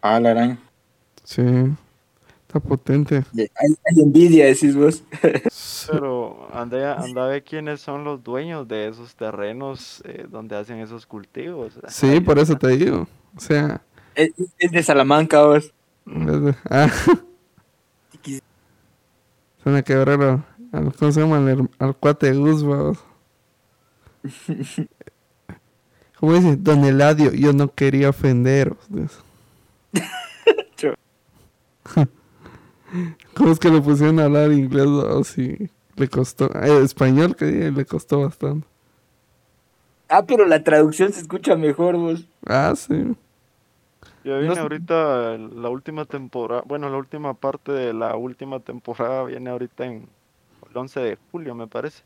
Ah, 0.00 0.20
la 0.20 0.30
araña. 0.30 0.58
Sí. 1.24 1.42
Está 2.54 2.68
potente. 2.68 3.24
Hay, 3.36 3.48
hay 3.84 4.00
envidia, 4.00 4.46
decís 4.46 4.76
vos. 4.76 5.02
Pero 5.90 6.48
anda, 6.54 7.00
anda 7.02 7.24
a 7.24 7.28
ver 7.28 7.42
quiénes 7.42 7.80
son 7.80 8.04
los 8.04 8.22
dueños 8.22 8.68
de 8.68 8.86
esos 8.86 9.16
terrenos 9.16 10.00
eh, 10.04 10.24
donde 10.30 10.54
hacen 10.54 10.78
esos 10.78 11.04
cultivos. 11.04 11.72
Sí, 11.88 12.06
Ay, 12.06 12.20
por 12.20 12.38
eso 12.38 12.56
te 12.56 12.68
digo. 12.68 13.08
O 13.36 13.40
sea, 13.40 13.82
Es, 14.14 14.30
es 14.56 14.70
de 14.70 14.82
Salamanca, 14.84 15.42
vos. 15.44 15.72
es 16.06 16.42
de- 16.44 16.54
ah, 16.70 16.88
se 18.22 18.40
van 19.64 19.74
a 19.74 19.82
quebrar 19.82 20.22
al, 20.22 20.44
al- 20.70 20.94
¿cómo 20.94 21.10
se 21.10 21.20
llama? 21.22 21.38
Al, 21.80 21.96
cuate 21.96 22.30
vamos. 22.32 22.98
¿Cómo 26.20 26.34
dice? 26.34 26.54
Don 26.56 26.84
Eladio, 26.84 27.32
yo 27.32 27.52
no 27.52 27.74
quería 27.74 28.10
ofenderos. 28.10 28.78
¿Cómo 33.34 33.50
es 33.52 33.58
que 33.58 33.70
le 33.70 33.80
pusieron 33.80 34.20
a 34.20 34.24
hablar 34.24 34.52
inglés? 34.52 34.86
Así 35.20 35.70
le 35.96 36.08
costó. 36.08 36.46
eh, 36.62 36.82
español 36.82 37.36
que 37.36 37.46
le 37.70 37.84
costó 37.84 38.20
bastante. 38.20 38.66
Ah, 40.08 40.24
pero 40.26 40.46
la 40.46 40.62
traducción 40.62 41.12
se 41.12 41.20
escucha 41.20 41.56
mejor, 41.56 41.96
vos. 41.96 42.26
Ah, 42.46 42.74
sí. 42.76 43.16
Ya 44.24 44.38
viene 44.38 44.54
sé. 44.54 44.60
ahorita 44.60 45.36
la 45.36 45.68
última 45.68 46.06
temporada, 46.06 46.62
bueno, 46.66 46.88
la 46.88 46.96
última 46.96 47.34
parte 47.34 47.72
de 47.72 47.92
la 47.92 48.16
última 48.16 48.60
temporada 48.60 49.24
viene 49.24 49.50
ahorita 49.50 49.84
en 49.84 50.08
el 50.70 50.76
11 50.76 51.00
de 51.00 51.18
julio, 51.30 51.54
me 51.54 51.66
parece. 51.68 52.02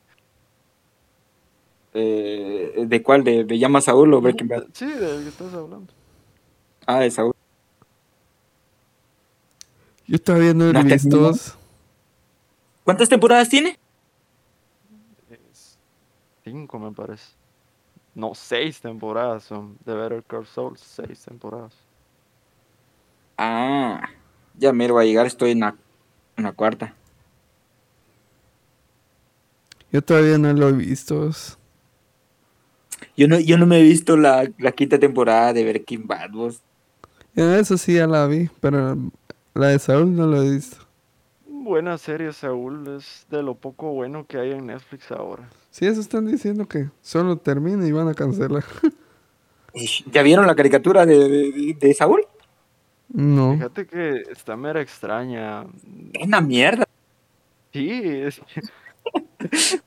Eh, 1.95 2.85
¿De 2.87 3.03
cuál? 3.03 3.25
¿De, 3.25 3.45
de 3.45 3.59
Llama 3.59 3.81
Saúl 3.81 4.13
o 4.15 4.21
Breaking 4.21 4.49
Bad? 4.49 4.65
Sí, 4.73 4.87
del 4.87 5.23
que 5.23 5.29
estás 5.29 5.55
hablando. 5.55 5.93
Ah, 6.87 7.01
de 7.01 7.11
Saúl. 7.11 7.33
Yo 10.09 10.19
todavía 10.19 10.55
no 10.55 10.65
he 10.71 10.73
¿La 10.73 10.83
visto. 10.83 11.09
terminó? 11.09 11.33
¿Cuántas 12.85 13.09
temporadas 13.09 13.49
tiene? 13.49 13.79
Es 15.31 15.79
cinco, 16.45 16.79
me 16.79 16.93
parece. 16.93 17.33
No, 18.15 18.35
seis 18.35 18.81
temporadas 18.81 19.45
son. 19.45 19.79
De 19.85 19.95
Better 19.95 20.25
Call 20.25 20.47
Saul, 20.47 20.77
seis 20.79 21.25
temporadas. 21.25 21.75
Ah, 23.37 24.09
ya 24.59 24.73
me 24.73 24.89
va 24.91 25.03
a 25.03 25.05
llegar, 25.05 25.27
estoy 25.27 25.53
en 25.53 25.61
la, 25.61 25.77
en 26.37 26.45
la 26.45 26.53
cuarta. 26.53 26.95
Yo 29.93 30.03
todavía 30.03 30.39
no 30.39 30.53
lo 30.53 30.69
he 30.69 30.73
visto. 30.73 31.31
Yo 33.17 33.29
no, 33.29 33.39
yo 33.39 33.59
no 33.59 33.67
me 33.67 33.81
he 33.81 33.83
visto 33.83 34.17
la, 34.17 34.51
la 34.59 34.73
quinta 34.73 34.99
temporada 34.99 35.53
de 35.53 35.65
Breaking 35.65 36.07
Bad, 36.07 36.31
vos. 36.31 36.63
Eso 37.35 37.79
sí 37.79 37.95
ya 37.95 38.07
la 38.07 38.27
vi, 38.27 38.51
pero 38.61 38.97
la 39.59 39.69
de 39.69 39.79
Saúl 39.79 40.15
no 40.15 40.27
lo 40.27 40.43
he 40.43 40.51
visto. 40.51 40.77
Buena 41.47 41.99
serie, 41.99 42.33
Saúl. 42.33 42.97
Es 42.97 43.27
de 43.31 43.43
lo 43.43 43.55
poco 43.55 43.93
bueno 43.93 44.27
que 44.27 44.39
hay 44.39 44.53
en 44.53 44.67
Netflix 44.67 45.11
ahora. 45.11 45.49
Sí, 45.71 45.87
eso 45.87 46.01
están 46.01 46.27
diciendo 46.27 46.67
que 46.67 46.89
solo 47.03 47.37
termina 47.37 47.87
y 47.87 47.93
van 47.93 48.09
a 48.09 48.15
cancelar. 48.15 48.65
¿Ya 50.11 50.23
vieron 50.23 50.47
la 50.47 50.55
caricatura 50.55 51.05
de, 51.05 51.29
de, 51.29 51.77
de 51.79 51.95
Saúl? 51.95 52.25
No. 53.09 53.55
Fíjate 53.55 53.87
que 53.87 54.23
está 54.31 54.57
mera 54.57 54.81
extraña. 54.81 55.67
Es 56.13 56.27
una 56.27 56.41
mierda. 56.41 56.85
Sí, 57.73 57.91
es 57.93 58.41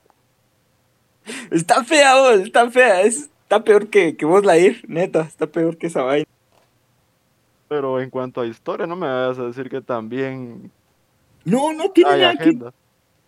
Está 1.50 1.84
fea, 1.84 2.16
vos, 2.16 2.40
está 2.40 2.70
fea. 2.70 3.02
Es, 3.02 3.30
está 3.42 3.64
peor 3.64 3.88
que, 3.88 4.16
que 4.16 4.24
vos 4.24 4.44
la 4.44 4.58
ir, 4.58 4.84
neta. 4.88 5.22
Está 5.22 5.46
peor 5.46 5.76
que 5.78 5.86
esa 5.86 6.02
vaina. 6.02 6.26
Pero 7.72 8.02
en 8.02 8.10
cuanto 8.10 8.42
a 8.42 8.46
historia, 8.46 8.86
no 8.86 8.96
me 8.96 9.06
vayas 9.06 9.38
a 9.38 9.44
decir 9.44 9.70
que 9.70 9.80
también 9.80 10.70
No, 11.42 11.72
no 11.72 11.90
tiene 11.90 12.10
hay 12.10 12.20
nada 12.20 12.34
que... 12.34 12.42
agenda. 12.42 12.74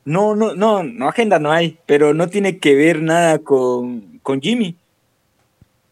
No, 0.05 0.37
no, 0.37 0.55
no, 0.55 0.83
no, 0.83 1.09
agenda 1.09 1.39
no 1.39 1.51
hay, 1.51 1.79
pero 1.87 2.13
no 2.13 2.29
tiene 2.29 2.59
que 2.59 2.75
ver 2.75 3.01
nada 3.01 3.39
con, 3.39 4.19
con 4.23 4.43
Jimmy. 4.43 4.77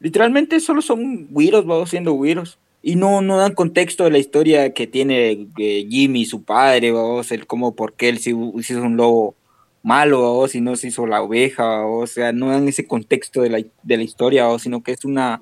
Literalmente 0.00 0.60
solo 0.60 0.82
son 0.82 1.28
güiros, 1.28 1.64
vamos 1.64 1.88
siendo 1.88 2.12
güiros. 2.12 2.58
Y 2.82 2.96
no, 2.96 3.22
no 3.22 3.38
dan 3.38 3.54
contexto 3.54 4.04
de 4.04 4.10
la 4.10 4.18
historia 4.18 4.74
que 4.74 4.86
tiene 4.86 5.48
eh, 5.56 5.86
Jimmy, 5.88 6.26
su 6.26 6.42
padre, 6.42 6.92
vamos, 6.92 7.32
el 7.32 7.46
cómo, 7.46 7.74
por 7.74 7.94
qué 7.94 8.10
él 8.10 8.18
se, 8.18 8.32
se 8.32 8.74
hizo 8.74 8.82
un 8.82 8.98
lobo 8.98 9.34
malo, 9.82 10.20
vamos, 10.20 10.54
y 10.54 10.60
no 10.60 10.76
se 10.76 10.88
hizo 10.88 11.06
la 11.06 11.22
oveja, 11.22 11.86
o 11.86 12.06
sea, 12.06 12.34
no 12.34 12.50
dan 12.50 12.68
ese 12.68 12.86
contexto 12.86 13.40
de 13.40 13.48
la, 13.48 13.64
de 13.82 13.96
la 13.96 14.02
historia, 14.02 14.46
o 14.48 14.58
sino 14.58 14.82
que 14.82 14.92
es 14.92 15.06
una, 15.06 15.40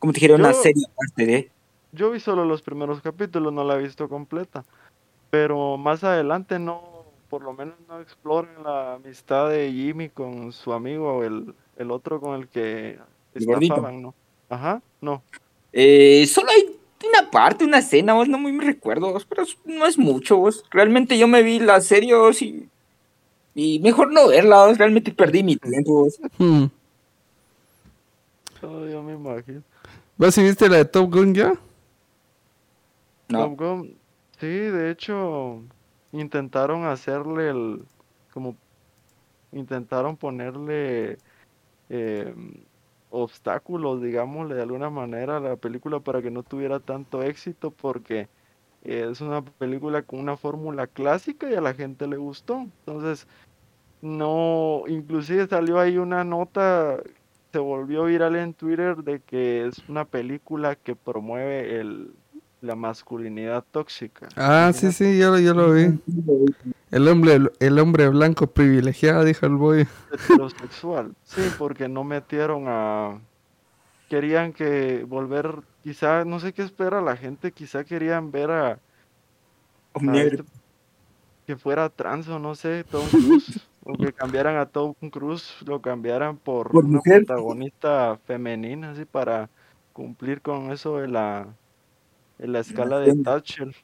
como 0.00 0.12
te 0.12 0.16
dijeron, 0.16 0.40
una 0.40 0.54
serie 0.54 0.82
aparte 0.90 1.26
de... 1.26 1.50
Yo 1.92 2.10
vi 2.10 2.20
solo 2.20 2.44
los 2.44 2.62
primeros 2.62 3.00
capítulos, 3.00 3.52
no 3.52 3.64
la 3.64 3.74
he 3.76 3.82
visto 3.82 4.08
completa. 4.08 4.64
Pero 5.30 5.76
más 5.76 6.02
adelante 6.04 6.58
no, 6.58 7.04
por 7.28 7.42
lo 7.42 7.52
menos 7.52 7.74
no 7.88 8.00
exploran 8.00 8.62
la 8.64 8.94
amistad 8.94 9.48
de 9.50 9.70
Jimmy 9.72 10.08
con 10.08 10.52
su 10.52 10.72
amigo, 10.72 11.22
el, 11.24 11.54
el 11.76 11.90
otro 11.90 12.20
con 12.20 12.34
el 12.38 12.48
que 12.48 12.98
El 13.34 13.46
gordito. 13.46 13.74
estafaban, 13.74 14.02
¿no? 14.02 14.14
Ajá, 14.48 14.82
no. 15.00 15.22
Eh, 15.72 16.26
solo 16.26 16.48
hay 16.50 16.76
una 17.08 17.30
parte, 17.30 17.64
una 17.64 17.78
escena, 17.78 18.14
vos 18.14 18.28
no 18.28 18.38
muy 18.38 18.52
me 18.52 18.64
recuerdo, 18.64 19.12
vos, 19.12 19.24
pero 19.24 19.44
no 19.64 19.86
es 19.86 19.96
mucho, 19.96 20.36
vos. 20.36 20.64
Realmente 20.70 21.16
yo 21.16 21.28
me 21.28 21.42
vi 21.42 21.60
la 21.60 21.80
serie 21.80 22.14
vos, 22.16 22.42
y, 22.42 22.68
y 23.54 23.78
mejor 23.78 24.12
no 24.12 24.28
verla, 24.28 24.66
vos. 24.66 24.78
realmente 24.78 25.12
perdí 25.12 25.42
mi 25.44 25.56
tiempo. 25.56 25.92
vos. 26.04 26.18
Hmm. 26.38 26.64
Oh, 28.62 28.84
yo 28.86 29.02
me 29.02 29.14
imagino. 29.14 29.62
¿Vas 30.18 30.36
y 30.36 30.42
viste 30.42 30.68
la 30.68 30.78
de 30.78 30.84
Top 30.84 31.10
Gun 31.14 31.34
ya? 31.34 31.54
No, 33.30 33.56
sí, 34.38 34.46
de 34.48 34.90
hecho, 34.90 35.62
intentaron 36.12 36.84
hacerle 36.84 37.50
el, 37.50 37.86
como, 38.32 38.56
intentaron 39.52 40.16
ponerle 40.16 41.18
eh, 41.88 42.34
obstáculos, 43.10 44.02
digámosle 44.02 44.54
de 44.56 44.62
alguna 44.62 44.90
manera, 44.90 45.38
a 45.38 45.40
la 45.40 45.56
película 45.56 46.00
para 46.00 46.22
que 46.22 46.30
no 46.30 46.42
tuviera 46.44 46.80
tanto 46.80 47.22
éxito, 47.22 47.72
porque 47.72 48.30
eh, 48.82 49.08
es 49.10 49.20
una 49.20 49.44
película 49.44 50.02
con 50.02 50.20
una 50.20 50.36
fórmula 50.36 50.86
clásica 50.88 51.50
y 51.50 51.54
a 51.54 51.60
la 51.60 51.74
gente 51.74 52.06
le 52.08 52.16
gustó. 52.18 52.60
Entonces, 52.86 53.28
no, 54.02 54.84
inclusive 54.88 55.46
salió 55.48 55.78
ahí 55.80 55.98
una 55.98 56.24
nota, 56.24 57.02
se 57.52 57.58
volvió 57.60 58.04
viral 58.06 58.36
en 58.36 58.54
Twitter 58.54 58.98
de 58.98 59.22
que 59.22 59.66
es 59.66 59.88
una 59.88 60.06
película 60.06 60.76
que 60.76 60.96
promueve 60.96 61.80
el, 61.80 62.19
la 62.60 62.74
masculinidad 62.76 63.64
tóxica. 63.70 64.28
Ah, 64.36 64.70
sí, 64.74 64.92
sí, 64.92 65.18
yo, 65.18 65.30
lo- 65.30 65.38
yo 65.38 65.54
lo 65.54 65.72
vi. 65.72 65.98
El 66.90 67.08
hombre, 67.08 67.38
el 67.60 67.78
hombre 67.78 68.08
blanco 68.08 68.48
privilegiado, 68.48 69.24
dijo 69.24 69.46
el 69.46 69.54
boy. 69.56 69.86
heterosexual. 70.12 71.14
Sí, 71.24 71.42
porque 71.58 71.88
no 71.88 72.04
metieron 72.04 72.64
a... 72.66 73.20
Querían 74.08 74.52
que 74.52 75.04
volver, 75.04 75.62
quizá, 75.84 76.24
no 76.24 76.40
sé 76.40 76.52
qué 76.52 76.62
espera 76.62 77.00
la 77.00 77.16
gente, 77.16 77.52
quizá 77.52 77.84
querían 77.84 78.32
ver 78.32 78.50
a, 78.50 78.78
este- 79.94 80.44
que 81.46 81.56
fuera 81.56 81.88
trans 81.88 82.28
o 82.28 82.38
no 82.38 82.54
sé, 82.54 82.84
Tom 82.84 83.06
Cruise, 83.08 83.60
o 83.84 83.92
que 83.94 84.12
cambiaran 84.12 84.56
a 84.56 84.66
Tom 84.66 84.94
Cruise, 85.10 85.54
lo 85.66 85.80
cambiaran 85.80 86.36
por, 86.36 86.70
Por 86.70 86.84
una 86.84 86.96
mujer. 86.98 87.24
protagonista 87.24 88.18
femenina, 88.26 88.90
así 88.90 89.04
para 89.04 89.48
cumplir 89.92 90.42
con 90.42 90.70
eso 90.72 90.98
de 90.98 91.08
la, 91.08 91.46
de 92.40 92.48
la 92.48 92.60
escala 92.60 92.98
de. 93.00 93.14
Thatcher. 93.16 93.74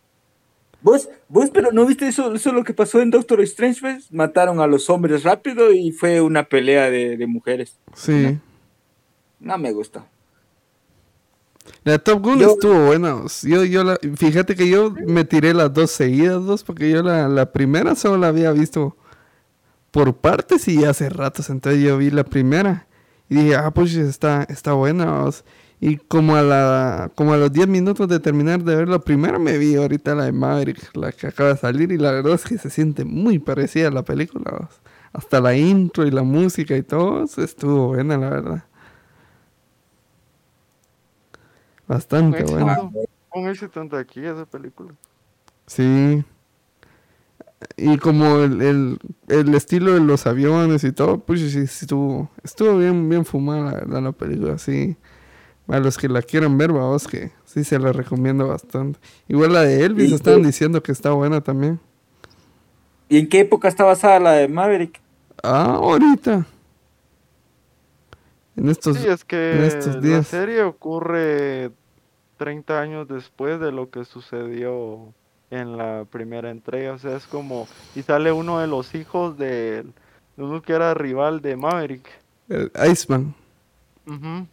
Vos, 0.83 1.09
vos, 1.29 1.51
pero 1.53 1.73
¿no 1.73 1.85
viste 1.87 2.07
eso, 2.07 2.33
eso 2.35 2.53
lo 2.53 2.63
que 2.63 2.75
pasó 2.75 3.01
en 3.01 3.11
Doctor 3.11 3.41
Strange? 3.41 3.81
pues? 3.81 4.13
Mataron 4.13 4.61
a 4.61 4.67
los 4.67 4.89
hombres 4.91 5.23
rápido 5.25 5.73
y 5.73 5.91
fue 5.91 6.21
una 6.21 6.45
pelea 6.45 6.91
de, 6.91 7.17
de 7.17 7.27
mujeres. 7.27 7.79
Sí. 7.95 8.39
No 9.41 9.59
me 9.59 9.73
gustó. 9.73 10.07
La 11.85 11.99
Top 11.99 12.23
Gun 12.23 12.39
Yo- 12.39 12.53
estuvo 12.53 12.87
buena. 12.87 13.23
Yo, 13.43 13.65
yo 13.65 13.85
la, 13.85 13.99
fíjate 14.17 14.55
que 14.55 14.69
yo 14.69 14.93
me 15.07 15.25
tiré 15.25 15.55
las 15.55 15.73
dos 15.73 15.91
seguidas, 15.91 16.45
dos, 16.45 16.63
porque 16.63 16.91
yo 16.91 17.03
la, 17.03 17.29
la 17.29 17.51
primera 17.53 17.95
solo 17.95 18.19
la 18.19 18.29
había 18.29 18.53
visto 18.53 18.97
por 19.91 20.15
partes 20.17 20.69
y 20.69 20.85
hace 20.85 21.09
ratos. 21.09 21.51
Entonces 21.51 21.83
yo 21.83 21.99
vi 21.99 22.11
la 22.11 22.25
primera 22.25 22.87
y 23.29 23.37
dije, 23.37 23.57
ah, 23.57 23.71
pues 23.73 23.95
está, 23.95 24.45
está 24.49 24.73
buena. 24.75 25.25
os. 25.25 25.45
Y 25.81 25.99
como 25.99 26.37
a, 26.37 26.43
la, 26.43 27.11
como 27.15 27.35
a 27.35 27.37
los 27.37 27.53
10 27.53 27.69
minutos 27.69 28.09
de 28.09 28.19
terminar 28.21 28.63
de 28.65 28.77
ver 28.77 28.89
la 28.89 28.99
primera, 28.99 29.39
me 29.39 29.59
vi 29.59 29.77
ahorita 29.77 30.15
la 30.15 30.25
de 30.25 30.33
Maverick, 30.33 30.97
la 30.97 31.13
que 31.13 31.27
acaba 31.29 31.51
de 31.51 31.57
salir. 31.59 31.93
Y 31.93 31.99
la 31.99 32.13
verdad 32.13 32.35
es 32.35 32.45
que 32.45 32.59
se 32.59 32.71
siente 32.71 33.05
muy 33.05 33.39
parecida 33.39 33.89
a 33.89 33.91
la 33.91 34.03
película. 34.05 34.71
Hasta 35.13 35.41
la 35.41 35.55
intro 35.57 36.07
y 36.07 36.11
la 36.11 36.23
música 36.23 36.77
y 36.77 36.83
todo, 36.83 37.25
estuvo 37.25 37.89
buena, 37.89 38.17
la 38.19 38.31
verdad. 38.31 38.65
Bastante 41.89 42.45
Con 42.45 42.53
buena. 42.53 42.83
con 43.29 43.49
éxito 43.49 43.81
en 43.81 43.89
taquilla 43.89 44.33
esa 44.33 44.47
película. 44.47 44.95
Sí. 45.67 46.25
Y 47.77 47.99
como 47.99 48.39
el, 48.41 48.61
el, 48.63 48.99
el 49.29 49.55
estilo 49.55 49.95
de 49.95 50.01
los 50.01 50.27
aviones 50.27 50.85
y 50.85 50.93
todo, 50.93 51.21
pues 51.25 51.41
sí, 51.41 51.51
sí, 51.51 51.61
estuvo, 51.61 52.31
estuvo 52.43 52.79
bien, 52.79 53.09
bien 53.09 53.25
fumada 53.25 53.85
la, 53.87 54.01
la 54.01 54.13
película, 54.13 54.59
sí. 54.59 54.97
A 55.69 55.79
los 55.81 55.99
que 55.99 56.09
la 56.09 56.23
quieran 56.23 56.59
ver, 56.59 56.73
vamos, 56.73 57.09
que 57.09 57.33
sí 57.45 57.65
se 57.65 57.79
la 57.79 57.93
recomiendo 57.93 58.47
bastante. 58.49 59.01
Igual 59.29 59.53
la 59.53 59.63
de 59.63 59.85
Elvis, 59.85 60.11
¿Y 60.11 60.15
estaban 60.15 60.43
qué? 60.43 60.47
diciendo 60.47 60.83
que 60.83 60.93
está 60.93 61.11
buena 61.13 61.41
también. 61.41 61.81
¿Y 63.09 63.19
en 63.19 63.29
qué 63.29 63.41
época 63.41 63.69
está 63.69 63.85
basada 63.85 64.21
la 64.21 64.33
de 64.33 64.49
Maverick? 64.49 65.01
Ah, 65.43 65.75
ahorita. 65.77 66.47
En 68.57 68.69
estos... 68.69 68.97
Sí, 68.97 69.07
es 69.07 69.25
en 69.27 69.27
que 69.29 69.67
estos 69.67 70.01
la 70.01 70.01
días. 70.01 70.27
serie 70.27 70.63
ocurre 70.63 71.73
30 72.39 72.81
años 72.81 73.09
después 73.09 73.61
de 73.61 73.73
lo 73.73 73.91
que 73.91 74.05
sucedió 74.05 75.15
en 75.51 75.77
la 75.77 76.05
primera 76.11 76.51
entrega. 76.51 76.93
O 76.95 76.99
sea, 76.99 77.17
es 77.17 77.27
como. 77.27 77.69
Y 77.95 78.03
sale 78.03 78.33
uno 78.33 78.59
de 78.61 78.67
los 78.67 78.95
hijos 78.95 79.37
de, 79.39 79.83
de 80.37 80.43
uno 80.43 80.63
que 80.63 80.73
era 80.73 80.95
rival 80.95 81.41
de 81.43 81.57
Maverick. 81.57 82.09
El 82.49 82.71
Iceman. 82.91 83.35
Ujú. 84.07 84.47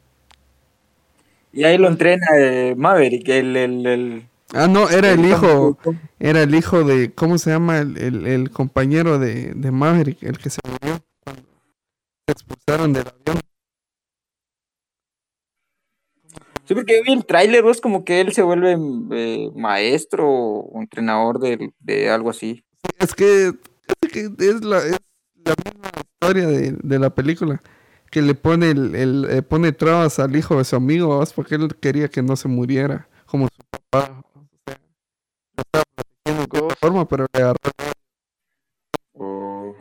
Y 1.53 1.63
ahí 1.63 1.77
lo 1.77 1.87
entrena 1.87 2.25
eh, 2.37 2.73
Maverick, 2.75 3.29
el, 3.29 3.55
el, 3.55 3.85
el, 3.85 4.29
Ah, 4.53 4.67
no, 4.67 4.89
era 4.89 5.11
el 5.11 5.25
hijo, 5.25 5.77
¿cómo- 5.81 5.99
era 6.19 6.43
el 6.43 6.53
hijo 6.53 6.83
de, 6.83 7.11
¿cómo 7.13 7.37
se 7.37 7.51
llama? 7.51 7.79
El, 7.79 8.49
compañero 8.51 9.17
de, 9.19 9.53
de 9.55 9.71
Maverick, 9.71 10.21
el 10.23 10.37
que 10.37 10.49
se 10.49 10.59
murió 10.67 10.99
cuando 11.23 11.41
se 12.27 12.31
expulsaron 12.31 12.93
del 12.93 13.07
avión. 13.07 13.39
Sí, 16.65 16.75
porque 16.75 17.01
vi 17.05 17.13
el 17.13 17.25
tráiler, 17.25 17.65
es 17.65 17.81
como 17.81 18.05
que 18.05 18.21
él 18.21 18.31
se 18.31 18.41
vuelve 18.41 18.77
eh, 19.11 19.51
maestro 19.55 20.29
o 20.29 20.81
entrenador 20.81 21.39
de, 21.39 21.71
de 21.79 22.09
algo 22.09 22.29
así. 22.29 22.63
Es 22.99 23.13
que, 23.15 23.47
es, 23.47 24.11
que 24.11 24.29
es 24.39 24.63
la, 24.63 24.77
es 24.79 24.97
la 25.43 25.55
misma 25.65 25.89
historia 25.99 26.47
de, 26.47 26.71
de 26.81 26.99
la 26.99 27.09
película, 27.13 27.61
que 28.13 28.21
le 28.21 28.35
pone 28.35 28.69
el, 28.71 28.95
el- 28.95 29.27
eh, 29.31 29.41
pone 29.41 29.71
trabas 29.73 30.19
al 30.19 30.35
hijo 30.35 30.57
de 30.59 30.65
su 30.65 30.75
amigo, 30.75 31.17
¿vas? 31.17 31.33
porque 31.33 31.55
él 31.55 31.75
quería 31.81 32.09
que 32.09 32.21
no 32.21 32.35
se 32.35 32.47
muriera, 32.47 33.09
como 33.25 33.47
su 33.47 33.63
papá. 33.91 34.23
O 34.35 34.43
sea, 34.67 34.77
lo 35.57 35.61
estaba 35.63 35.83
protegiendo 35.95 36.59
de 36.59 36.65
otra 36.65 36.77
forma, 36.79 37.07
pero 37.07 37.25
le 37.33 37.41
agarró 37.41 37.57
O- 39.19 39.75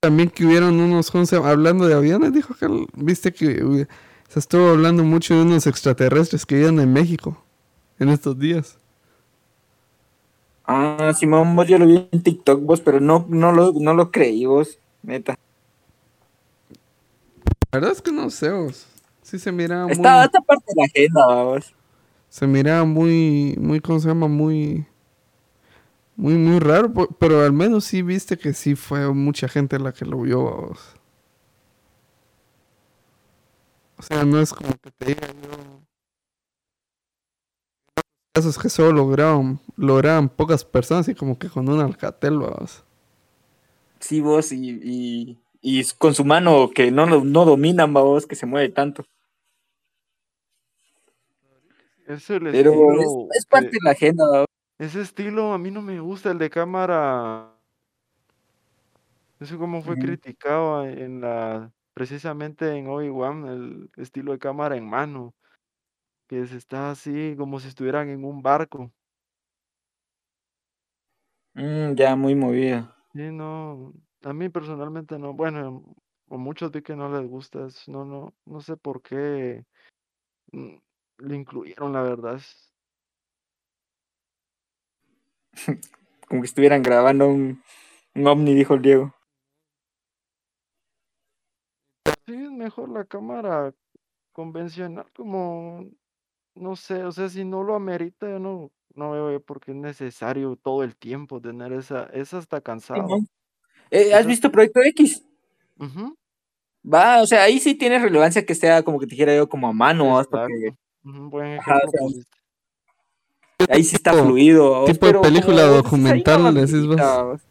también 0.00 0.30
que 0.30 0.46
hubieron 0.46 0.80
unos, 0.80 1.12
hablando 1.34 1.86
de 1.86 1.94
aviones, 1.94 2.32
dijo 2.32 2.54
que 2.54 2.68
viste 2.96 3.32
que 3.32 3.86
se 4.28 4.38
estuvo 4.40 4.70
hablando 4.70 5.04
mucho 5.04 5.34
de 5.36 5.42
unos 5.42 5.66
extraterrestres 5.68 6.46
que 6.46 6.56
viven 6.56 6.80
en 6.80 6.92
México 6.92 7.44
en 8.00 8.10
estos 8.10 8.38
días. 8.38 8.78
Ah, 10.64 11.12
Simón, 11.18 11.56
vos 11.56 11.68
yo 11.68 11.78
lo 11.78 11.86
vi 11.86 12.08
en 12.12 12.22
TikTok, 12.24 12.62
vos, 12.64 12.80
pero 12.82 13.00
no, 13.00 13.26
no, 13.28 13.52
lo, 13.52 13.72
no 13.74 13.94
lo 13.94 14.12
creí, 14.12 14.46
vos, 14.46 14.79
neta. 15.02 15.36
La 17.72 17.78
verdad 17.78 17.92
es 17.92 18.02
que 18.02 18.12
no 18.12 18.30
sé, 18.30 18.50
vos. 18.50 18.86
Sí 19.22 19.38
se 19.38 19.52
miraba 19.52 19.84
muy, 19.84 19.92
Está 19.92 20.24
esta 20.24 20.40
parte 20.40 20.64
de 20.68 20.74
la 20.76 20.84
agenda, 20.86 21.26
vos. 21.44 21.72
se 22.28 22.46
miraba 22.46 22.84
muy, 22.84 23.54
muy, 23.58 23.80
¿cómo 23.80 24.00
se 24.00 24.08
llama? 24.08 24.26
Muy, 24.28 24.86
muy, 26.16 26.34
muy 26.34 26.58
raro, 26.58 26.92
pero 27.18 27.42
al 27.42 27.52
menos 27.52 27.84
sí 27.84 28.02
viste 28.02 28.36
que 28.36 28.52
sí 28.54 28.74
fue 28.74 29.12
mucha 29.14 29.48
gente 29.48 29.78
la 29.78 29.92
que 29.92 30.04
lo 30.04 30.20
vio, 30.22 30.40
vos. 30.42 30.96
O 33.98 34.02
sea, 34.02 34.24
no 34.24 34.40
es 34.40 34.52
como 34.52 34.70
que 34.78 34.90
te 34.92 35.06
diga 35.06 35.26
yo. 35.28 35.82
Casos 38.34 38.58
que 38.58 38.68
solo 38.70 38.92
lograban, 38.92 39.60
lograban 39.76 40.28
pocas 40.28 40.64
personas 40.64 41.08
y 41.08 41.14
como 41.14 41.38
que 41.38 41.48
con 41.48 41.68
un 41.68 41.80
alcatel, 41.80 42.38
vos. 42.38 42.84
Y, 44.10 44.70
y, 44.70 45.38
y 45.60 45.84
con 45.98 46.14
su 46.14 46.24
mano 46.24 46.70
que 46.70 46.90
no, 46.90 47.06
no 47.06 47.44
dominan, 47.44 47.92
vos, 47.92 48.26
que 48.26 48.36
se 48.36 48.46
mueve 48.46 48.70
tanto. 48.70 49.04
Es 52.06 52.28
el 52.30 52.50
Pero 52.50 52.72
estilo. 52.72 53.28
es, 53.28 53.38
es 53.38 53.46
parte 53.46 53.70
de 53.70 53.78
la 53.84 53.92
agenda. 53.92 54.44
Ese 54.78 55.00
estilo 55.02 55.52
a 55.52 55.58
mí 55.58 55.70
no 55.70 55.82
me 55.82 56.00
gusta, 56.00 56.30
el 56.30 56.38
de 56.38 56.50
cámara. 56.50 57.54
Eso 59.38 59.58
como 59.58 59.82
fue 59.82 59.96
criticado 59.96 60.84
en 60.84 61.20
la, 61.20 61.72
precisamente 61.94 62.76
en 62.76 62.88
Obi-Wan, 62.88 63.46
el 63.46 63.90
estilo 63.96 64.32
de 64.32 64.38
cámara 64.38 64.76
en 64.76 64.88
mano, 64.88 65.34
que 66.26 66.46
se 66.46 66.56
está 66.56 66.90
así 66.90 67.34
como 67.38 67.60
si 67.60 67.68
estuvieran 67.68 68.08
en 68.08 68.24
un 68.24 68.42
barco. 68.42 68.90
Mm, 71.54 71.94
ya, 71.94 72.16
muy 72.16 72.34
movida. 72.34 72.94
Sí, 73.12 73.20
no, 73.32 73.92
a 74.22 74.32
mí 74.32 74.48
personalmente 74.50 75.18
no, 75.18 75.34
bueno, 75.34 75.84
a 76.30 76.36
muchos 76.36 76.70
vi 76.70 76.82
que 76.82 76.94
no 76.94 77.08
les 77.10 77.28
gusta, 77.28 77.66
es- 77.66 77.88
no, 77.88 78.04
no, 78.04 78.34
no 78.46 78.60
sé 78.60 78.76
por 78.76 79.02
qué 79.02 79.64
mm, 80.52 80.76
lo 81.18 81.34
incluyeron, 81.34 81.92
la 81.94 82.02
verdad. 82.02 82.36
es- 82.36 82.72
Como 86.28 86.42
que 86.42 86.46
estuvieran 86.46 86.82
grabando 86.82 87.28
un, 87.28 87.62
un 88.14 88.26
ovni, 88.26 88.54
dijo 88.54 88.74
el 88.74 88.82
Diego. 88.82 89.14
Sí, 92.26 92.34
es 92.34 92.50
mejor 92.50 92.88
la 92.90 93.04
cámara 93.04 93.74
convencional, 94.32 95.06
como, 95.14 95.84
no 96.54 96.76
sé, 96.76 97.04
o 97.04 97.12
sea, 97.12 97.28
si 97.28 97.44
no 97.44 97.62
lo 97.64 97.74
amerita, 97.76 98.28
yo 98.30 98.38
no, 98.40 98.72
no 98.94 99.12
veo 99.12 99.40
por 99.40 99.60
qué 99.60 99.70
es 99.72 99.76
necesario 99.76 100.56
todo 100.56 100.82
el 100.82 100.96
tiempo 100.96 101.40
tener 101.40 101.72
esa, 101.72 102.04
es 102.12 102.34
hasta 102.34 102.60
cansado. 102.60 103.06
Eh, 103.90 104.12
¿Has 104.14 104.20
Esa- 104.20 104.28
visto 104.28 104.50
Proyecto 104.52 104.80
X? 104.82 105.24
Va, 106.82 107.20
o 107.22 107.26
sea, 107.26 107.42
ahí 107.44 107.58
sí 107.60 107.74
tiene 107.74 107.98
relevancia 107.98 108.44
que 108.44 108.54
sea 108.54 108.82
como 108.82 108.98
que 108.98 109.06
te 109.06 109.10
dijera 109.10 109.34
yo 109.36 109.48
como 109.48 109.68
a 109.68 109.72
mano, 109.72 110.18
ahí 113.68 113.84
sí 113.84 113.96
está 113.96 114.12
Tipo- 114.12 114.24
fluido. 114.24 114.84
tipo 114.86 115.06
de 115.06 115.14
película 115.20 115.62
como 115.62 115.66
ahí 115.66 115.70
no 115.70 115.76
documental, 115.76 116.54
decís. 116.54 117.42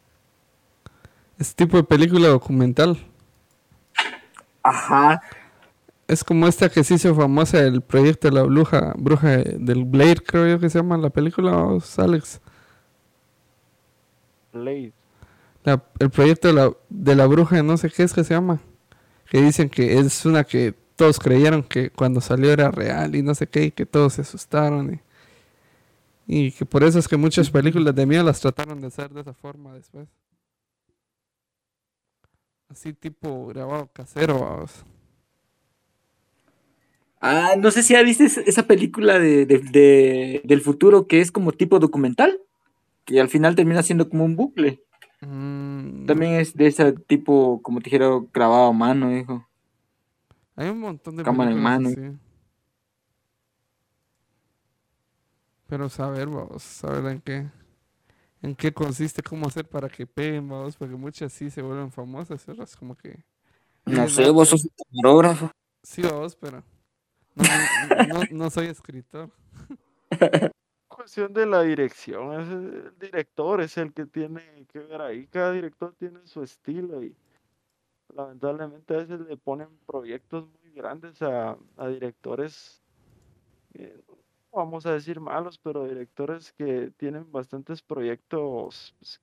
Es 1.38 1.54
tipo 1.54 1.76
de 1.76 1.84
película 1.84 2.28
documental. 2.28 2.98
Ajá. 4.62 5.22
Es 6.10 6.24
como 6.24 6.48
esta 6.48 6.68
que 6.68 6.82
se 6.82 6.94
hizo 6.94 7.14
famosa, 7.14 7.60
el 7.60 7.82
proyecto 7.82 8.28
de 8.28 8.34
la 8.34 8.42
bruja, 8.42 8.94
bruja 8.98 9.36
del 9.36 9.84
Blade, 9.84 10.16
creo 10.16 10.48
yo 10.48 10.58
que 10.58 10.68
se 10.68 10.78
llama 10.78 10.98
la 10.98 11.10
película, 11.10 11.56
¿o, 11.56 11.80
Alex. 11.98 12.40
Blade. 14.52 14.92
La- 15.62 15.84
el 16.00 16.10
proyecto 16.10 16.48
de 16.48 16.54
la, 16.54 16.72
de 16.88 17.14
la 17.14 17.26
bruja, 17.26 17.62
no 17.62 17.76
sé 17.76 17.90
qué 17.90 18.02
es 18.02 18.12
que 18.12 18.24
se 18.24 18.34
llama. 18.34 18.60
Que 19.30 19.40
dicen 19.40 19.68
que 19.68 20.00
es 20.00 20.26
una 20.26 20.42
que 20.42 20.74
todos 20.96 21.20
creyeron 21.20 21.62
que 21.62 21.90
cuando 21.90 22.20
salió 22.20 22.50
era 22.52 22.72
real 22.72 23.14
y 23.14 23.22
no 23.22 23.34
sé 23.36 23.46
qué, 23.46 23.66
y 23.66 23.70
que 23.70 23.86
todos 23.86 24.14
se 24.14 24.22
asustaron. 24.22 25.00
Y, 26.26 26.46
y 26.46 26.50
que 26.50 26.66
por 26.66 26.82
eso 26.82 26.98
es 26.98 27.06
que 27.06 27.16
muchas 27.16 27.50
películas 27.50 27.94
de 27.94 28.04
miedo 28.06 28.24
las 28.24 28.40
trataron 28.40 28.80
de 28.80 28.88
hacer 28.88 29.10
de 29.10 29.20
esa 29.20 29.32
forma 29.32 29.74
después. 29.74 30.08
Así 32.68 32.92
tipo 32.94 33.46
grabado 33.46 33.88
casero, 33.92 34.40
vamos. 34.40 34.84
Ah, 37.20 37.54
no 37.58 37.70
sé 37.70 37.82
si 37.82 37.92
ya 37.92 38.02
viste 38.02 38.24
es- 38.24 38.38
esa 38.38 38.66
película 38.66 39.18
de, 39.18 39.44
de- 39.46 39.58
de- 39.58 40.40
del 40.44 40.60
futuro 40.62 41.06
que 41.06 41.20
es 41.20 41.30
como 41.30 41.52
tipo 41.52 41.78
documental, 41.78 42.40
que 43.04 43.20
al 43.20 43.28
final 43.28 43.54
termina 43.54 43.82
siendo 43.82 44.08
como 44.08 44.24
un 44.24 44.36
bucle. 44.36 44.82
Mm, 45.20 46.06
También 46.06 46.32
es 46.34 46.54
de 46.54 46.66
ese 46.66 46.92
tipo, 46.92 47.60
como 47.62 47.80
te 47.80 47.84
dijera, 47.84 48.08
grabado 48.32 48.68
a 48.68 48.72
mano, 48.72 49.14
hijo. 49.16 49.46
Hay 50.56 50.68
un 50.70 50.80
montón 50.80 51.16
de 51.16 51.24
Cámara 51.24 51.50
en 51.50 51.58
mano. 51.62 51.88
así. 51.90 52.00
Pero 55.66 55.88
saber, 55.88 56.26
vamos, 56.26 56.62
saber 56.62 57.12
en 57.12 57.20
qué, 57.20 57.46
en 58.42 58.54
qué 58.56 58.72
consiste, 58.72 59.22
cómo 59.22 59.46
hacer 59.46 59.68
para 59.68 59.88
que 59.88 60.06
peguen, 60.06 60.48
vamos, 60.48 60.76
porque 60.76 60.96
muchas 60.96 61.32
sí 61.32 61.50
se 61.50 61.62
vuelven 61.62 61.92
famosas, 61.92 62.48
otras 62.48 62.74
como 62.76 62.96
que 62.96 63.22
No 63.84 64.08
sé, 64.08 64.30
vos 64.30 64.48
sos 64.48 64.64
un 64.64 64.70
camarógrafo. 64.90 65.50
sí, 65.82 66.02
vamos, 66.02 66.34
pero 66.36 66.64
no, 68.30 68.50
soy 68.50 68.66
escritor. 68.66 69.30
Cuestión 70.88 71.32
de 71.32 71.46
la 71.46 71.62
dirección, 71.62 72.40
es 72.40 72.48
el 72.48 72.98
director 72.98 73.60
es 73.60 73.76
el 73.78 73.92
que 73.92 74.04
tiene 74.04 74.66
que 74.68 74.80
ver 74.80 75.00
ahí, 75.00 75.26
cada 75.28 75.52
director 75.52 75.94
tiene 75.98 76.26
su 76.26 76.42
estilo 76.42 77.02
y 77.02 77.16
lamentablemente 78.14 78.94
a 78.94 78.98
veces 78.98 79.20
le 79.20 79.36
ponen 79.36 79.68
proyectos 79.86 80.46
muy 80.60 80.72
grandes 80.72 81.22
a, 81.22 81.56
a 81.76 81.88
directores, 81.88 82.82
eh, 83.74 83.98
vamos 84.52 84.84
a 84.84 84.92
decir 84.92 85.20
malos, 85.20 85.58
pero 85.58 85.86
directores 85.86 86.52
que 86.52 86.92
tienen 86.98 87.30
bastantes 87.32 87.80
proyectos 87.80 88.94
pues, 88.98 89.20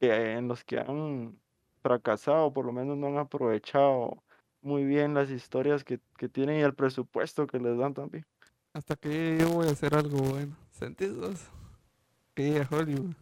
que, 0.00 0.32
en 0.32 0.48
los 0.48 0.64
que 0.64 0.78
han 0.78 1.38
fracasado, 1.82 2.50
por 2.50 2.64
lo 2.64 2.72
menos 2.72 2.96
no 2.96 3.08
han 3.08 3.18
aprovechado 3.18 4.23
muy 4.64 4.84
bien 4.84 5.14
las 5.14 5.30
historias 5.30 5.84
que, 5.84 6.00
que 6.16 6.28
tienen 6.28 6.58
y 6.58 6.62
el 6.62 6.74
presupuesto 6.74 7.46
que 7.46 7.58
les 7.58 7.78
dan 7.78 7.94
también. 7.94 8.26
Hasta 8.72 8.96
que 8.96 9.38
yo 9.38 9.48
voy 9.50 9.68
a 9.68 9.72
hacer 9.72 9.94
algo 9.94 10.18
bueno. 10.18 10.56
¿Sentís 10.72 11.14
vos? 11.14 11.48
que 12.34 12.42
llegue 12.42 12.60
a 12.62 12.68
Hollywood. 12.70 13.14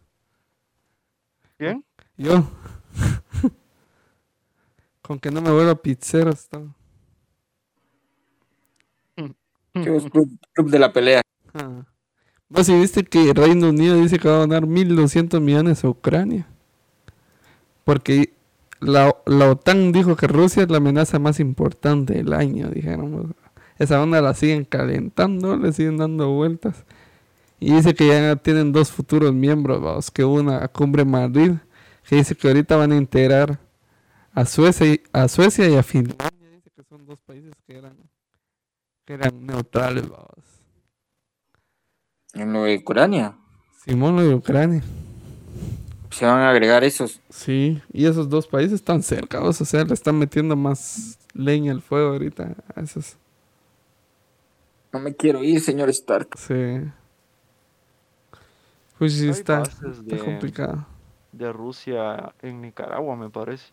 ¿Quién? 1.57 1.85
Yo. 2.17 2.47
Con 5.01 5.19
que 5.19 5.29
no 5.31 5.41
me 5.41 5.51
vuelva 5.51 5.75
pizzero 5.75 6.31
está. 6.31 6.61
Chivos, 9.81 10.09
club, 10.09 10.29
club 10.53 10.69
de 10.69 10.79
la 10.79 10.93
pelea. 10.93 11.21
Ah. 11.53 11.83
Vos 12.47 12.65
sí 12.67 12.75
viste 12.75 13.03
que 13.03 13.33
Reino 13.33 13.69
Unido 13.69 13.95
dice 13.95 14.19
que 14.19 14.27
va 14.27 14.35
a 14.35 14.39
donar 14.39 14.63
1.200 14.65 15.39
millones 15.41 15.83
a 15.83 15.89
Ucrania. 15.89 16.47
Porque 17.83 18.32
la, 18.83 19.15
la 19.25 19.51
OTAN 19.51 19.91
dijo 19.91 20.15
que 20.15 20.27
Rusia 20.27 20.63
es 20.63 20.69
la 20.69 20.77
amenaza 20.77 21.19
más 21.19 21.39
importante 21.39 22.13
del 22.13 22.33
año, 22.33 22.69
dijeron. 22.69 23.35
Esa 23.79 24.01
onda 24.01 24.21
la 24.21 24.33
siguen 24.33 24.65
calentando, 24.65 25.57
le 25.57 25.73
siguen 25.73 25.97
dando 25.97 26.29
vueltas. 26.29 26.85
Y 27.59 27.73
dice 27.73 27.93
que 27.93 28.07
ya 28.07 28.35
tienen 28.35 28.71
dos 28.71 28.91
futuros 28.91 29.33
miembros, 29.33 29.81
vamos, 29.81 30.11
que 30.11 30.23
una 30.23 30.67
cumbre 30.67 31.05
Madrid, 31.05 31.53
que 32.07 32.17
dice 32.17 32.35
que 32.35 32.47
ahorita 32.47 32.75
van 32.75 32.91
a 32.91 32.97
integrar 32.97 33.59
a 34.33 34.45
Suecia 34.45 34.87
y 34.87 35.01
a, 35.13 35.27
Suecia 35.27 35.69
y 35.69 35.75
a 35.75 35.83
Finlandia. 35.83 36.49
Dice 36.51 36.69
que 36.75 36.83
son 36.83 37.05
dos 37.05 37.19
países 37.21 37.53
que 37.65 37.77
eran, 37.77 37.97
que 39.05 39.13
eran 39.13 39.45
neutrales, 39.45 40.07
vamos. 40.09 40.27
En 42.33 42.51
lo 42.51 42.63
de 42.63 42.77
Ucrania. 42.77 43.37
Simón, 43.85 44.15
lo 44.15 44.23
de 44.23 44.35
Ucrania. 44.35 44.83
Se 46.13 46.25
van 46.25 46.39
a 46.41 46.49
agregar 46.51 46.83
esos. 46.83 47.21
Sí, 47.29 47.81
y 47.91 48.05
esos 48.05 48.29
dos 48.29 48.47
países 48.47 48.73
están 48.73 49.01
cerca, 49.03 49.41
o 49.41 49.51
sea, 49.51 49.83
le 49.83 49.93
están 49.93 50.17
metiendo 50.19 50.55
más 50.55 51.17
leña 51.33 51.71
al 51.71 51.81
fuego 51.81 52.11
ahorita 52.11 52.55
a 52.75 52.81
esos. 52.81 53.17
No 54.91 54.99
me 54.99 55.15
quiero 55.15 55.43
ir, 55.43 55.59
señor 55.59 55.89
Stark. 55.89 56.29
Sí. 56.37 56.81
Pues 58.99 59.13
sí, 59.13 59.27
está, 59.29 59.59
bases 59.59 59.97
está 59.99 60.15
de- 60.15 60.19
complicado. 60.23 60.85
De 61.31 61.51
Rusia 61.51 62.33
en 62.41 62.61
Nicaragua, 62.61 63.15
me 63.15 63.29
parece. 63.29 63.71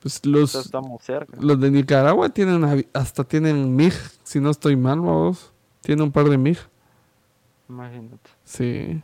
Pues 0.00 0.24
los, 0.26 0.54
estamos 0.54 1.02
cerca. 1.02 1.36
los 1.40 1.58
de 1.60 1.70
Nicaragua 1.70 2.28
tienen 2.28 2.86
hasta 2.92 3.24
tienen 3.24 3.74
MIG, 3.74 3.94
si 4.22 4.40
no 4.40 4.50
estoy 4.50 4.76
mal, 4.76 5.00
vamos. 5.00 5.52
Tiene 5.80 6.02
un 6.02 6.12
par 6.12 6.28
de 6.28 6.36
MIG. 6.36 6.58
Imagínate. 7.68 8.30
Sí. 8.44 9.02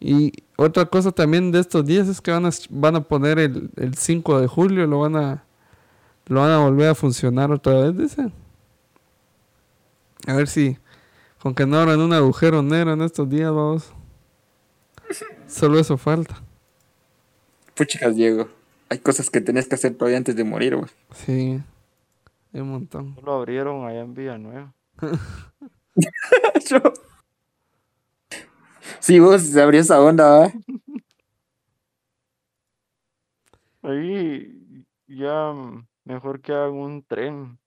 Y 0.00 0.32
otra 0.56 0.86
cosa 0.86 1.12
también 1.12 1.52
de 1.52 1.60
estos 1.60 1.84
días 1.84 2.08
es 2.08 2.20
que 2.22 2.30
van 2.30 2.46
a, 2.46 2.50
van 2.70 2.96
a 2.96 3.00
poner 3.02 3.38
el, 3.38 3.70
el 3.76 3.94
5 3.94 4.40
de 4.40 4.46
julio, 4.46 4.86
lo 4.86 5.00
van 5.00 5.16
a 5.16 5.44
lo 6.26 6.40
van 6.40 6.50
a 6.52 6.58
volver 6.58 6.88
a 6.90 6.94
funcionar 6.94 7.50
otra 7.50 7.74
vez, 7.74 7.96
dicen. 7.98 8.32
A 10.26 10.34
ver 10.34 10.48
si 10.48 10.78
con 11.42 11.54
que 11.54 11.66
no 11.66 11.78
abran 11.78 12.00
un 12.00 12.12
agujero 12.12 12.62
negro 12.62 12.92
en 12.92 13.02
estos 13.02 13.28
días, 13.28 13.50
vamos. 13.52 13.92
Solo 15.46 15.78
eso 15.78 15.98
falta. 15.98 16.40
Puchicas, 17.74 18.14
Diego. 18.14 18.48
Hay 18.88 18.98
cosas 18.98 19.28
que 19.30 19.40
tenés 19.40 19.66
que 19.66 19.74
hacer 19.74 19.94
todavía 19.94 20.18
antes 20.18 20.36
de 20.36 20.44
morir, 20.44 20.76
güey. 20.76 20.88
Sí. 21.14 21.60
Hay 22.52 22.60
un 22.60 22.70
montón. 22.70 23.16
Lo 23.24 23.34
abrieron 23.34 23.86
allá 23.86 24.00
en 24.00 24.14
Villanueva. 24.14 24.72
Yo- 26.70 26.92
Sí, 29.00 29.18
vos 29.18 29.42
se 29.42 29.60
abrió 29.60 29.80
esa 29.80 30.00
onda, 30.00 30.28
¿va? 30.40 30.52
Ahí 33.82 34.84
ya 35.08 35.52
mejor 36.04 36.40
que 36.40 36.52
hagan 36.52 36.72
un 36.74 37.02
tren. 37.02 37.58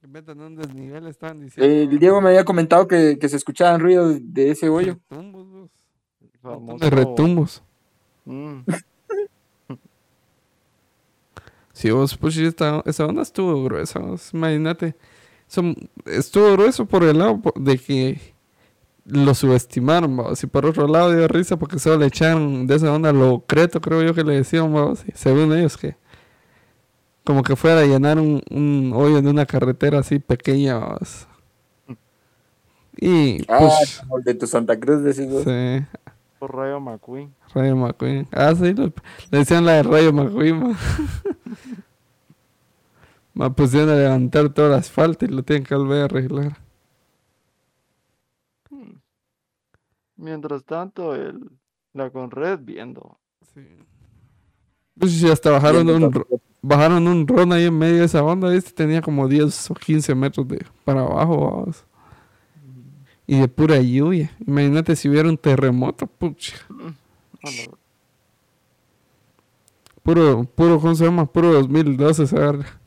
Que 0.00 0.08
metan 0.08 0.40
un 0.40 0.56
desnivel, 0.56 1.06
estaban 1.06 1.40
diciendo. 1.40 1.72
Eh, 1.72 1.84
El 1.84 1.98
Diego 1.98 2.20
me 2.20 2.30
había 2.30 2.44
comentado 2.44 2.88
que, 2.88 3.18
que 3.20 3.28
se 3.28 3.36
escuchaban 3.36 3.80
ruidos 3.80 4.18
de 4.20 4.50
ese 4.50 4.68
hoyo. 4.68 4.98
Retumbos, 5.08 6.80
de 6.80 6.90
retumbos. 6.90 7.62
Mm, 8.24 8.60
Sí, 11.74 11.90
vos, 11.90 12.16
pues 12.18 12.34
sí, 12.34 12.44
esta- 12.44 12.82
esa 12.84 13.06
onda 13.06 13.22
estuvo 13.22 13.64
gruesa, 13.64 13.98
vos, 13.98 14.34
imagínate. 14.34 14.94
Eso- 15.48 15.74
estuvo 16.04 16.52
grueso 16.52 16.84
por 16.84 17.02
el 17.02 17.18
lado 17.18 17.40
de 17.56 17.78
que 17.78 18.31
lo 19.04 19.34
subestimaron, 19.34 20.16
vos, 20.16 20.42
y 20.44 20.46
por 20.46 20.64
otro 20.66 20.86
lado 20.86 21.12
dio 21.14 21.26
risa 21.28 21.56
porque 21.56 21.78
solo 21.78 21.98
le 21.98 22.06
echaron 22.06 22.66
de 22.66 22.76
esa 22.76 22.92
onda 22.92 23.12
lo 23.12 23.40
creto, 23.46 23.80
creo 23.80 24.02
yo 24.02 24.14
que 24.14 24.22
le 24.24 24.34
decían, 24.34 24.72
y 25.06 25.12
según 25.14 25.52
ellos 25.52 25.76
que 25.76 25.96
como 27.24 27.42
que 27.42 27.54
fuera 27.56 27.80
a 27.80 27.84
llenar 27.84 28.18
un, 28.18 28.42
un 28.50 28.92
hoyo 28.94 29.18
en 29.18 29.28
una 29.28 29.46
carretera 29.46 30.00
así 30.00 30.18
pequeña. 30.18 30.80
Y 32.96 33.42
Ah, 33.48 33.58
pues, 33.60 33.98
como 34.00 34.18
el 34.18 34.24
de 34.24 34.34
tu 34.34 34.46
Santa 34.46 34.78
Cruz, 34.78 35.02
decís 35.02 35.30
vos. 35.30 35.44
sí, 35.44 35.84
por 36.38 36.54
Rayo 36.54 36.80
McQueen. 36.80 37.32
Rayo 37.54 37.76
McQueen. 37.76 38.26
Ah, 38.32 38.52
sí, 38.56 38.74
lo- 38.74 38.92
le 39.30 39.38
decían 39.38 39.64
la 39.64 39.72
de 39.74 39.82
Rayo 39.84 40.12
McQueen. 40.12 40.76
Ma, 43.34 43.54
pusieron 43.54 43.90
a 43.90 43.94
levantar 43.94 44.50
todo 44.50 44.66
el 44.66 44.74
asfalto 44.74 45.24
y 45.24 45.28
lo 45.28 45.42
tienen 45.42 45.64
que 45.64 45.74
volver 45.74 46.02
a 46.02 46.04
arreglar. 46.04 46.58
Mientras 50.22 50.64
tanto, 50.64 51.14
el, 51.16 51.50
la 51.94 52.10
Conred 52.10 52.60
viendo. 52.60 53.18
Pues 54.98 55.12
sí, 55.12 55.28
hasta 55.28 55.50
bajaron 55.50 55.86
Bien, 55.86 56.04
un, 56.04 56.12
ro- 56.12 56.26
bajaron 56.62 57.08
un 57.08 57.26
ron 57.26 57.52
ahí 57.52 57.64
en 57.64 57.76
medio 57.76 57.98
de 57.98 58.04
esa 58.04 58.22
onda, 58.22 58.48
¿viste? 58.50 58.70
Tenía 58.72 59.02
como 59.02 59.26
10 59.26 59.70
o 59.70 59.74
15 59.74 60.14
metros 60.14 60.46
de 60.46 60.64
para 60.84 61.00
abajo, 61.00 61.50
vamos. 61.50 61.84
Y 63.26 63.40
de 63.40 63.48
pura 63.48 63.80
lluvia. 63.80 64.30
Imagínate 64.46 64.94
si 64.94 65.08
hubiera 65.08 65.28
un 65.28 65.38
terremoto, 65.38 66.06
pucha. 66.06 66.54
La- 67.42 67.50
Puro, 70.02 70.44
puro, 70.44 70.80
¿cómo 70.80 70.94
se 70.94 71.04
llama? 71.04 71.26
Puro 71.26 71.52
2012 71.52 72.26
se 72.26 72.36
agarra. 72.36 72.80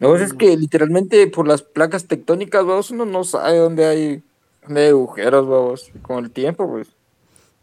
No, 0.00 0.16
es 0.16 0.34
que 0.34 0.56
literalmente 0.56 1.26
por 1.28 1.46
las 1.46 1.62
placas 1.62 2.06
tectónicas, 2.08 2.64
vamos, 2.66 2.90
uno 2.90 3.04
no 3.04 3.22
sabe 3.24 3.58
dónde 3.58 3.86
hay, 3.86 4.22
hay 4.68 4.88
agujeros, 4.88 5.46
vamos. 5.48 5.90
Con 6.02 6.24
el 6.24 6.30
tiempo, 6.30 6.68
pues. 6.68 6.88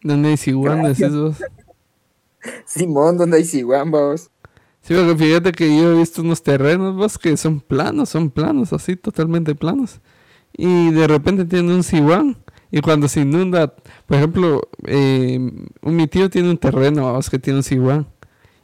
¿Dónde 0.02 0.30
hay 0.30 0.38
Siguan, 0.38 0.84
decís 0.84 1.14
vos? 1.14 1.38
Simón, 2.66 3.18
¿dónde 3.18 3.38
hay 3.38 3.44
Siguan, 3.44 3.92
vamos? 3.92 4.30
Sí, 4.82 4.94
porque 4.94 5.16
fíjate 5.16 5.52
que 5.52 5.68
yo 5.68 5.92
he 5.92 6.00
visto 6.00 6.22
unos 6.22 6.42
terrenos, 6.42 6.96
vos, 6.96 7.18
que 7.18 7.36
son 7.38 7.60
planos, 7.60 8.10
son 8.10 8.30
planos, 8.30 8.72
así, 8.74 8.96
totalmente 8.96 9.56
planos. 9.56 10.00
Y 10.54 10.92
de 10.92 11.08
repente 11.08 11.46
tienen 11.46 11.72
un 11.72 11.84
siguán. 11.84 12.38
Y 12.72 12.82
cuando 12.82 13.08
se 13.08 13.22
inunda, 13.22 13.76
por 14.06 14.18
ejemplo, 14.18 14.62
eh, 14.86 15.38
un, 15.82 15.96
mi 15.96 16.08
tío 16.08 16.30
tiene 16.30 16.50
un 16.50 16.58
terreno, 16.58 17.06
vamos, 17.06 17.30
que 17.30 17.40
tiene 17.40 17.60
un 17.60 17.64
siguán. 17.64 18.08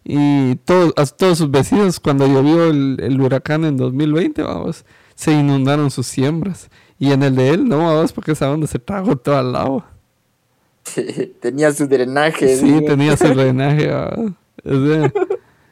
Y 0.03 0.55
todos, 0.57 0.93
a 0.97 1.05
todos 1.05 1.39
sus 1.39 1.49
vecinos, 1.51 1.99
cuando 1.99 2.27
llovió 2.27 2.65
el, 2.69 2.97
el 3.01 3.19
huracán 3.19 3.65
en 3.65 3.75
2020, 3.75 4.43
vamos, 4.43 4.85
se 5.15 5.31
inundaron 5.33 5.89
sus 5.89 6.05
siembras. 6.07 6.69
Y 6.97 7.11
en 7.11 7.23
el 7.23 7.35
de 7.35 7.49
él, 7.49 7.67
no, 7.67 7.79
vamos, 7.79 8.13
porque 8.13 8.31
esa 8.31 8.51
onda 8.51 8.67
se 8.67 8.79
tragó 8.79 9.15
toda 9.15 9.41
el 9.41 9.55
agua. 9.55 9.91
Tenía 11.41 11.71
su 11.73 11.87
drenaje. 11.87 12.55
Sí, 12.57 12.65
digo. 12.65 12.85
tenía 12.85 13.17
su 13.17 13.27
drenaje. 13.33 13.91
O 13.91 14.35
sea, 14.63 15.13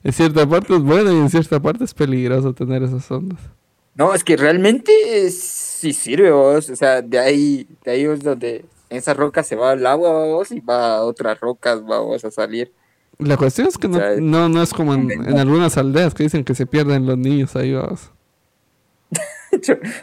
en 0.03 0.13
cierta 0.13 0.47
parte 0.47 0.75
es 0.75 0.81
bueno 0.81 1.11
y 1.11 1.17
en 1.17 1.29
cierta 1.29 1.59
parte 1.61 1.83
es 1.83 1.93
peligroso 1.93 2.53
tener 2.53 2.83
esas 2.83 3.09
ondas. 3.11 3.39
No, 3.95 4.13
es 4.13 4.23
que 4.23 4.35
realmente 4.35 4.91
sí 5.29 5.93
sirve, 5.93 6.31
vos. 6.31 6.69
O 6.69 6.75
sea, 6.75 7.01
de 7.01 7.19
ahí, 7.19 7.67
de 7.85 7.91
ahí 7.91 8.03
es 8.03 8.23
donde 8.23 8.65
en 8.89 8.97
esas 8.97 9.15
rocas 9.15 9.47
se 9.47 9.55
va 9.55 9.73
el 9.73 9.85
agua, 9.85 10.09
vos, 10.25 10.51
y 10.51 10.59
va 10.59 10.97
a 10.97 11.01
otras 11.03 11.39
rocas, 11.39 11.83
vamos 11.85 12.25
a 12.25 12.31
salir. 12.31 12.71
La 13.19 13.37
cuestión 13.37 13.67
es 13.67 13.77
que 13.77 13.87
no, 13.87 13.99
no, 14.19 14.49
no 14.49 14.63
es 14.63 14.73
como 14.73 14.95
en, 14.95 15.11
en 15.11 15.37
algunas 15.37 15.77
aldeas 15.77 16.15
que 16.15 16.23
dicen 16.23 16.43
que 16.43 16.55
se 16.55 16.65
pierden 16.65 17.05
los 17.05 17.17
niños 17.17 17.55
ahí, 17.55 17.73
vamos. 17.73 18.11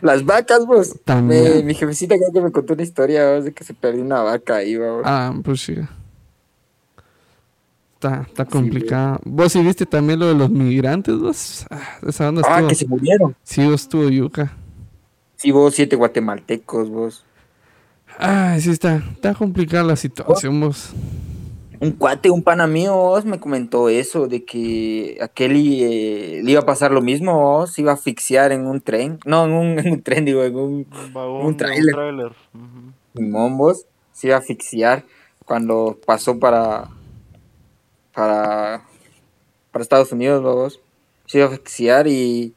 Las 0.03 0.25
vacas, 0.25 0.67
vos. 0.67 0.95
También. 1.05 1.57
Me- 1.59 1.63
mi 1.63 1.75
jefecita 1.75 2.17
creo 2.17 2.33
que 2.33 2.41
me 2.41 2.53
contó 2.53 2.75
una 2.75 2.83
historia, 2.83 3.35
vos, 3.35 3.45
de 3.45 3.53
que 3.53 3.65
se 3.65 3.75
perdió 3.75 4.03
una 4.03 4.23
vaca 4.23 4.57
ahí, 4.57 4.77
vamos. 4.77 5.03
Ah, 5.05 5.35
pues 5.45 5.61
sí. 5.63 5.77
Está, 7.95 8.23
está 8.27 8.45
complicado. 8.47 9.21
¿Vos 9.25 9.53
sí 9.53 9.61
viste 9.63 9.85
también 9.85 10.19
lo 10.19 10.27
de 10.29 10.35
los 10.35 10.49
migrantes, 10.51 11.19
vos? 11.19 11.67
Ah, 11.71 11.99
esa 12.07 12.29
Ah, 12.29 12.33
estuvo... 12.41 12.69
que 12.69 12.75
se 12.75 12.87
murieron. 12.87 13.37
Sí, 13.43 13.65
vos 13.67 13.83
estuvo 13.83 14.09
yuca. 14.09 14.53
Sí, 15.37 15.51
vos, 15.51 15.75
siete 15.75 15.97
guatemaltecos, 15.97 16.89
vos. 16.89 17.25
Ay, 18.19 18.61
sí 18.61 18.71
está, 18.71 18.97
está 19.13 19.35
complicada 19.35 19.85
la 19.85 19.97
situación, 19.97 20.61
vos. 20.61 20.93
Un 21.81 21.93
cuate, 21.93 22.31
un 22.31 22.43
pana 22.43 22.67
mío, 22.67 22.95
vos, 22.95 23.25
me 23.25 23.41
comentó 23.41 23.89
eso, 23.89 24.29
de 24.29 24.45
que 24.45 25.17
a 25.23 25.29
Kelly 25.29 25.83
eh, 25.83 26.41
le 26.45 26.51
iba 26.51 26.61
a 26.61 26.67
pasar 26.67 26.93
lo 26.93 27.01
mismo, 27.01 27.41
vos, 27.41 27.73
se 27.73 27.81
iba 27.81 27.91
a 27.91 27.95
asfixiar 27.95 28.53
en 28.53 28.67
un 28.67 28.83
tren. 28.83 29.19
No, 29.25 29.47
en 29.47 29.53
un, 29.53 29.79
en 29.87 29.93
un 29.95 30.03
tren, 30.03 30.27
digo, 30.27 30.45
en 30.45 30.57
un 30.57 30.87
Un 30.93 31.13
vagón, 31.15 31.57
tráiler. 31.57 32.33
Ujú. 32.53 32.93
Simón, 33.17 33.57
vos, 33.57 33.87
se 34.13 34.27
iba 34.27 34.37
a 34.37 34.41
asfixiar 34.41 35.05
cuando 35.47 35.99
pasó 36.05 36.39
para, 36.39 36.91
para, 38.13 38.85
para 39.73 39.83
Estados 39.83 40.13
Unidos, 40.13 40.43
vos. 40.43 40.81
Se 41.25 41.39
iba 41.39 41.47
a 41.47 41.51
asfixiar 41.51 42.07
y 42.09 42.55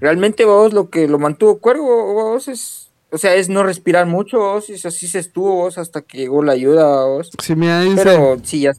realmente, 0.00 0.44
vos, 0.44 0.74
lo 0.74 0.90
que 0.90 1.08
lo 1.08 1.18
mantuvo 1.18 1.60
cuervo, 1.60 2.12
vos, 2.12 2.46
es 2.46 2.89
o 3.12 3.18
sea, 3.18 3.34
es 3.34 3.48
no 3.48 3.62
respirar 3.62 4.06
mucho, 4.06 4.38
vos, 4.38 4.70
y 4.70 4.74
así 4.74 5.08
se 5.08 5.18
estuvo 5.18 5.56
vos 5.56 5.78
hasta 5.78 6.02
que 6.02 6.18
llegó 6.18 6.42
la 6.42 6.52
ayuda, 6.52 7.04
vos. 7.06 7.30
Sí, 7.42 7.56
mira, 7.56 7.80
dice, 7.80 8.02
Pero 8.04 8.36
sí, 8.42 8.60
ya, 8.60 8.72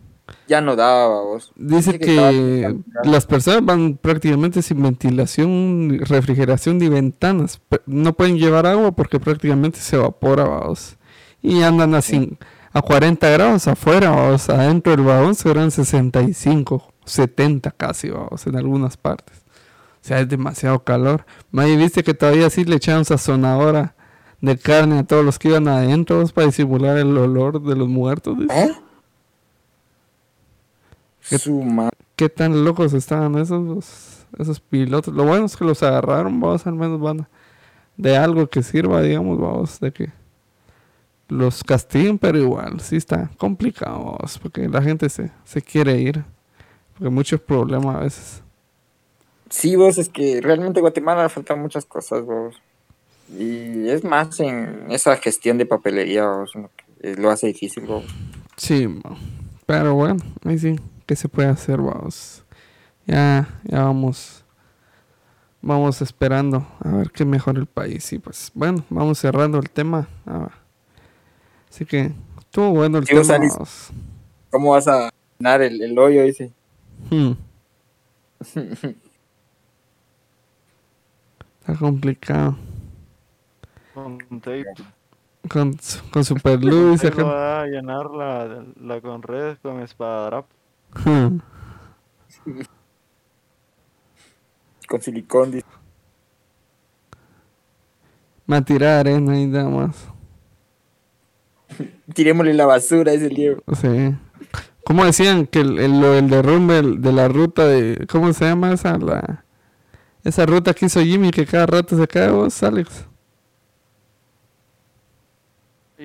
ya 0.48 0.62
no 0.62 0.76
daba, 0.76 1.22
vos. 1.22 1.52
dice 1.56 2.00
que 2.00 2.76
las 3.04 3.26
personas 3.26 3.66
van 3.66 3.98
prácticamente 3.98 4.62
sin 4.62 4.82
ventilación, 4.82 6.00
refrigeración 6.06 6.78
ni 6.78 6.88
ventanas. 6.88 7.62
No 7.86 8.14
pueden 8.14 8.38
llevar 8.38 8.66
agua 8.66 8.94
porque 8.94 9.20
prácticamente 9.20 9.80
se 9.80 9.98
evapora, 9.98 10.46
vamos. 10.46 10.98
Y 11.42 11.62
andan 11.64 11.96
así 11.96 12.38
a 12.72 12.82
40 12.82 13.30
grados 13.30 13.68
afuera, 13.68 14.12
vamos. 14.12 14.50
Adentro 14.50 14.96
del 14.96 15.06
vagón 15.06 15.36
serán 15.36 15.72
65, 15.72 16.94
70 17.04 17.72
casi, 17.72 18.10
vamos, 18.10 18.48
en 18.48 18.56
algunas 18.56 18.96
partes. 18.96 19.40
O 20.04 20.08
sea, 20.08 20.20
es 20.20 20.30
demasiado 20.30 20.84
calor. 20.84 21.26
May, 21.52 21.76
viste 21.76 22.04
que 22.04 22.14
todavía 22.14 22.50
sí 22.50 22.64
le 22.64 22.78
echaron 22.78 23.06
sazonadora 23.06 23.96
de 24.42 24.58
carne 24.58 25.00
a 25.00 25.04
todos 25.04 25.24
los 25.24 25.38
que 25.40 25.50
iban 25.50 25.68
adentro 25.68 26.26
para 26.34 26.48
disimular 26.48 26.98
el 26.98 27.16
olor 27.18 27.62
de 27.62 27.76
los 27.76 27.88
muertos. 27.88 28.38
¿Eh? 28.50 28.72
Su 31.22 31.92
qué 32.16 32.30
tan 32.30 32.64
locos 32.66 32.94
estaban 32.94 33.38
esos 33.38 33.64
los- 33.64 34.26
esos 34.38 34.60
pilotos. 34.60 35.14
Lo 35.14 35.24
bueno 35.24 35.46
es 35.46 35.56
que 35.56 35.66
los 35.66 35.82
agarraron, 35.84 36.40
vamos, 36.40 36.66
al 36.68 36.74
menos 36.74 37.00
van 37.00 37.28
de 37.98 38.18
algo 38.18 38.48
que 38.48 38.64
sirva, 38.64 39.02
digamos, 39.02 39.40
vamos, 39.40 39.80
de 39.80 39.92
que 39.92 40.10
los 41.28 41.64
castiguen, 41.64 42.18
pero 42.18 42.38
igual, 42.38 42.80
sí 42.82 42.98
está 42.98 43.30
complicado, 43.38 44.04
vamos, 44.18 44.40
porque 44.40 44.68
la 44.68 44.82
gente 44.82 45.10
se, 45.10 45.32
se 45.46 45.62
quiere 45.62 46.00
ir, 46.00 46.24
porque 46.94 47.10
muchos 47.10 47.40
problemas 47.40 47.96
a 47.96 48.00
veces. 48.00 48.44
Sí, 49.50 49.76
vos, 49.76 49.98
es 49.98 50.10
que 50.10 50.42
realmente 50.42 50.82
Guatemala 50.82 51.30
faltan 51.30 51.62
muchas 51.62 51.86
cosas, 51.86 52.26
vos. 52.26 52.56
Y 53.38 53.88
es 53.90 54.04
más 54.04 54.40
en 54.40 54.86
esa 54.90 55.16
gestión 55.18 55.58
de 55.58 55.66
papelería, 55.66 56.28
vos, 56.28 56.52
lo 57.02 57.30
hace 57.30 57.48
difícil, 57.48 57.86
vos. 57.86 58.04
Sí, 58.58 58.88
pero 59.66 59.96
bueno, 59.96 60.18
ahí 60.44 60.60
sí, 60.60 60.76
¿qué 61.06 61.16
se 61.16 61.30
puede 61.30 61.48
hacer, 61.48 61.78
vamos? 61.82 62.44
Ya, 63.08 63.48
ya 63.64 63.84
vamos, 63.84 64.44
vamos 65.62 66.02
esperando 66.02 66.68
a 66.80 66.90
ver 66.90 67.12
qué 67.12 67.26
mejora 67.26 67.60
el 67.60 67.68
país. 67.68 68.12
Y 68.14 68.20
pues, 68.20 68.52
bueno, 68.54 68.84
vamos 68.90 69.18
cerrando 69.20 69.58
el 69.60 69.70
tema. 69.70 70.08
Ah, 70.26 70.50
así 71.70 71.86
que 71.86 72.12
estuvo 72.40 72.72
bueno 72.72 72.98
el 72.98 73.06
Sí, 73.08 73.16
tema. 73.16 73.38
Vamos. 73.38 73.90
¿Cómo 74.50 74.72
vas 74.72 74.88
a 74.88 75.10
llenar 75.40 75.62
el, 75.62 75.82
el 75.82 75.98
hoyo, 75.98 76.24
dice? 76.24 76.52
Hmm. 77.10 77.32
Está 81.62 81.76
complicado. 81.80 82.58
Con 84.04 84.42
tape. 84.42 84.66
Con, 85.50 85.78
su- 85.80 86.02
con 86.12 86.24
lo 87.14 87.24
acá. 87.24 87.24
va 87.24 87.62
a 87.62 87.66
llenar 87.66 88.10
la, 88.12 88.64
la 88.80 89.02
con 89.02 89.22
redes 89.24 89.58
con 89.60 89.80
espadadrap. 89.82 90.46
Hmm. 91.06 91.38
Con 94.88 95.02
silicón, 95.02 95.52
dice. 95.52 95.66
Me 98.46 98.56
va 98.56 98.60
a 98.60 98.66
tirar 98.66 99.00
arena 99.00 99.40
y 99.40 99.48
nada 99.48 99.70
más. 99.70 100.06
Tirémosle 102.14 102.54
la 102.54 102.66
basura, 102.66 103.14
dice 103.14 103.28
el 103.28 103.36
Diego. 103.36 103.62
Sí. 103.74 104.14
¿Cómo 104.84 105.06
decían 105.06 105.46
que 105.48 105.62
el, 105.62 105.80
el, 105.80 106.02
lo 106.02 106.12
del 106.12 106.30
derrumbe 106.30 106.80
el- 106.80 107.02
de 107.02 107.14
la 107.14 107.30
ruta 107.30 107.66
de. 107.66 108.06
¿Cómo 108.12 108.34
se 108.34 108.46
llama 108.46 108.74
esa? 108.74 108.98
La, 108.98 109.46
esa 110.26 110.46
ruta 110.46 110.74
que 110.74 110.88
hizo 110.88 111.00
Jimmy 111.02 111.32
que 111.32 111.46
cada 111.46 111.68
rato 111.68 111.96
se 111.98 112.08
cae 112.08 112.30
vos, 112.30 112.62
Alex. 112.62 113.08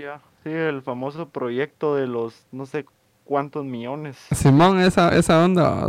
Ya. 0.00 0.20
Sí, 0.44 0.50
el 0.50 0.82
famoso 0.82 1.28
proyecto 1.30 1.96
de 1.96 2.06
los 2.06 2.46
no 2.52 2.66
sé 2.66 2.84
cuántos 3.24 3.64
millones. 3.64 4.16
Simón, 4.32 4.80
esa, 4.80 5.16
esa 5.16 5.44
onda. 5.44 5.88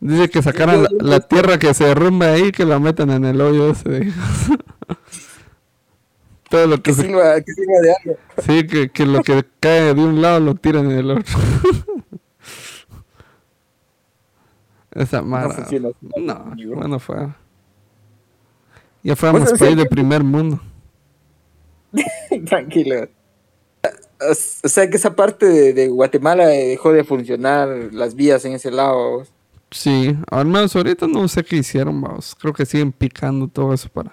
Dice 0.00 0.28
que 0.30 0.42
sacaran 0.42 0.82
la, 0.84 0.88
la 1.00 1.20
tierra 1.20 1.58
que 1.58 1.74
se 1.74 1.84
derrumbe 1.84 2.26
ahí 2.26 2.52
que 2.52 2.64
la 2.64 2.78
metan 2.78 3.10
en 3.10 3.24
el 3.24 3.40
hoyo 3.40 3.70
ese. 3.70 4.12
Todo 6.50 6.66
lo 6.66 6.76
que 6.76 6.82
Que 6.82 6.92
se 6.94 7.02
sirva, 7.02 7.40
que 7.40 7.52
sirva 7.52 7.80
de 7.82 7.94
algo. 8.04 8.18
Sí, 8.38 8.66
que, 8.66 8.90
que 8.90 9.06
lo 9.06 9.22
que 9.22 9.44
cae 9.60 9.94
de 9.94 10.00
un 10.02 10.20
lado 10.22 10.40
lo 10.40 10.54
tiran 10.54 10.90
en 10.90 10.98
el 10.98 11.10
otro. 11.10 11.24
Esa 14.92 15.22
mara. 15.22 15.46
así, 15.46 15.80
No, 16.16 16.32
amigo. 16.32 16.76
bueno, 16.76 16.98
fue. 17.00 17.28
Ya 19.02 19.16
fuéramos 19.16 19.48
Pues, 19.48 19.60
país 19.60 19.76
de 19.76 19.86
primer 19.86 20.22
mundo. 20.22 20.60
Tranquilo. 22.46 23.08
O 24.30 24.68
sea 24.68 24.88
que 24.88 24.96
esa 24.96 25.14
parte 25.14 25.46
de, 25.46 25.72
de 25.72 25.88
Guatemala 25.88 26.54
eh, 26.54 26.68
dejó 26.68 26.92
de 26.92 27.04
funcionar 27.04 27.68
las 27.92 28.14
vías 28.14 28.44
en 28.44 28.52
ese 28.52 28.70
lado. 28.70 29.18
vos. 29.18 29.32
Sí, 29.70 30.16
al 30.30 30.46
menos 30.46 30.74
ahorita 30.76 31.08
no 31.08 31.26
sé 31.26 31.42
qué 31.42 31.56
hicieron, 31.56 32.00
vamos. 32.00 32.36
Creo 32.40 32.52
que 32.52 32.64
siguen 32.64 32.92
picando 32.92 33.48
todo 33.48 33.74
eso 33.74 33.88
para, 33.88 34.12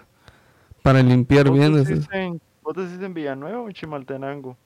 para 0.82 1.04
limpiar 1.04 1.48
¿Vos 1.50 1.58
bien. 1.58 2.06
en, 2.12 2.42
¿Vos 2.64 2.76
decís 2.76 3.00
en 3.00 3.14
Villanueva 3.14 3.62
o 3.62 3.68
en 3.68 3.74
Chimaltenango? 3.74 4.58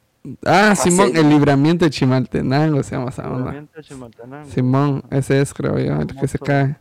Ah, 0.46 0.74
Simón, 0.76 1.12
sí. 1.12 1.18
el 1.20 1.30
libramiento 1.30 1.86
de 1.86 1.92
Chimaltenango 1.92 2.82
se 2.82 2.96
llama 2.96 3.10
esa 3.10 3.24
onda. 3.28 3.38
Libramiento 3.40 3.74
de 3.76 3.84
Chimaltenango. 3.84 4.50
Simón, 4.50 5.04
ese 5.12 5.42
es, 5.42 5.54
creo 5.54 5.78
yo, 5.78 6.02
el 6.02 6.16
que 6.16 6.28
se 6.28 6.40
cae. 6.40 6.78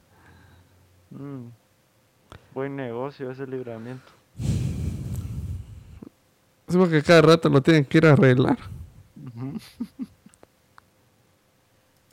Mm. 1.10 1.48
Buen 2.54 2.76
negocio 2.76 3.32
ese 3.32 3.46
libramiento. 3.48 4.12
Es 6.68 6.76
porque 6.76 7.02
cada 7.02 7.22
rato 7.22 7.48
lo 7.48 7.62
tienen 7.62 7.84
que 7.84 7.98
ir 7.98 8.06
a 8.06 8.12
arreglar. 8.12 8.58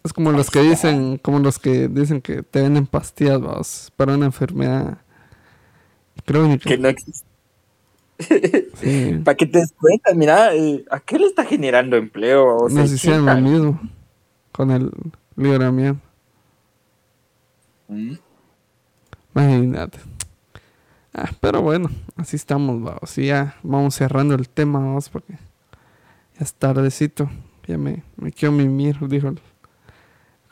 Es 0.03 0.13
como 0.13 0.31
los 0.31 0.49
que 0.49 0.61
dicen, 0.61 1.17
como 1.17 1.39
los 1.39 1.59
que 1.59 1.87
dicen 1.87 2.21
que 2.21 2.43
te 2.43 2.61
venden 2.61 2.87
pastillas 2.87 3.39
vamos, 3.39 3.91
para 3.95 4.15
una 4.15 4.25
enfermedad 4.25 4.97
crónica. 6.25 6.69
Que 6.69 6.77
no 6.77 6.87
existe. 6.89 7.27
Sí. 8.75 9.19
Para 9.23 9.35
que 9.35 9.45
te 9.45 9.59
des 9.59 9.73
cuenta, 9.73 10.13
mira, 10.13 10.53
eh, 10.53 10.83
¿a 10.91 10.99
qué 10.99 11.17
le 11.17 11.25
está 11.25 11.43
generando 11.45 11.97
empleo? 11.97 12.57
O 12.57 12.69
Nos 12.69 12.91
hicieron 12.91 13.25
lo 13.25 13.35
mismo 13.37 13.81
con 14.51 14.69
el 14.71 14.91
libramiento. 15.35 16.01
Mm. 17.87 18.13
Imagínate. 19.35 19.99
Ah, 21.13 21.29
pero 21.41 21.61
bueno, 21.61 21.89
así 22.15 22.35
estamos, 22.37 22.81
vamos. 22.81 23.17
Y 23.17 23.27
ya 23.27 23.55
vamos 23.63 23.95
cerrando 23.95 24.35
el 24.35 24.47
tema, 24.47 24.79
vamos, 24.79 25.09
porque 25.09 25.33
ya 25.33 26.39
es 26.45 26.53
tardecito. 26.53 27.29
Ya 27.67 27.77
me, 27.77 28.03
me 28.17 28.31
quiero 28.31 28.53
mimir, 28.53 28.97
dijo 29.07 29.27
el- 29.27 29.39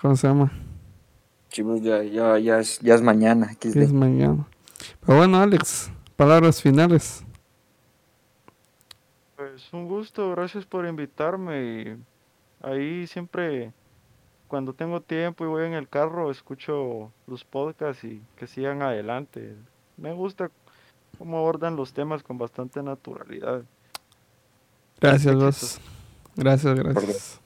¿Cómo 0.01 0.16
se 0.16 0.28
llama? 0.28 0.51
Chicos, 1.49 1.82
ya, 1.82 2.03
ya, 2.03 2.38
ya, 2.39 2.60
es, 2.60 2.80
ya 2.80 2.95
es 2.95 3.01
mañana. 3.01 3.51
XD. 3.53 3.74
Que 3.74 3.84
es 3.84 3.93
mañana. 3.93 4.45
Pero 5.05 5.18
bueno, 5.18 5.38
Alex, 5.41 5.91
palabras 6.16 6.62
finales. 6.62 7.24
Pues 9.36 9.72
un 9.74 9.88
gusto, 9.88 10.30
gracias 10.32 10.66
por 10.66 10.86
invitarme. 10.86 11.72
Y 11.82 11.97
ahí 12.66 13.07
siempre, 13.07 13.72
cuando 14.47 14.74
tengo 14.74 15.01
tiempo 15.01 15.43
y 15.43 15.47
voy 15.47 15.66
en 15.66 15.74
el 15.74 15.88
carro, 15.89 16.30
escucho 16.32 17.12
los 17.28 17.43
podcasts 17.43 18.03
y 18.03 18.22
que 18.38 18.47
sigan 18.47 18.82
adelante. 18.82 19.55
Me 20.00 20.14
gusta 20.14 20.50
cómo 21.18 21.38
abordan 21.38 21.76
los 21.76 21.93
temas 21.93 22.24
con 22.24 22.38
bastante 22.38 22.82
naturalidad. 22.82 23.64
Gracias, 25.00 25.36
vos. 25.36 25.80
Gracias, 26.36 26.76
gracias. 26.76 27.39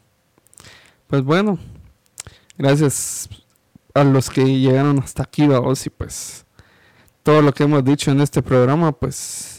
Pues 1.08 1.24
bueno, 1.24 1.60
gracias 2.58 3.30
a 3.94 4.04
los 4.04 4.30
que 4.30 4.44
llegaron 4.44 5.00
hasta 5.00 5.24
aquí, 5.24 5.48
vos, 5.48 5.86
y 5.86 5.90
pues 5.90 6.46
todo 7.22 7.42
lo 7.42 7.54
que 7.54 7.64
hemos 7.64 7.84
dicho 7.84 8.12
en 8.12 8.22
este 8.22 8.42
programa, 8.42 8.92
pues 8.92 9.53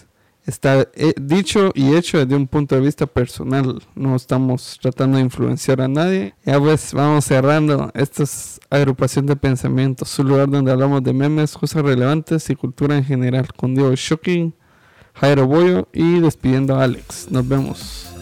está 0.47 0.89
eh, 0.95 1.15
dicho 1.21 1.71
y 1.75 1.95
hecho 1.95 2.19
desde 2.19 2.37
un 2.37 2.47
punto 2.47 2.75
de 2.75 2.81
vista 2.81 3.07
personal. 3.07 3.83
No 3.95 4.17
estamos 4.17 4.79
tratando 4.81 5.17
de 5.19 5.25
influenciar 5.25 5.81
a 5.81 5.89
nadie. 5.89 6.35
Ya 6.45 6.59
pues 6.59 6.93
vamos 6.93 7.25
cerrando. 7.25 7.91
Esta 7.95 8.23
es 8.23 8.61
agrupación 8.71 9.27
de 9.27 9.37
pensamientos, 9.37 10.09
su 10.09 10.25
lugar 10.25 10.49
donde 10.49 10.73
hablamos 10.73 11.03
de 11.03 11.13
memes, 11.13 11.57
cosas 11.57 11.83
relevantes 11.83 12.49
y 12.51 12.57
cultura 12.57 12.97
en 12.97 13.05
general. 13.05 13.49
Con 13.57 13.75
Diego 13.75 13.95
Shocking, 13.95 14.55
Jairo 15.15 15.47
Boyo 15.47 15.89
y 15.93 16.21
despidiendo 16.21 16.77
a 16.77 16.85
Alex. 16.85 17.31
Nos 17.31 17.47
vemos. 17.47 18.14